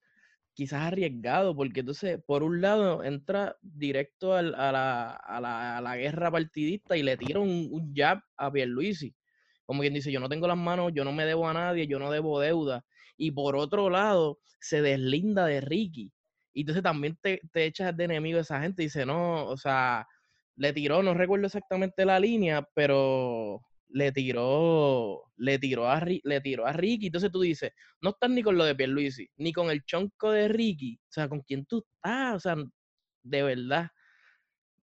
quizás 0.58 0.82
arriesgados, 0.82 1.56
porque 1.56 1.82
entonces, 1.82 2.20
por 2.26 2.41
un 2.41 2.62
lado, 2.62 3.04
entra 3.04 3.56
directo 3.62 4.34
a, 4.34 4.41
la, 4.41 5.12
a, 5.12 5.82
la, 5.82 5.96
guerra 5.98 6.32
partidista 6.32 6.98
y 6.98 7.04
le 7.04 7.15
tira 7.15 7.39
un, 7.39 7.70
un 7.72 7.93
jab 7.93 8.24
a 8.38 8.52
Pierluisi. 8.52 9.13
Como 9.67 9.82
quien 9.82 9.93
dice, 9.93 10.12
yo 10.12 10.20
no 10.20 10.28
tengo 10.28 10.48
las 10.48 10.58
manos, 10.58 10.93
yo 10.96 11.06
no 11.06 11.12
me 11.12 11.28
debo 11.28 11.48
a 11.48 11.54
nadie, 11.54 11.86
yo 11.86 12.00
no 12.00 12.10
debo 12.10 12.39
deuda. 12.39 12.84
Y 13.17 13.30
por 13.30 13.56
otro 13.56 13.91
lado, 13.91 14.39
se 14.60 14.82
deslinda 14.82 15.46
de 15.46 15.62
Ricky. 15.62 16.12
Y 16.54 16.62
entonces 16.62 16.82
también 16.82 17.20
te, 17.22 17.39
te 17.54 17.65
echas 17.65 17.96
de 17.96 18.06
enemigo 18.06 18.39
a 18.39 18.41
esa 18.41 18.60
gente 18.60 18.82
y 18.82 18.88
dice, 18.88 19.06
no, 19.06 19.46
o 19.46 19.58
sea, 19.58 20.08
le 20.56 20.74
tiró, 20.74 21.04
no 21.04 21.13
recuerdo 21.13 21.46
exactamente 21.46 22.04
la 22.04 22.20
línea, 22.20 22.67
pero 22.74 23.62
le 23.89 24.12
tiró, 24.12 25.32
le 25.38 25.60
tiró 25.60 25.89
a, 25.89 26.02
le 26.02 26.41
tiró 26.41 26.65
a 26.65 26.73
Ricky. 26.73 27.08
Entonces 27.08 27.32
tú 27.32 27.41
dices, 27.41 27.71
no 28.02 28.12
estás 28.12 28.30
ni 28.30 28.43
con 28.43 28.58
lo 28.58 28.65
de 28.65 28.76
Pierluisi, 28.76 29.30
ni 29.38 29.54
con 29.54 29.69
el 29.69 29.84
chonco 29.86 30.32
de 30.32 30.47
Ricky. 30.47 31.00
O 31.02 31.12
sea, 31.12 31.30
¿con 31.30 31.41
quién 31.41 31.65
tú 31.65 31.86
estás? 31.95 32.36
O 32.36 32.39
sea, 32.39 32.56
de 33.23 33.43
verdad. 33.43 33.89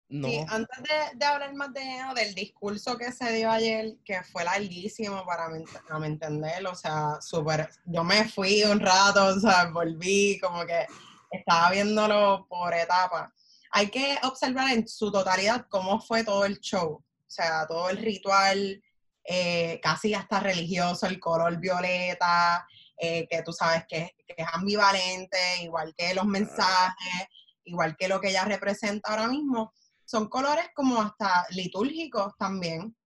No. 0.09 0.29
Sí, 0.29 0.45
antes 0.47 0.79
de, 1.15 1.25
hablar 1.25 1.55
más 1.55 1.73
de, 1.73 1.81
del 2.15 2.35
discurso 2.35 2.99
que 2.99 3.11
se 3.13 3.33
dio 3.33 3.51
ayer, 3.51 3.97
que 4.05 4.23
fue 4.25 4.45
larguísimo 4.45 5.25
para 5.25 5.47
a 5.47 5.99
mi 5.99 6.07
entender, 6.07 6.67
o 6.67 6.75
sea, 6.75 7.19
súper, 7.23 7.71
yo 7.87 8.05
me 8.05 8.29
fui 8.29 8.63
un 8.65 8.79
rato, 8.79 9.25
o 9.25 9.41
sea, 9.41 9.71
volví, 9.73 10.39
como 10.39 10.67
que 10.67 10.85
estaba 11.31 11.71
viéndolo 11.71 12.47
por 12.47 12.75
etapas 12.75 13.33
hay 13.73 13.91
que 13.91 14.19
observar 14.23 14.71
en 14.71 14.87
su 14.87 15.11
totalidad 15.11 15.67
cómo 15.69 15.99
fue 16.01 16.23
todo 16.23 16.45
el 16.45 16.61
show, 16.61 16.93
o 16.93 17.05
sea, 17.27 17.67
todo 17.67 17.89
el 17.89 17.97
ritual, 17.97 18.83
eh, 19.25 19.79
casi 19.83 20.15
hasta 20.15 20.41
religioso, 20.41 21.07
el 21.07 21.21
color 21.21 21.59
violeta, 21.59 22.67
eh, 22.97 23.27
que 23.29 23.43
tú 23.43 23.53
sabes 23.53 23.85
que, 23.89 24.15
es 24.27 24.47
ambivalente, 24.53 25.39
igual 25.63 25.95
que 25.97 26.15
los 26.15 26.25
mensajes, 26.25 27.29
igual 27.65 27.97
que 27.97 28.09
lo 28.09 28.21
que 28.21 28.31
ella 28.31 28.45
representa 28.45 29.11
ahora 29.11 29.29
mismo, 29.29 29.73
son 30.05 30.29
colores 30.29 30.67
como 30.75 31.01
hasta 31.01 31.47
litúrgicos 31.51 32.33
también, 32.39 32.97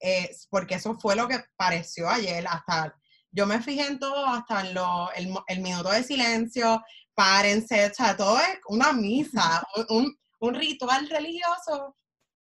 eh, 0.00 0.30
porque 0.48 0.76
eso 0.76 0.98
fue 0.98 1.14
lo 1.14 1.28
que 1.28 1.44
pareció 1.56 2.08
ayer, 2.08 2.46
hasta 2.48 2.94
yo 3.30 3.46
me 3.46 3.62
fijé 3.62 3.86
en 3.86 3.98
todo, 3.98 4.26
hasta 4.26 4.60
en 4.62 4.74
lo, 4.74 5.12
el, 5.12 5.32
el, 5.46 5.60
minuto 5.60 5.90
de 5.90 6.02
silencio, 6.02 6.82
párense, 7.14 7.90
o 7.90 7.94
sea, 7.94 8.16
todo 8.16 8.38
es 8.38 8.58
una 8.66 8.92
misa, 8.92 9.62
un, 9.90 10.18
un 10.40 10.54
ritual 10.54 11.08
religioso 11.08 11.94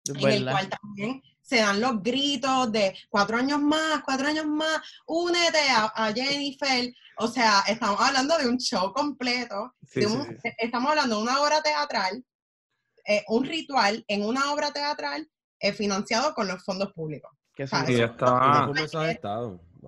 en 0.06 0.28
el 0.28 0.44
cual 0.44 0.68
también 0.68 1.22
se 1.46 1.58
dan 1.58 1.80
los 1.80 2.02
gritos 2.02 2.72
de 2.72 2.92
cuatro 3.08 3.36
años 3.36 3.60
más, 3.60 4.02
cuatro 4.04 4.26
años 4.26 4.46
más, 4.46 4.80
únete 5.06 5.60
a, 5.70 6.12
Jennifer. 6.12 6.92
O 7.18 7.28
sea, 7.28 7.62
estamos 7.68 8.00
hablando 8.00 8.36
de 8.36 8.48
un 8.48 8.58
show 8.58 8.92
completo, 8.92 9.72
estamos 10.58 10.90
hablando 10.90 11.16
de 11.16 11.22
una 11.22 11.40
obra 11.40 11.62
teatral, 11.62 12.24
eh, 13.06 13.24
un 13.28 13.44
ritual 13.44 14.04
en 14.08 14.24
una 14.24 14.52
obra 14.52 14.72
teatral 14.72 15.28
eh, 15.60 15.72
financiado 15.72 16.34
con 16.34 16.48
los 16.48 16.64
fondos 16.64 16.92
públicos. 16.92 17.30
y 17.56 18.00
estaba, 18.00 18.68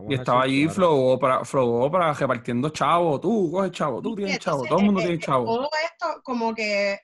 y 0.08 0.14
estaba 0.14 0.42
allí 0.44 0.68
flogó 0.68 1.18
para, 1.18 1.42
para 1.90 2.12
repartiendo 2.12 2.70
chavo, 2.70 3.18
tú 3.20 3.50
coges 3.50 3.72
chavo, 3.72 4.00
tú 4.00 4.14
tienes 4.14 4.38
chavo, 4.38 4.64
todo 4.64 4.78
el 4.78 4.84
mundo 4.84 5.00
eh, 5.00 5.06
tiene 5.06 5.18
chavo. 5.18 5.44
Todo 5.44 5.68
esto 5.84 6.22
como 6.22 6.54
que 6.54 7.00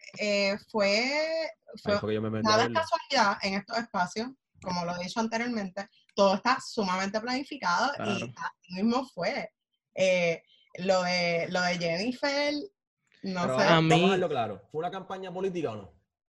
fue, 0.70 1.50
fue 1.82 2.20
nada 2.20 2.70
casualidad 2.72 3.36
en 3.42 3.54
estos 3.54 3.78
espacios 3.78 4.28
como 4.64 4.84
lo 4.84 4.96
he 4.96 5.04
dicho 5.04 5.20
anteriormente, 5.20 5.88
todo 6.14 6.34
está 6.34 6.58
sumamente 6.60 7.20
planificado 7.20 7.92
y 7.98 8.12
así 8.12 8.74
mismo 8.74 9.06
fue. 9.06 9.50
Eh, 9.94 10.42
lo, 10.78 11.02
de, 11.04 11.46
lo 11.50 11.60
de 11.60 11.78
Jennifer, 11.78 12.54
no 13.22 13.58
sé. 13.58 13.64
A 13.64 13.80
mí, 13.80 13.88
vamos 13.88 14.08
a 14.08 14.10
verlo 14.12 14.28
claro, 14.28 14.62
¿fue 14.72 14.80
una 14.80 14.90
campaña 14.90 15.32
política 15.32 15.70
o 15.70 15.76
no? 15.76 15.92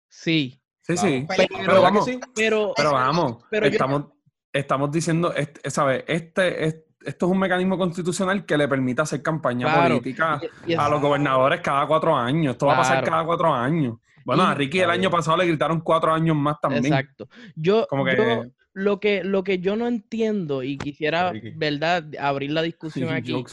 Sí. 0.08 0.62
Sí, 0.82 0.98
sí. 0.98 1.28
Pero, 1.66 1.82
vamos, 1.84 2.10
pero, 2.34 2.74
vamos, 2.94 3.44
estamos, 3.52 4.06
estamos 4.52 4.92
diciendo, 4.92 5.32
¿sabes? 5.68 6.04
Este, 6.08 6.66
este, 6.66 6.90
esto 7.06 7.26
es 7.26 7.32
un 7.32 7.40
mecanismo 7.40 7.78
constitucional 7.78 8.46
que 8.46 8.58
le 8.58 8.68
permite 8.68 9.02
hacer 9.02 9.22
campaña 9.22 9.84
política 9.84 10.42
a 10.78 10.90
los 10.90 11.02
gobernadores 11.02 11.62
cada 11.62 11.88
cuatro 11.88 12.16
años. 12.16 12.54
Esto 12.54 12.68
va 12.68 12.74
a 12.74 12.78
pasar 12.78 13.04
cada 13.04 13.24
cuatro 13.24 13.54
años. 13.54 13.98
Bueno, 14.30 14.44
a 14.44 14.54
Ricky 14.54 14.80
el 14.80 14.92
año 14.92 15.10
pasado 15.10 15.38
le 15.38 15.48
gritaron 15.48 15.82
cuatro 15.82 16.14
años 16.14 16.36
más 16.36 16.62
también. 16.62 16.86
Exacto. 16.86 17.28
Yo, 17.56 17.88
lo, 18.74 19.00
que, 19.00 19.24
lo 19.24 19.44
que 19.44 19.58
yo 19.58 19.76
no 19.76 19.88
entiendo 19.88 20.62
y 20.62 20.78
quisiera, 20.78 21.34
¿verdad?, 21.56 22.06
abrir 22.20 22.52
la 22.52 22.62
discusión 22.62 23.10
aquí. 23.10 23.44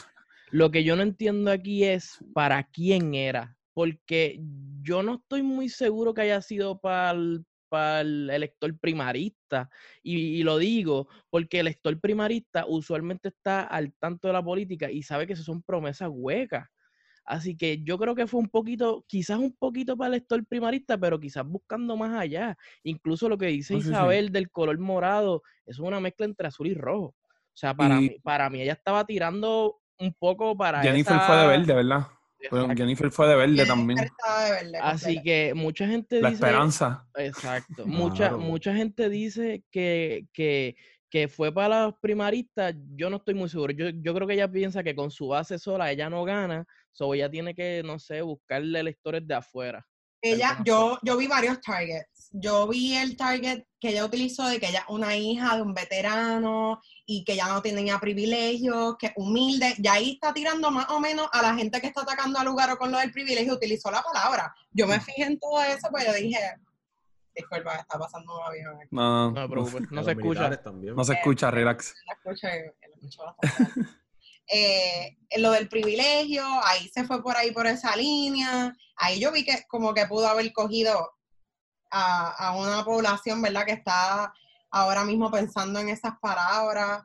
Lo 0.51 0.71
que 0.71 0.85
yo 0.85 0.95
no 0.95 1.03
entiendo 1.03 1.51
aquí 1.51 1.85
es 1.85 2.23
para 2.35 2.63
quién 2.65 3.15
era. 3.15 3.57
Porque 3.73 4.39
yo 4.83 5.03
no 5.03 5.15
estoy 5.15 5.43
muy 5.43 5.71
seguro 5.71 6.13
que 6.13 6.21
haya 6.21 6.43
sido 6.43 6.79
para 6.79 7.13
el, 7.13 7.47
para 7.71 8.03
el 8.03 8.29
elector 8.29 8.79
primarista. 8.79 9.71
Y, 10.03 10.19
y, 10.19 10.43
lo 10.43 10.59
digo 10.59 11.09
porque 11.31 11.61
el 11.61 11.69
elector 11.69 11.99
primarista 11.99 12.67
usualmente 12.67 13.29
está 13.29 13.63
al 13.63 13.95
tanto 13.95 14.29
de 14.29 14.35
la 14.35 14.45
política 14.45 14.91
y 14.91 15.03
sabe 15.03 15.27
que 15.27 15.33
eso 15.33 15.43
son 15.43 15.63
promesas 15.63 16.11
huecas. 16.13 16.69
Así 17.27 17.57
que 17.57 17.83
yo 17.83 17.99
creo 17.99 18.15
que 18.15 18.29
fue 18.29 18.39
un 18.39 18.49
poquito, 18.49 19.05
quizás 19.09 19.39
un 19.39 19.53
poquito 19.53 19.97
para 19.97 20.07
el 20.07 20.13
lector 20.13 20.47
primarista, 20.47 20.97
pero 20.97 21.19
quizás 21.19 21.45
buscando 21.45 21.97
más 21.97 22.15
allá. 22.15 22.57
Incluso 22.85 23.29
lo 23.29 23.37
que 23.37 23.47
dice 23.47 23.75
Isabel 23.75 24.31
del 24.31 24.49
color 24.49 24.79
morado, 24.79 25.43
eso 25.67 25.83
es 25.83 25.89
una 25.89 25.99
mezcla 25.99 26.25
entre 26.25 26.47
azul 26.47 26.69
y 26.69 26.75
rojo. 26.75 27.07
O 27.07 27.59
sea, 27.59 27.75
para, 27.75 28.01
mí, 28.01 28.17
para 28.23 28.49
mí 28.49 28.63
ella 28.63 28.75
estaba 28.75 29.05
tirando 29.05 29.77
un 29.99 30.15
poco 30.15 30.57
para 30.57 30.83
Jennifer 30.83 31.19
fue 31.21 31.37
de 31.37 31.47
verde, 31.47 31.75
¿verdad? 31.75 32.07
Jennifer 32.77 33.11
fue 33.11 33.29
de 33.29 33.35
verde 33.35 33.67
también. 33.67 33.99
Así 34.81 35.21
que 35.23 35.53
mucha 35.55 35.87
gente 35.89 36.17
dice... 36.17 36.23
La 36.23 36.35
esperanza. 36.35 37.09
Exacto. 37.17 37.87
Mucha, 37.87 38.37
mucha 38.37 38.73
gente 38.73 39.09
dice 39.09 39.65
que, 39.73 40.27
que, 40.33 40.77
que 41.11 41.27
fue 41.27 41.53
para 41.53 41.87
los 41.87 41.95
primaristas. 42.01 42.75
Yo 42.95 43.11
no 43.11 43.17
estoy 43.17 43.35
muy 43.35 43.49
seguro. 43.49 43.73
Yo, 43.73 43.89
yo 43.89 44.15
creo 44.15 44.29
que 44.29 44.35
ella 44.35 44.53
piensa 44.53 44.85
que 44.85 44.95
con 44.95 45.11
su 45.11 45.29
base 45.29 45.59
sola 45.59 45.91
ella 45.91 46.09
no 46.09 46.23
gana 46.25 46.67
So 46.97 47.13
ella 47.13 47.31
tiene 47.31 47.55
que, 47.55 47.83
no 47.85 47.99
sé, 47.99 48.23
buscarle 48.23 48.83
lectores 48.83 49.27
de 49.27 49.35
afuera. 49.35 49.87
Ella, 50.23 50.59
yo, 50.65 50.99
yo 51.03 51.19
vi 51.19 51.27
varios 51.27 51.61
targets. 51.61 52.31
Yo 52.33 52.67
vi 52.67 52.97
el 52.97 53.19
target 53.19 53.65
que 53.79 53.91
ella 53.91 54.07
utilizó 54.07 54.49
de 54.49 54.59
que 54.59 54.71
ella 54.71 54.79
es 54.79 54.87
una 54.89 55.15
hija 55.15 55.57
de 55.57 55.63
un 55.63 55.75
veterano 55.75 56.81
y 57.05 57.23
que 57.25 57.37
ya 57.37 57.49
no 57.49 57.61
tenía 57.61 57.99
privilegios, 57.99 58.97
que 58.99 59.09
es 59.09 59.13
humilde. 59.17 59.75
Y 59.77 59.87
ahí 59.89 60.13
está 60.13 60.33
tirando 60.33 60.71
más 60.71 60.89
o 60.89 60.99
menos 60.99 61.29
a 61.33 61.43
la 61.43 61.55
gente 61.55 61.83
que 61.83 61.89
está 61.89 62.01
atacando 62.01 62.39
al 62.39 62.47
lugar 62.47 62.71
o 62.71 62.79
con 62.79 62.91
lo 62.91 62.99
del 62.99 63.13
privilegio, 63.13 63.53
utilizó 63.53 63.91
la 63.91 64.03
palabra. 64.03 64.55
Yo 64.71 64.87
me 64.87 64.99
fijé 64.99 65.25
en 65.25 65.39
todo 65.39 65.63
eso, 65.63 65.89
pues 65.91 66.07
yo 66.07 66.15
dije, 66.15 66.39
disculpa, 67.35 67.77
está 67.77 67.99
pasando 67.99 68.39
un 68.39 68.43
avión 68.43 68.79
No, 68.91 69.31
no, 69.33 69.49
no 69.49 70.03
se 70.03 70.13
escucha. 70.13 70.49
No 70.49 71.05
se 71.05 71.13
escucha, 71.13 71.51
relax. 71.51 71.95
No 72.25 72.35
se 72.35 72.49
escucha. 72.49 73.35
Eh, 74.49 75.17
lo 75.39 75.51
del 75.51 75.69
privilegio, 75.69 76.45
ahí 76.65 76.89
se 76.89 77.05
fue 77.05 77.23
por 77.23 77.37
ahí 77.37 77.51
por 77.51 77.67
esa 77.67 77.97
línea, 77.97 78.73
ahí 78.97 79.19
yo 79.19 79.33
vi 79.33 79.45
que 79.45 79.65
como 79.69 79.93
que 79.93 80.07
pudo 80.07 80.29
haber 80.29 80.53
cogido 80.53 81.13
a, 81.91 82.55
una 82.57 82.85
población, 82.85 83.43
¿verdad? 83.43 83.65
Que 83.65 83.73
está 83.73 84.33
ahora 84.71 85.05
mismo 85.05 85.31
pensando 85.31 85.81
en 85.81 85.89
esas 85.89 86.19
palabras. 86.21 87.03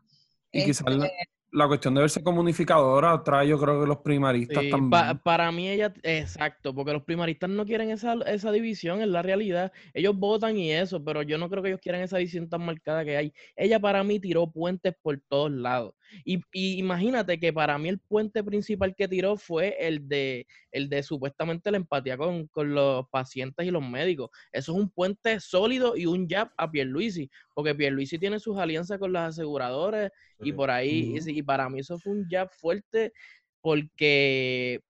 Y 0.52 0.66
quizás, 0.66 0.86
la, 0.88 1.10
la 1.52 1.68
cuestión 1.68 1.94
de 1.94 2.02
verse 2.02 2.24
como 2.24 2.40
unificadora 2.40 3.22
trae 3.24 3.50
yo 3.50 3.60
creo 3.60 3.82
que 3.82 3.88
los 3.88 3.98
primaristas 3.98 4.64
también. 4.70 5.20
para 5.24 5.52
mí 5.52 5.70
ella, 5.70 5.94
exacto, 6.04 6.74
porque 6.74 6.94
los 6.94 7.04
primaristas 7.04 7.50
no 7.50 7.66
quieren 7.66 7.92
esa, 7.92 8.14
esa 8.26 8.52
división, 8.52 9.02
en 9.02 9.12
la 9.12 9.22
realidad. 9.22 9.72
Ellos 9.94 10.16
votan 10.16 10.58
y 10.58 10.72
eso, 10.72 11.04
pero 11.04 11.22
yo 11.22 11.38
no 11.38 11.50
creo 11.50 11.62
que 11.62 11.70
ellos 11.70 11.82
quieran 11.82 12.02
esa 12.02 12.18
división 12.18 12.50
tan 12.50 12.66
marcada 12.66 13.04
que 13.04 13.18
hay. 13.18 13.34
Ella 13.56 13.80
para 13.80 14.04
mí 14.04 14.20
tiró 14.20 14.50
puentes 14.50 14.94
por 15.02 15.20
todos 15.28 15.52
lados. 15.52 15.94
Y, 16.26 16.42
imagínate 16.54 17.40
que 17.40 17.54
para 17.54 17.78
mí 17.78 17.90
el 17.90 18.00
puente 18.00 18.44
principal 18.44 18.96
que 18.96 19.08
tiró 19.08 19.38
fue 19.38 19.76
el 19.80 20.08
de, 20.08 20.48
el 20.72 20.90
de 20.90 21.04
supuestamente 21.04 21.72
la 21.72 21.78
empatía 21.78 22.18
con, 22.18 22.50
los 22.56 23.06
pacientes 23.10 23.66
y 23.66 23.72
los 23.72 23.88
médicos. 23.88 24.30
Eso 24.52 24.74
es 24.74 24.78
un 24.78 24.90
puente 24.90 25.40
sólido 25.40 25.96
y 25.96 26.06
un 26.06 26.28
jab 26.28 26.52
a 26.58 26.70
Pierluisi, 26.70 27.30
porque 27.54 27.76
Pierluisi 27.76 28.20
tiene 28.20 28.40
sus 28.40 28.58
alianzas 28.58 29.00
con 29.00 29.12
los 29.14 29.22
aseguradores 29.22 30.12
y 30.42 30.54
por 30.54 30.72
ahí, 30.72 31.18
y, 31.26 31.44
para 31.44 31.70
mí 31.70 31.80
eso 31.80 31.98
fue 31.98 32.14
un 32.14 32.28
jab 32.30 32.50
fuerte 32.52 33.14
porque 33.62 34.82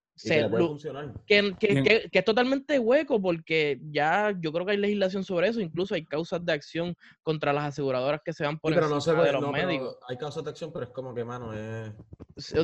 que, 1.25 1.55
que, 1.59 2.09
es 2.11 2.25
totalmente 2.25 2.77
hueco 2.77 3.21
porque 3.21 3.79
ya 3.89 4.35
yo 4.39 4.51
creo 4.51 4.65
que 4.65 4.73
hay 4.73 4.77
legislación 4.77 5.23
sobre 5.23 5.47
eso, 5.47 5.59
incluso 5.59 5.95
hay 5.95 6.05
causas 6.05 6.45
de 6.45 6.53
acción 6.53 6.95
contra 7.23 7.53
las 7.53 7.65
aseguradoras 7.65 8.21
que 8.23 8.33
se 8.33 8.43
van 8.43 8.59
por 8.59 8.73
pero 8.73 8.89
no 8.89 9.01
se 9.01 9.13
de 9.13 9.31
los 9.31 9.51
médicos. 9.51 9.97
Hay 10.07 10.17
causas 10.17 10.43
de 10.43 10.51
acción, 10.51 10.71
pero 10.71 10.85
es 10.85 10.91
como 10.91 11.13
que, 11.13 11.23
mano, 11.23 11.53
es... 11.53 11.93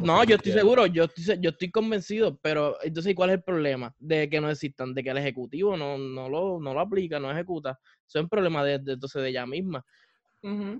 No, 0.01 0.23
yo 0.23 0.35
estoy 0.35 0.51
seguro, 0.51 0.85
yo 0.85 1.05
estoy, 1.05 1.39
yo 1.39 1.49
estoy 1.49 1.71
convencido, 1.71 2.37
pero 2.41 2.77
entonces, 2.83 3.15
¿cuál 3.15 3.31
es 3.31 3.37
el 3.37 3.43
problema? 3.43 3.93
De 3.97 4.29
que 4.29 4.41
no 4.41 4.49
existan, 4.49 4.93
de 4.93 5.03
que 5.03 5.09
el 5.09 5.17
Ejecutivo 5.17 5.75
no, 5.75 5.97
no, 5.97 6.29
lo, 6.29 6.59
no 6.59 6.73
lo 6.73 6.79
aplica, 6.79 7.19
no 7.19 7.31
ejecuta. 7.31 7.79
Eso 8.07 8.19
es 8.19 8.23
un 8.23 8.29
problema 8.29 8.63
de, 8.63 8.79
de, 8.79 8.93
entonces 8.93 9.21
de 9.21 9.29
ella 9.29 9.45
misma. 9.45 9.83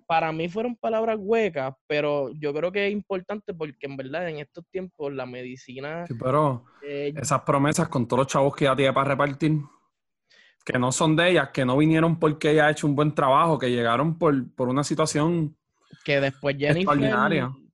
Para 0.05 0.31
mí 0.31 0.47
fueron 0.47 0.75
palabras 0.75 1.17
huecas, 1.19 1.73
pero 1.87 2.31
yo 2.33 2.53
creo 2.53 2.71
que 2.71 2.87
es 2.87 2.93
importante 2.93 3.53
porque 3.53 3.87
en 3.87 3.97
verdad 3.97 4.29
en 4.29 4.39
estos 4.39 4.65
tiempos 4.71 5.13
la 5.13 5.25
medicina... 5.25 6.05
Sí, 6.07 6.13
pero 6.19 6.63
eh, 6.83 7.13
esas 7.15 7.41
promesas 7.41 7.89
con 7.89 8.07
todos 8.07 8.19
los 8.19 8.27
chavos 8.27 8.55
que 8.55 8.65
ya 8.65 8.75
tiene 8.75 8.93
para 8.93 9.09
repartir, 9.09 9.59
que 10.63 10.79
no 10.79 10.91
son 10.91 11.15
de 11.15 11.31
ellas, 11.31 11.49
que 11.53 11.65
no 11.65 11.77
vinieron 11.77 12.17
porque 12.19 12.51
ella 12.51 12.67
ha 12.67 12.71
hecho 12.71 12.87
un 12.87 12.95
buen 12.95 13.13
trabajo, 13.13 13.57
que 13.57 13.69
llegaron 13.69 14.17
por, 14.17 14.35
una 14.57 14.83
situación 14.83 15.57
que 16.05 16.21
después 16.21 16.55
Jennifer... 16.57 16.97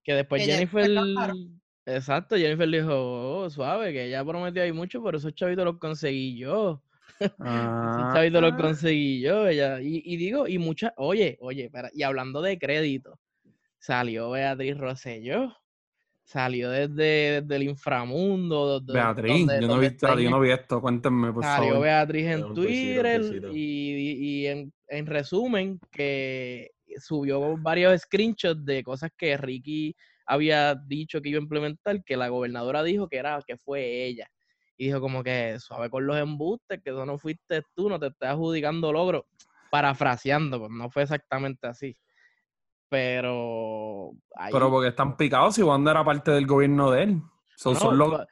Que 0.03 0.13
después 0.15 0.45
Jennifer... 0.45 0.89
Exacto, 1.85 2.37
Jennifer 2.37 2.69
dijo, 2.69 2.93
oh, 2.93 3.49
suave, 3.49 3.91
que 3.91 4.05
ella 4.05 4.23
prometió 4.23 4.63
ahí 4.63 4.71
mucho, 4.71 5.03
pero 5.03 5.17
esos 5.17 5.35
chavitos 5.35 5.65
los 5.65 5.77
conseguí 5.77 6.37
yo. 6.37 6.81
Ah. 7.39 8.23
lo 8.29 8.55
conseguí 8.55 9.21
yo, 9.21 9.47
ella. 9.47 9.79
Y, 9.81 10.15
digo, 10.17 10.47
y 10.47 10.57
muchas, 10.57 10.93
oye, 10.97 11.37
oye, 11.41 11.69
y 11.93 12.03
hablando 12.03 12.41
de 12.41 12.57
crédito, 12.57 13.19
salió 13.79 14.31
Beatriz 14.31 14.77
Rosselló. 14.77 15.55
Salió 16.25 16.69
desde, 16.69 17.37
el 17.37 17.63
inframundo. 17.63 18.81
Beatriz, 18.81 19.45
yo, 19.59 19.67
no 19.67 20.39
vi, 20.39 20.51
esto, 20.51 20.81
cuéntenme, 20.81 21.33
por 21.33 21.43
salió 21.43 21.81
Beatriz 21.81 22.27
en 22.27 22.53
Twitter 22.53 23.21
y, 23.53 24.45
en, 24.47 24.73
en, 24.87 25.05
resumen, 25.05 25.79
que 25.91 26.71
subió 26.97 27.57
varios 27.57 28.01
screenshots 28.01 28.63
de 28.63 28.83
cosas 28.83 29.11
que 29.17 29.35
Ricky 29.35 29.93
había 30.25 30.75
dicho 30.75 31.21
que 31.21 31.29
iba 31.29 31.39
a 31.39 31.41
implementar, 31.41 32.01
que 32.05 32.15
la 32.15 32.29
gobernadora 32.29 32.83
dijo 32.83 33.09
que 33.09 33.17
era 33.17 33.37
que 33.45 33.57
fue 33.57 34.05
ella 34.05 34.29
y 34.77 34.85
dijo 34.85 35.01
como 35.01 35.23
que 35.23 35.59
suave 35.59 35.89
con 35.89 36.05
los 36.05 36.17
embustes, 36.17 36.81
que 36.83 36.89
eso 36.89 37.05
no 37.05 37.17
fuiste 37.17 37.63
tú, 37.75 37.89
no 37.89 37.99
te 37.99 38.07
estás 38.07 38.31
adjudicando 38.31 38.91
logro, 38.91 39.25
parafraseando, 39.71 40.59
pues 40.59 40.71
no 40.71 40.89
fue 40.89 41.03
exactamente 41.03 41.67
así. 41.67 41.97
Pero... 42.89 44.11
Pero 44.51 44.69
porque 44.69 44.89
están 44.89 45.17
picados 45.17 45.55
si 45.55 45.63
Wanda 45.63 45.91
era 45.91 46.03
parte 46.03 46.31
del 46.31 46.45
gobierno 46.45 46.91
de 46.91 47.03
él. 47.03 47.21
Son, 47.55 47.75
son 47.75 47.97
los, 47.97 48.25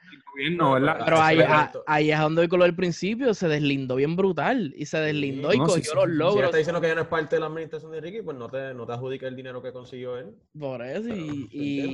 pero 1.06 1.22
ahí, 1.22 2.12
es 2.12 2.20
donde 2.20 2.42
voy 2.42 2.48
con 2.48 2.60
lo 2.60 2.66
del 2.66 2.76
principio, 2.76 3.34
se 3.34 3.48
deslindó 3.48 3.96
bien 3.96 4.16
brutal 4.16 4.74
y 4.76 4.86
se 4.86 4.98
deslindó 4.98 5.54
y 5.54 5.60
cogió 5.60 5.94
los 5.96 6.10
logros. 6.10 6.40
Si 6.40 6.46
está 6.46 6.58
diciendo 6.58 6.82
que 6.82 6.88
ya 6.88 6.96
no 6.96 7.02
es 7.02 7.08
parte 7.08 7.36
de 7.36 7.42
la 7.42 7.48
administración 7.48 7.92
de 7.92 8.02
Ricky, 8.02 8.22
pues 8.22 8.38
no 8.38 8.50
te, 8.50 8.74
no 8.74 8.86
te 8.86 8.94
adjudica 8.94 9.28
el 9.28 9.36
dinero 9.36 9.62
que 9.62 9.74
consiguió 9.74 10.18
él. 10.18 10.36
Por 10.58 10.82
eso, 10.86 11.10
y, 11.10 11.94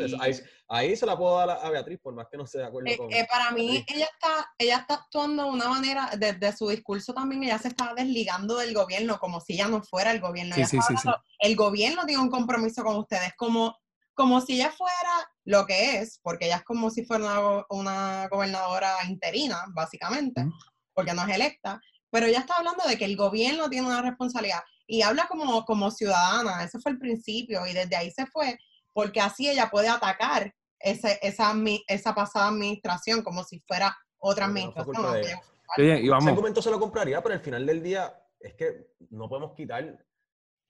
ahí, 0.68 0.96
se 0.96 1.06
la 1.06 1.18
puedo 1.18 1.38
dar 1.38 1.50
a 1.62 1.70
Beatriz, 1.70 2.00
por 2.00 2.14
más 2.14 2.28
que 2.30 2.38
no 2.38 2.44
esté 2.44 2.60
de 2.60 2.66
acuerdo 2.66 2.90
eh, 2.90 2.98
con 2.98 3.12
eh, 3.12 3.26
Para 3.30 3.52
mí, 3.52 3.84
ella 3.88 4.06
está, 4.06 4.52
ella 4.58 4.78
está 4.78 4.94
actuando 4.96 5.44
de 5.44 5.50
una 5.50 5.70
manera, 5.70 6.12
desde 6.18 6.56
su 6.56 6.70
discurso 6.70 7.14
también, 7.14 7.44
ella 7.44 7.58
se 7.58 7.70
está 7.70 7.94
desligando 7.96 8.58
del 8.58 8.74
gobierno, 8.74 9.18
como 9.20 9.42
si 9.42 9.54
ella 9.54 9.68
no 9.68 9.82
fuera 9.82 10.12
el 10.12 10.20
gobierno. 10.20 10.56
el 11.40 11.56
gobierno 11.56 12.06
tiene 12.06 12.22
un 12.22 12.30
compromiso 12.30 12.84
con 12.84 12.98
ustedes, 12.98 13.34
como 13.36 13.76
como 14.18 14.42
si 14.42 14.56
ella 14.56 14.72
fuera 14.72 15.30
lo 15.48 15.66
que 15.66 16.00
es, 16.00 16.20
porque 16.22 16.46
ella 16.46 16.58
es 16.58 16.64
como 16.66 16.90
si 16.90 17.06
fuera 17.06 17.66
una, 17.70 18.28
gobernadora 18.28 18.98
interina, 19.08 19.64
básicamente, 19.70 20.46
porque 20.94 21.14
no 21.14 21.24
es 21.26 21.34
electa, 21.34 21.80
pero 22.12 22.26
ella 22.26 22.40
está 22.40 22.56
hablando 22.58 22.84
de 22.86 22.98
que 22.98 23.06
el 23.06 23.16
gobierno 23.16 23.70
tiene 23.70 23.88
una 23.88 24.02
responsabilidad 24.02 24.62
y 24.88 25.04
habla 25.04 25.26
como, 25.30 25.64
como 25.64 25.90
ciudadana, 25.90 26.66
ese 26.66 26.80
fue 26.80 26.92
el 26.92 27.00
principio 27.00 27.66
y 27.66 27.72
desde 27.74 27.96
ahí 27.96 28.12
se 28.12 28.26
fue, 28.26 28.58
porque 28.92 29.22
así 29.22 29.48
ella 29.48 29.70
puede 29.70 29.88
atacar 29.88 30.54
ese, 30.80 31.18
esa, 31.22 31.54
esa 31.88 32.14
pasada 32.14 32.50
administración 32.50 33.22
como 33.22 33.46
si 33.46 33.62
fuera 33.62 33.98
otra 34.18 34.48
administración. 34.48 35.16
Ese 35.78 36.12
argumento 36.12 36.62
se 36.62 36.72
lo 36.72 36.80
compraría, 36.80 37.24
pero 37.24 37.36
al 37.36 37.42
final 37.42 37.66
del 37.66 37.82
día 37.82 38.14
es 38.42 38.54
que 38.56 38.96
no 39.12 39.30
podemos 39.30 39.54
quitar 39.54 39.98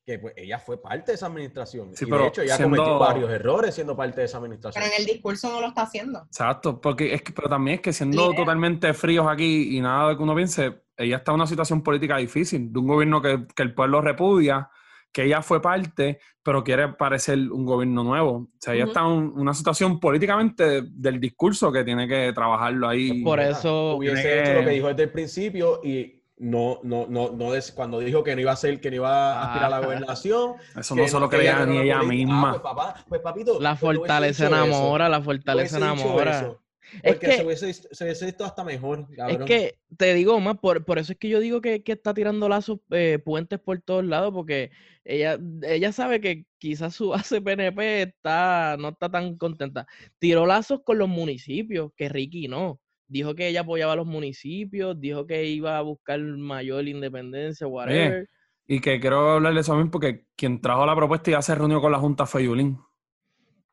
que 0.07 0.19
pues, 0.19 0.33
ella 0.37 0.57
fue 0.57 0.81
parte 0.81 1.11
de 1.11 1.15
esa 1.15 1.25
administración. 1.25 1.89
y 1.89 2.09
de 2.09 2.27
hecho, 2.27 2.41
ella 2.41 2.57
cometió 2.57 2.97
varios 2.97 3.29
errores 3.29 3.75
siendo 3.75 3.93
parte 3.93 4.21
de 4.21 4.25
esa 4.27 4.37
administración. 4.37 4.81
Pero 4.81 4.95
en 4.95 5.01
el 5.01 5.05
discurso 5.05 5.51
no 5.51 5.59
lo 5.59 5.67
está 5.67 5.81
haciendo. 5.81 6.19
Exacto, 6.19 6.79
porque 6.79 7.13
es 7.13 7.21
que, 7.21 7.33
pero 7.33 7.49
también 7.49 7.75
es 7.75 7.81
que 7.81 7.91
siendo 7.91 8.31
totalmente 8.33 8.93
fríos 8.93 9.27
aquí 9.27 9.77
y 9.77 9.81
nada 9.81 10.09
de 10.09 10.15
que 10.15 10.23
uno 10.23 10.33
piense, 10.33 10.83
ella 10.95 11.17
está 11.17 11.33
en 11.33 11.35
una 11.35 11.45
situación 11.45 11.83
política 11.83 12.15
difícil, 12.15 12.71
de 12.71 12.79
un 12.79 12.87
gobierno 12.87 13.21
que, 13.21 13.47
el 13.57 13.73
pueblo 13.73 13.99
repudia, 13.99 14.69
que 15.11 15.25
ella 15.25 15.41
fue 15.41 15.61
parte, 15.61 16.21
pero 16.41 16.63
quiere 16.63 16.87
parecer 16.93 17.39
un 17.51 17.65
gobierno 17.65 18.01
nuevo. 18.01 18.31
O 18.31 18.49
sea, 18.61 18.75
ella 18.75 18.85
está 18.85 19.01
en 19.01 19.33
una 19.35 19.53
situación 19.53 19.99
políticamente 19.99 20.83
del 20.89 21.19
discurso 21.19 21.69
que 21.69 21.83
tiene 21.83 22.07
que 22.07 22.31
trabajarlo 22.31 22.87
ahí. 22.87 23.23
Por 23.23 23.41
eso... 23.41 23.97
Hubiese 23.97 24.39
hecho 24.39 24.53
lo 24.53 24.65
que 24.67 24.71
dijo 24.71 24.87
desde 24.87 25.03
el 25.03 25.11
principio 25.11 25.81
y 25.83 26.16
no, 26.39 26.79
no, 26.83 27.07
no, 27.07 27.31
no 27.31 27.51
cuando 27.73 27.99
dijo 27.99 28.23
que 28.23 28.35
no 28.35 28.41
iba 28.41 28.51
a 28.51 28.55
ser, 28.55 28.79
que 28.79 28.89
no 28.89 28.97
iba 28.97 29.33
a 29.33 29.45
aspirar 29.45 29.65
a 29.65 29.69
la 29.69 29.77
ah. 29.77 29.85
gobernación. 29.85 30.53
Eso 30.77 30.95
no 30.95 31.07
se 31.07 31.19
lo 31.19 31.29
creía 31.29 31.65
ni 31.65 31.79
ella 31.79 32.03
misma. 32.03 32.51
pues, 32.51 32.61
papá, 32.61 33.05
pues 33.07 33.21
papito. 33.21 33.59
La 33.59 33.75
fortaleza 33.75 34.47
enamora, 34.47 35.09
la 35.09 35.21
fortaleza 35.21 35.77
enamora. 35.77 36.57
Es 37.03 37.17
que 37.17 37.33
se 37.33 37.45
hubiese, 37.45 37.73
se 37.73 38.03
hubiese, 38.03 38.25
visto 38.25 38.45
hasta 38.45 38.63
mejor. 38.63 39.07
Es 39.27 39.37
que 39.39 39.77
te 39.97 40.13
digo 40.13 40.39
más, 40.39 40.57
por, 40.57 40.85
por 40.85 40.99
eso 40.99 41.11
es 41.11 41.19
que 41.19 41.27
yo 41.27 41.39
digo 41.41 41.59
que, 41.59 41.83
que 41.83 41.91
está 41.91 42.13
tirando 42.13 42.47
lazos, 42.47 42.79
eh, 42.91 43.19
puentes 43.23 43.59
por 43.59 43.81
todos 43.81 44.05
lados, 44.05 44.31
porque 44.33 44.71
ella, 45.03 45.37
ella 45.63 45.91
sabe 45.91 46.21
que 46.21 46.45
quizás 46.59 46.95
su 46.95 47.09
base 47.09 47.41
PNP 47.41 48.03
está, 48.03 48.77
no 48.79 48.89
está 48.89 49.09
tan 49.09 49.37
contenta. 49.37 49.85
Tiró 50.19 50.45
lazos 50.45 50.81
con 50.85 50.97
los 50.97 51.09
municipios, 51.09 51.91
que 51.97 52.07
Ricky 52.07 52.47
no 52.47 52.79
dijo 53.07 53.35
que 53.35 53.47
ella 53.47 53.61
apoyaba 53.61 53.93
a 53.93 53.95
los 53.95 54.05
municipios, 54.05 54.99
dijo 54.99 55.25
que 55.25 55.45
iba 55.45 55.77
a 55.77 55.81
buscar 55.81 56.19
mayor 56.19 56.87
independencia, 56.87 57.67
whatever. 57.67 58.29
y 58.67 58.79
que 58.79 58.99
quiero 58.99 59.31
hablarle 59.31 59.61
eso 59.61 59.71
también 59.71 59.89
porque 59.89 60.25
quien 60.35 60.61
trajo 60.61 60.85
la 60.85 60.95
propuesta 60.95 61.31
ya 61.31 61.41
se 61.41 61.55
reunió 61.55 61.81
con 61.81 61.91
la 61.91 61.99
Junta 61.99 62.25
fue 62.25 62.43
Yulín. 62.43 62.79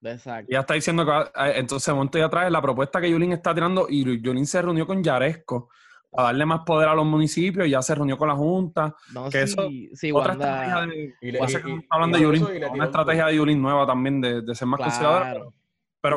Exacto. 0.02 0.50
Ya 0.52 0.60
está 0.60 0.74
diciendo 0.74 1.06
que 1.06 1.12
eh, 1.12 1.54
entonces 1.56 1.94
monto 1.94 2.18
ya 2.18 2.28
trae 2.28 2.50
la 2.50 2.60
propuesta 2.60 3.00
que 3.00 3.10
Yulín 3.10 3.32
está 3.32 3.54
tirando 3.54 3.86
y 3.88 4.20
Yulín 4.20 4.46
se 4.46 4.60
reunió 4.60 4.86
con 4.86 5.02
Yaresco 5.02 5.70
para 6.10 6.26
darle 6.26 6.46
más 6.46 6.60
poder 6.60 6.88
a 6.88 6.94
los 6.94 7.06
municipios, 7.06 7.68
ya 7.68 7.82
se 7.82 7.94
reunió 7.94 8.16
con 8.16 8.28
la 8.28 8.36
Junta. 8.36 8.94
No, 9.12 9.28
que 9.30 9.42
eso, 9.42 9.68
sí, 9.94 10.12
otra 10.12 10.34
estrategia 10.34 10.86
de, 10.86 11.14
y 11.22 11.86
hablando 11.90 12.18
de 12.18 12.22
Yulín, 12.22 12.46
una 12.72 12.84
estrategia 12.84 13.26
de 13.26 13.36
Yulín 13.36 13.60
nueva 13.60 13.86
también 13.86 14.20
de, 14.20 14.42
de 14.42 14.54
ser 14.54 14.68
más 14.68 14.78
conservadora. 14.78 15.32
Pero 15.32 15.54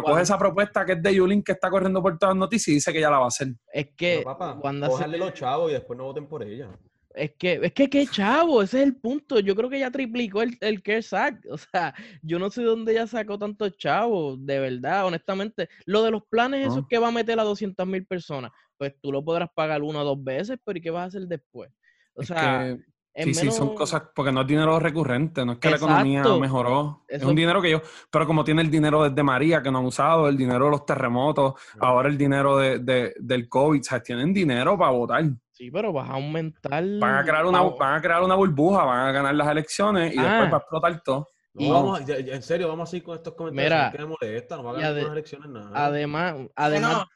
coge 0.04 0.22
esa 0.22 0.38
propuesta 0.38 0.86
que 0.86 0.94
es 0.94 1.02
de 1.02 1.16
Yulín 1.16 1.44
que 1.44 1.54
está 1.54 1.70
corriendo 1.70 2.02
por 2.02 2.18
todas 2.18 2.36
las 2.36 2.40
noticias 2.40 2.68
y 2.70 2.74
dice 2.76 2.94
que 2.94 3.02
ya 3.02 3.10
la 3.10 3.20
va 3.20 3.26
a 3.26 3.30
hacer. 3.30 3.50
Es 3.72 3.90
que. 3.96 4.24
cuando 4.60 4.88
los 5.18 5.34
chavos 5.34 5.72
y 5.72 5.74
después 5.74 5.98
no 5.98 6.06
voten 6.06 6.28
por 6.28 6.44
ella. 6.44 6.70
Es 7.14 7.32
que, 7.36 7.60
es 7.64 7.74
que 7.74 7.90
qué 7.90 8.06
chavo, 8.06 8.62
ese 8.62 8.80
es 8.80 8.84
el 8.86 8.96
punto. 8.96 9.40
Yo 9.40 9.56
creo 9.56 9.70
que 9.70 9.78
ella 9.78 9.90
triplicó 9.90 10.44
el, 10.44 10.56
el 10.62 10.84
CareSac. 10.84 11.40
O 11.50 11.58
sea, 11.58 11.96
yo 12.22 12.38
no 12.38 12.52
sé 12.52 12.62
dónde 12.62 12.92
ella 12.92 13.08
sacó 13.08 13.40
tantos 13.40 13.76
chavos, 13.78 14.38
de 14.46 14.60
verdad, 14.60 15.06
honestamente. 15.06 15.68
Lo 15.86 16.04
de 16.04 16.12
los 16.12 16.24
planes, 16.30 16.68
esos 16.68 16.88
que 16.88 17.00
va 17.00 17.08
a 17.08 17.12
meter 17.12 17.40
a 17.40 17.44
200 17.44 17.88
mil 17.88 18.06
personas, 18.06 18.52
pues 18.78 18.94
tú 19.02 19.12
lo 19.12 19.26
podrás 19.26 19.50
pagar 19.56 19.82
una 19.82 20.02
o 20.02 20.06
dos 20.06 20.24
veces, 20.24 20.60
pero 20.64 20.78
¿y 20.78 20.82
qué 20.82 20.92
vas 20.92 21.04
a 21.04 21.08
hacer 21.08 21.28
después? 21.28 21.72
O 22.14 22.24
sea, 22.24 22.78
Sí, 23.24 23.34
sí, 23.34 23.52
son 23.52 23.74
cosas, 23.74 24.04
porque 24.14 24.32
no 24.32 24.42
es 24.42 24.48
dinero 24.48 24.80
recurrente, 24.80 25.44
no 25.44 25.54
es 25.54 25.58
que 25.58 25.72
la 25.72 25.78
economía 25.78 26.24
mejoró. 26.40 27.04
Es 27.08 27.24
un 27.24 27.36
dinero 27.36 27.62
que 27.62 27.72
yo, 27.72 27.82
pero 28.12 28.28
como 28.28 28.44
tiene 28.44 28.62
el 28.62 28.70
dinero 28.70 29.10
desde 29.10 29.24
María 29.24 29.62
que 29.62 29.72
no 29.72 29.80
han 29.80 29.86
usado, 29.86 30.28
el 30.28 30.38
dinero 30.38 30.66
de 30.66 30.72
los 30.72 30.86
terremotos, 30.86 31.56
ahora 31.80 32.10
el 32.10 32.18
dinero 32.18 32.58
de, 32.58 33.14
del 33.18 33.50
COVID, 33.50 33.82
o 33.92 34.02
tienen 34.02 34.34
dinero 34.34 34.78
para 34.78 34.92
votar. 34.92 35.26
Sí, 35.52 35.72
pero 35.72 35.92
vas 35.92 36.10
a 36.10 36.14
aumentar. 36.14 36.84
Van 37.00 37.16
a 37.16 37.24
crear 37.24 37.46
una, 37.48 37.64
van 37.64 37.96
a 37.96 38.02
crear 38.02 38.22
una 38.22 38.36
burbuja, 38.36 38.84
van 38.84 39.08
a 39.08 39.12
ganar 39.12 39.34
las 39.34 39.48
elecciones 39.48 40.14
y 40.14 40.18
después 40.18 40.48
ah. 40.48 40.50
va 40.52 40.58
a 40.58 40.60
explotar 40.60 41.02
todo. 41.02 41.30
en 41.56 42.44
serio, 42.44 42.68
vamos 42.68 42.88
así 42.88 43.02
con 43.02 43.18
estos 43.18 43.34
comentarios. 43.34 43.72
Mira, 43.72 43.92
que 43.92 44.06
molesta, 44.06 44.58
no 44.58 44.64
va 44.64 44.72
a 44.78 44.80
ganar 44.80 45.12
elecciones 45.12 45.50
nada. 45.50 45.72
Además, 45.74 46.36
además, 46.56 47.08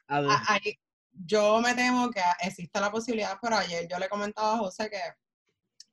yo 1.12 1.60
me 1.60 1.74
temo 1.74 2.10
que 2.10 2.20
existe 2.40 2.80
la 2.80 2.90
posibilidad, 2.90 3.38
pero 3.40 3.56
ayer 3.56 3.86
yo 3.88 3.98
le 3.98 4.08
comentaba 4.08 4.54
a 4.54 4.58
José 4.58 4.90
que 4.90 4.98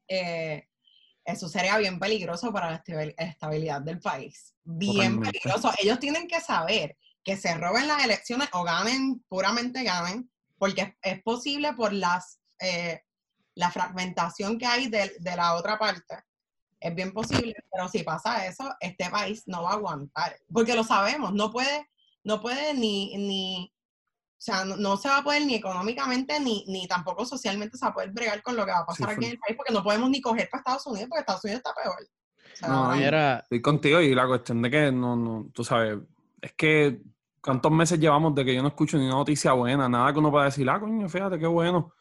eh, 0.09 0.67
eso 1.23 1.47
sería 1.47 1.77
bien 1.77 1.99
peligroso 1.99 2.51
para 2.51 2.71
la 2.71 2.83
estabilidad 3.17 3.81
del 3.81 3.99
país. 3.99 4.55
Bien 4.63 5.19
peligroso. 5.19 5.71
Ellos 5.77 5.99
tienen 5.99 6.27
que 6.27 6.41
saber 6.41 6.97
que 7.23 7.37
se 7.37 7.53
roben 7.55 7.87
las 7.87 8.03
elecciones 8.03 8.49
o 8.53 8.63
ganen, 8.63 9.23
puramente 9.27 9.83
ganen, 9.83 10.29
porque 10.57 10.95
es, 11.01 11.21
posible 11.21 11.73
por 11.73 11.93
las 11.93 12.39
eh, 12.59 13.01
la 13.55 13.71
fragmentación 13.71 14.57
que 14.57 14.65
hay 14.65 14.87
de, 14.87 15.11
la 15.21 15.55
otra 15.55 15.77
parte. 15.77 16.23
Es 16.79 16.95
bien 16.95 17.11
posible, 17.11 17.55
pero 17.71 17.89
si 17.89 18.03
pasa 18.03 18.45
eso, 18.45 18.73
este 18.79 19.09
país 19.09 19.43
no 19.47 19.63
va 19.63 19.71
a 19.71 19.73
aguantar, 19.73 20.39
porque 20.51 20.75
lo 20.75 20.83
sabemos, 20.85 21.33
no 21.33 21.51
puede, 21.51 21.89
no 22.23 22.41
puede 22.41 22.73
ni, 22.73 23.17
ni 23.17 23.73
o 24.39 24.41
sea, 24.41 24.63
no, 24.63 24.95
se 24.95 25.09
va 25.09 25.17
a 25.17 25.23
poder 25.23 25.45
ni 25.45 25.55
económicamente 25.55 26.39
ni, 26.39 26.63
ni 26.69 26.87
tampoco 26.87 27.25
socialmente 27.25 27.77
se 27.77 27.85
va 27.85 27.91
a 27.91 27.93
poder 27.93 28.11
bregar 28.11 28.41
con 28.41 28.55
lo 28.55 28.65
que 28.65 28.71
va 28.71 28.79
a 28.79 28.85
pasar 28.85 29.09
aquí 29.09 29.25
en 29.25 29.31
el 29.31 29.37
país, 29.37 29.57
porque 29.57 29.73
no 29.73 29.83
podemos 29.83 30.09
ni 30.09 30.21
coger 30.21 30.47
para 30.49 30.61
Estados 30.61 30.87
Unidos, 30.87 31.09
porque 31.09 31.19
Estados 31.19 31.43
Unidos 31.43 31.61
está 31.65 31.73
peor. 31.73 32.71
no, 32.71 32.93
era... 32.93 33.39
estoy 33.39 33.61
contigo 33.61 33.99
y 33.99 34.15
la 34.15 34.25
cuestión 34.25 34.61
de 34.61 34.71
que 34.71 34.91
no, 34.93 35.17
no, 35.17 35.49
tú 35.53 35.65
sabes, 35.65 35.97
es 36.41 36.53
que 36.53 37.01
cuántos 37.41 37.69
meses 37.69 37.99
llevamos 37.99 38.33
de 38.33 38.45
que 38.45 38.55
yo 38.55 38.61
no 38.61 38.69
escucho 38.69 38.97
ni 38.97 39.07
una 39.07 39.15
noticia 39.15 39.51
buena, 39.51 39.89
nada 39.89 40.13
que 40.13 40.19
uno 40.19 40.31
pueda 40.31 40.45
decir, 40.45 40.69
ah, 40.69 40.79
coño, 40.79 41.09
fíjate 41.09 41.37
qué 41.37 41.47
bueno 41.47 41.93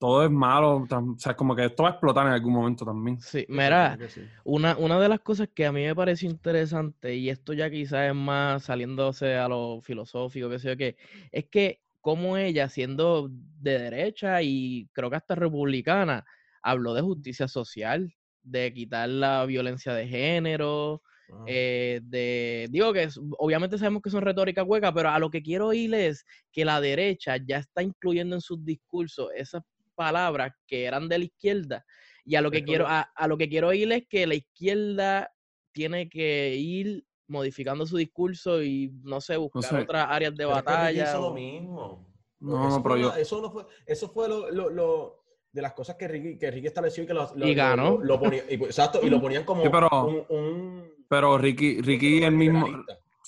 todo 0.00 0.24
es 0.24 0.30
malo, 0.30 0.86
o 0.90 1.18
sea, 1.18 1.36
como 1.36 1.54
que 1.54 1.66
esto 1.66 1.82
va 1.82 1.90
a 1.90 1.92
explotar 1.92 2.26
en 2.26 2.32
algún 2.32 2.54
momento 2.54 2.86
también. 2.86 3.20
Sí, 3.20 3.44
mira, 3.50 3.98
una, 4.44 4.74
una 4.78 4.98
de 4.98 5.10
las 5.10 5.20
cosas 5.20 5.50
que 5.54 5.66
a 5.66 5.72
mí 5.72 5.84
me 5.84 5.94
parece 5.94 6.24
interesante, 6.24 7.14
y 7.14 7.28
esto 7.28 7.52
ya 7.52 7.70
quizás 7.70 8.08
es 8.08 8.14
más 8.14 8.64
saliéndose 8.64 9.36
a 9.36 9.46
lo 9.46 9.82
filosófico, 9.82 10.48
que 10.48 10.58
sé 10.58 10.68
yo 10.68 10.76
qué, 10.78 10.96
es 11.30 11.44
que 11.50 11.82
como 12.00 12.38
ella, 12.38 12.70
siendo 12.70 13.28
de 13.30 13.78
derecha 13.78 14.40
y 14.40 14.88
creo 14.94 15.10
que 15.10 15.16
hasta 15.16 15.34
republicana, 15.34 16.24
habló 16.62 16.94
de 16.94 17.02
justicia 17.02 17.46
social, 17.46 18.10
de 18.42 18.72
quitar 18.72 19.06
la 19.10 19.44
violencia 19.44 19.92
de 19.92 20.08
género, 20.08 21.02
eh, 21.46 22.00
de, 22.02 22.68
digo 22.70 22.92
que 22.94 23.06
obviamente 23.38 23.76
sabemos 23.76 24.00
que 24.00 24.10
son 24.10 24.22
retórica 24.22 24.64
hueca, 24.64 24.94
pero 24.94 25.10
a 25.10 25.18
lo 25.18 25.30
que 25.30 25.42
quiero 25.42 25.68
oír 25.68 25.92
es 25.94 26.24
que 26.50 26.64
la 26.64 26.80
derecha 26.80 27.36
ya 27.36 27.58
está 27.58 27.82
incluyendo 27.82 28.34
en 28.34 28.40
sus 28.40 28.64
discursos 28.64 29.28
esas 29.36 29.62
palabras 30.00 30.54
que 30.66 30.84
eran 30.84 31.10
de 31.10 31.18
la 31.18 31.24
izquierda. 31.24 31.84
Y 32.24 32.36
a 32.36 32.40
lo 32.40 32.50
que 32.50 32.64
quiero, 32.64 32.86
a, 32.88 33.28
lo 33.28 33.36
que 33.36 33.50
quiero 33.50 33.70
ir 33.74 33.92
es 33.92 34.08
que 34.08 34.26
la 34.26 34.34
izquierda 34.34 35.30
tiene 35.72 36.08
que 36.08 36.54
ir 36.56 37.04
modificando 37.28 37.86
su 37.86 37.98
discurso 37.98 38.62
y 38.62 38.94
no 39.02 39.20
sé, 39.20 39.36
buscar 39.36 39.82
otras 39.82 40.06
áreas 40.08 40.34
de 40.34 40.46
batalla. 40.46 41.04
eso 41.04 41.20
lo 41.20 41.34
mismo. 41.34 42.06
No, 42.38 42.68
eso, 42.68 42.82
pero 42.82 42.96
yo... 42.96 43.14
eso 43.14 43.42
no 43.42 43.50
fue, 43.50 43.66
eso 43.84 44.08
fue 44.08 44.26
lo, 44.26 44.50
lo, 44.50 45.22
de 45.52 45.60
las 45.60 45.74
cosas 45.74 45.96
que 45.96 46.08
Ricky, 46.08 46.38
que 46.38 46.50
Ricky 46.50 46.68
estableció 46.68 47.04
y 47.04 47.06
que 47.06 47.12
lo, 47.12 47.30
y 47.36 47.54
ganó. 47.54 47.98
Lo, 47.98 48.18
ponía, 48.18 48.42
y, 48.48 48.54
exacto, 48.54 49.00
y 49.02 49.10
lo 49.10 49.20
ponían 49.20 49.44
como 49.44 49.70
pero, 49.70 50.24
un, 50.30 50.90
pero 51.08 51.36
Ricky, 51.36 51.82
Ricky 51.82 52.22
el 52.22 52.32
mismo. 52.32 52.66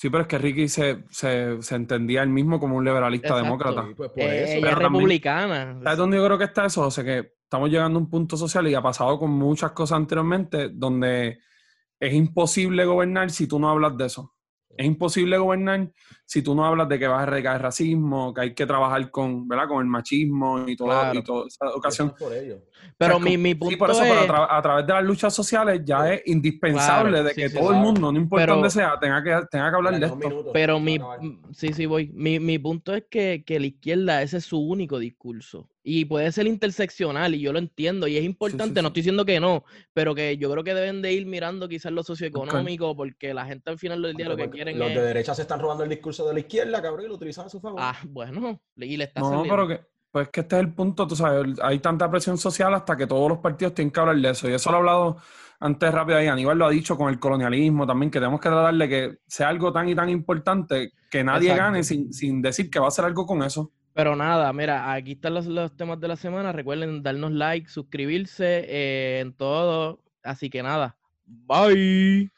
Sí, 0.03 0.11
pero 0.11 0.23
es 0.23 0.27
que 0.27 0.37
Ricky 0.37 0.67
se, 0.67 1.05
se, 1.11 1.63
se 1.63 1.77
entendía 1.77 2.25
él 2.25 2.29
mismo 2.29 2.59
como 2.59 2.77
un 2.77 2.85
liberalista 2.85 3.37
demócrata. 3.37 3.87
pues 3.97 4.11
eh, 4.17 4.59
es 4.59 4.75
republicana. 4.75 5.79
¿Sabes 5.81 5.97
dónde 5.97 6.17
yo 6.17 6.27
creo 6.27 6.39
que 6.39 6.47
está 6.47 6.67
eso? 6.67 6.89
O 6.89 6.91
sea, 6.91 7.05
que 7.05 7.35
estamos 7.45 7.71
llegando 7.71 8.01
a 8.01 8.03
un 8.03 8.11
punto 8.11 8.37
social 8.37 8.67
y 8.67 8.75
ha 8.75 8.83
pasado 8.83 9.17
con 9.17 9.31
muchas 9.31 9.71
cosas 9.71 9.99
anteriormente 9.99 10.71
donde 10.71 11.39
es 12.01 12.15
imposible 12.15 12.85
gobernar 12.85 13.31
si 13.31 13.47
tú 13.47 13.61
no 13.61 13.71
hablas 13.71 13.97
de 13.97 14.07
eso. 14.07 14.35
Es 14.77 14.87
imposible 14.87 15.37
gobernar 15.37 15.91
si 16.25 16.43
tú 16.43 16.55
no 16.55 16.65
hablas 16.65 16.89
de 16.89 16.99
que 16.99 17.07
vas 17.07 17.21
a 17.21 17.23
erradicar 17.25 17.57
el 17.57 17.63
racismo, 17.63 18.33
que 18.33 18.41
hay 18.41 18.55
que 18.55 18.65
trabajar 18.67 19.11
con, 19.11 19.47
¿verdad? 19.47 19.69
con 19.69 19.83
el 19.83 19.87
machismo 19.87 20.67
y, 20.67 20.77
todo, 20.77 21.15
y 21.15 21.23
toda 21.23 21.47
esa 21.47 21.67
ocasión. 21.75 22.15
Pero 22.97 23.21
mi, 23.21 23.37
mi, 23.37 23.55
punto 23.55 23.71
sí, 23.71 23.77
por 23.77 23.91
eso, 23.91 24.03
es... 24.03 24.31
a, 24.31 24.63
través 24.63 24.87
de 24.87 24.93
las 24.93 25.05
luchas 25.05 25.35
sociales 25.35 25.83
ya 25.85 26.13
es 26.13 26.23
indispensable 26.27 27.23
de 27.23 27.35
que 27.35 27.51
todo 27.51 27.73
el 27.73 27.79
mundo, 27.79 28.13
no 28.13 28.19
importa 28.19 28.47
dónde 28.47 28.71
sea, 28.71 28.99
tenga 28.99 29.23
que, 29.23 29.47
tenga 29.51 29.71
que 29.71 29.77
hablar 29.77 29.99
de 29.99 30.07
esto. 30.07 30.51
pero 30.53 30.81
mi... 30.81 30.99
Sí, 31.53 31.73
sí, 31.73 31.87
voy. 31.87 32.11
Mi, 32.15 32.41
mi 32.41 32.59
punto 32.59 32.95
es 32.95 33.05
que, 33.11 33.45
que 33.45 33.61
la 33.61 33.67
izquierda, 33.67 34.23
ese 34.23 34.39
es 34.39 34.45
su 34.45 34.59
único 34.59 34.99
discurso. 34.99 35.69
Y 35.85 36.05
puede 36.05 36.31
ser 36.31 36.47
interseccional, 36.47 37.35
y 37.35 37.41
yo 37.41 37.53
lo 37.53 37.59
entiendo, 37.59 38.07
y 38.07 38.17
es 38.17 38.25
importante, 38.25 38.81
no 38.83 38.89
estoy 38.89 39.01
diciendo 39.01 39.25
que 39.25 39.41
no, 39.41 39.65
pero 39.93 40.15
que 40.15 40.37
yo 40.37 40.51
creo 40.51 40.63
que 40.63 40.75
deben 40.75 41.03
de 41.03 41.13
ir 41.13 41.27
mirando 41.27 41.69
quizás 41.69 41.91
lo 41.91 42.05
socioeconómico, 42.05 42.95
porque 42.95 43.35
la 43.35 43.47
gente 43.47 43.71
al 43.71 43.79
final 43.79 44.01
del 44.01 44.15
día 44.15 44.29
lo 44.29 44.37
que 44.37 44.49
quieren 44.49 44.79
los 44.79 44.89
de 44.89 45.03
derecha 45.03 45.35
se 45.35 45.43
están 45.43 45.59
robando 45.59 45.83
el 45.83 45.91
discurso 45.91 46.27
de 46.29 46.35
la 46.35 46.41
izquierda, 46.41 46.81
cabrón, 46.81 47.07
y 47.07 47.09
lo 47.09 47.15
utilizan 47.15 47.47
a 47.47 47.49
su 47.49 47.61
favor. 47.61 47.81
Ah, 47.83 47.97
bueno, 48.05 48.61
y 48.77 48.97
le 48.97 49.05
está 49.05 49.21
No, 49.21 49.43
pero 49.43 49.67
que, 49.67 49.81
pues 50.13 50.29
que 50.29 50.41
este 50.43 50.57
es 50.57 50.61
el 50.61 50.73
punto, 50.73 51.07
tú 51.07 51.17
sabes, 51.17 51.59
hay 51.61 51.81
tanta 51.81 52.09
presión 52.09 52.39
social 52.39 52.73
hasta 52.75 52.97
que 52.97 53.09
todos 53.09 53.29
los 53.29 53.39
partidos 53.39 53.75
tienen 53.75 53.91
que 53.91 53.99
hablar 53.99 54.17
de 54.17 54.31
eso, 54.31 54.49
y 54.49 54.53
eso 54.53 54.71
lo 54.71 54.77
he 54.77 54.79
hablado 54.79 55.17
antes 55.63 55.95
rápido 55.95 56.19
ahí, 56.19 56.27
Aníbal 56.27 56.59
lo 56.59 56.67
ha 56.67 56.71
dicho 56.71 56.97
con 56.97 57.09
el 57.09 57.21
colonialismo 57.21 57.87
también, 57.87 58.11
que 58.11 58.19
tenemos 58.19 58.41
que 58.41 58.49
tratarle 58.49 58.89
que 58.89 59.19
sea 59.27 59.49
algo 59.49 59.73
tan 59.73 59.89
y 59.89 59.95
tan 59.95 60.09
importante 60.09 60.93
que 61.09 61.23
nadie 61.23 61.55
gane 61.55 61.85
sin, 61.85 62.13
sin 62.13 62.43
decir 62.43 62.69
que 62.69 62.81
va 62.81 62.87
a 62.87 62.89
hacer 62.89 63.05
algo 63.05 63.27
con 63.27 63.45
eso. 63.45 63.73
Pero 63.95 64.17
nada, 64.17 64.53
mira, 64.53 64.93
aquí 64.93 65.13
están 65.13 65.35
los, 65.35 65.47
los, 65.47 65.77
temas 65.77 66.01
de 66.01 66.09
la 66.09 66.17
semana. 66.17 66.53
Recuerden 66.53 67.03
darnos 67.03 67.33
like, 67.33 67.69
suscribirse 67.69 68.65
eh, 68.67 69.21
en 69.21 69.33
todo. 69.35 70.01
Así 70.23 70.49
que 70.49 70.63
nada, 70.63 70.97
bye. 71.27 72.31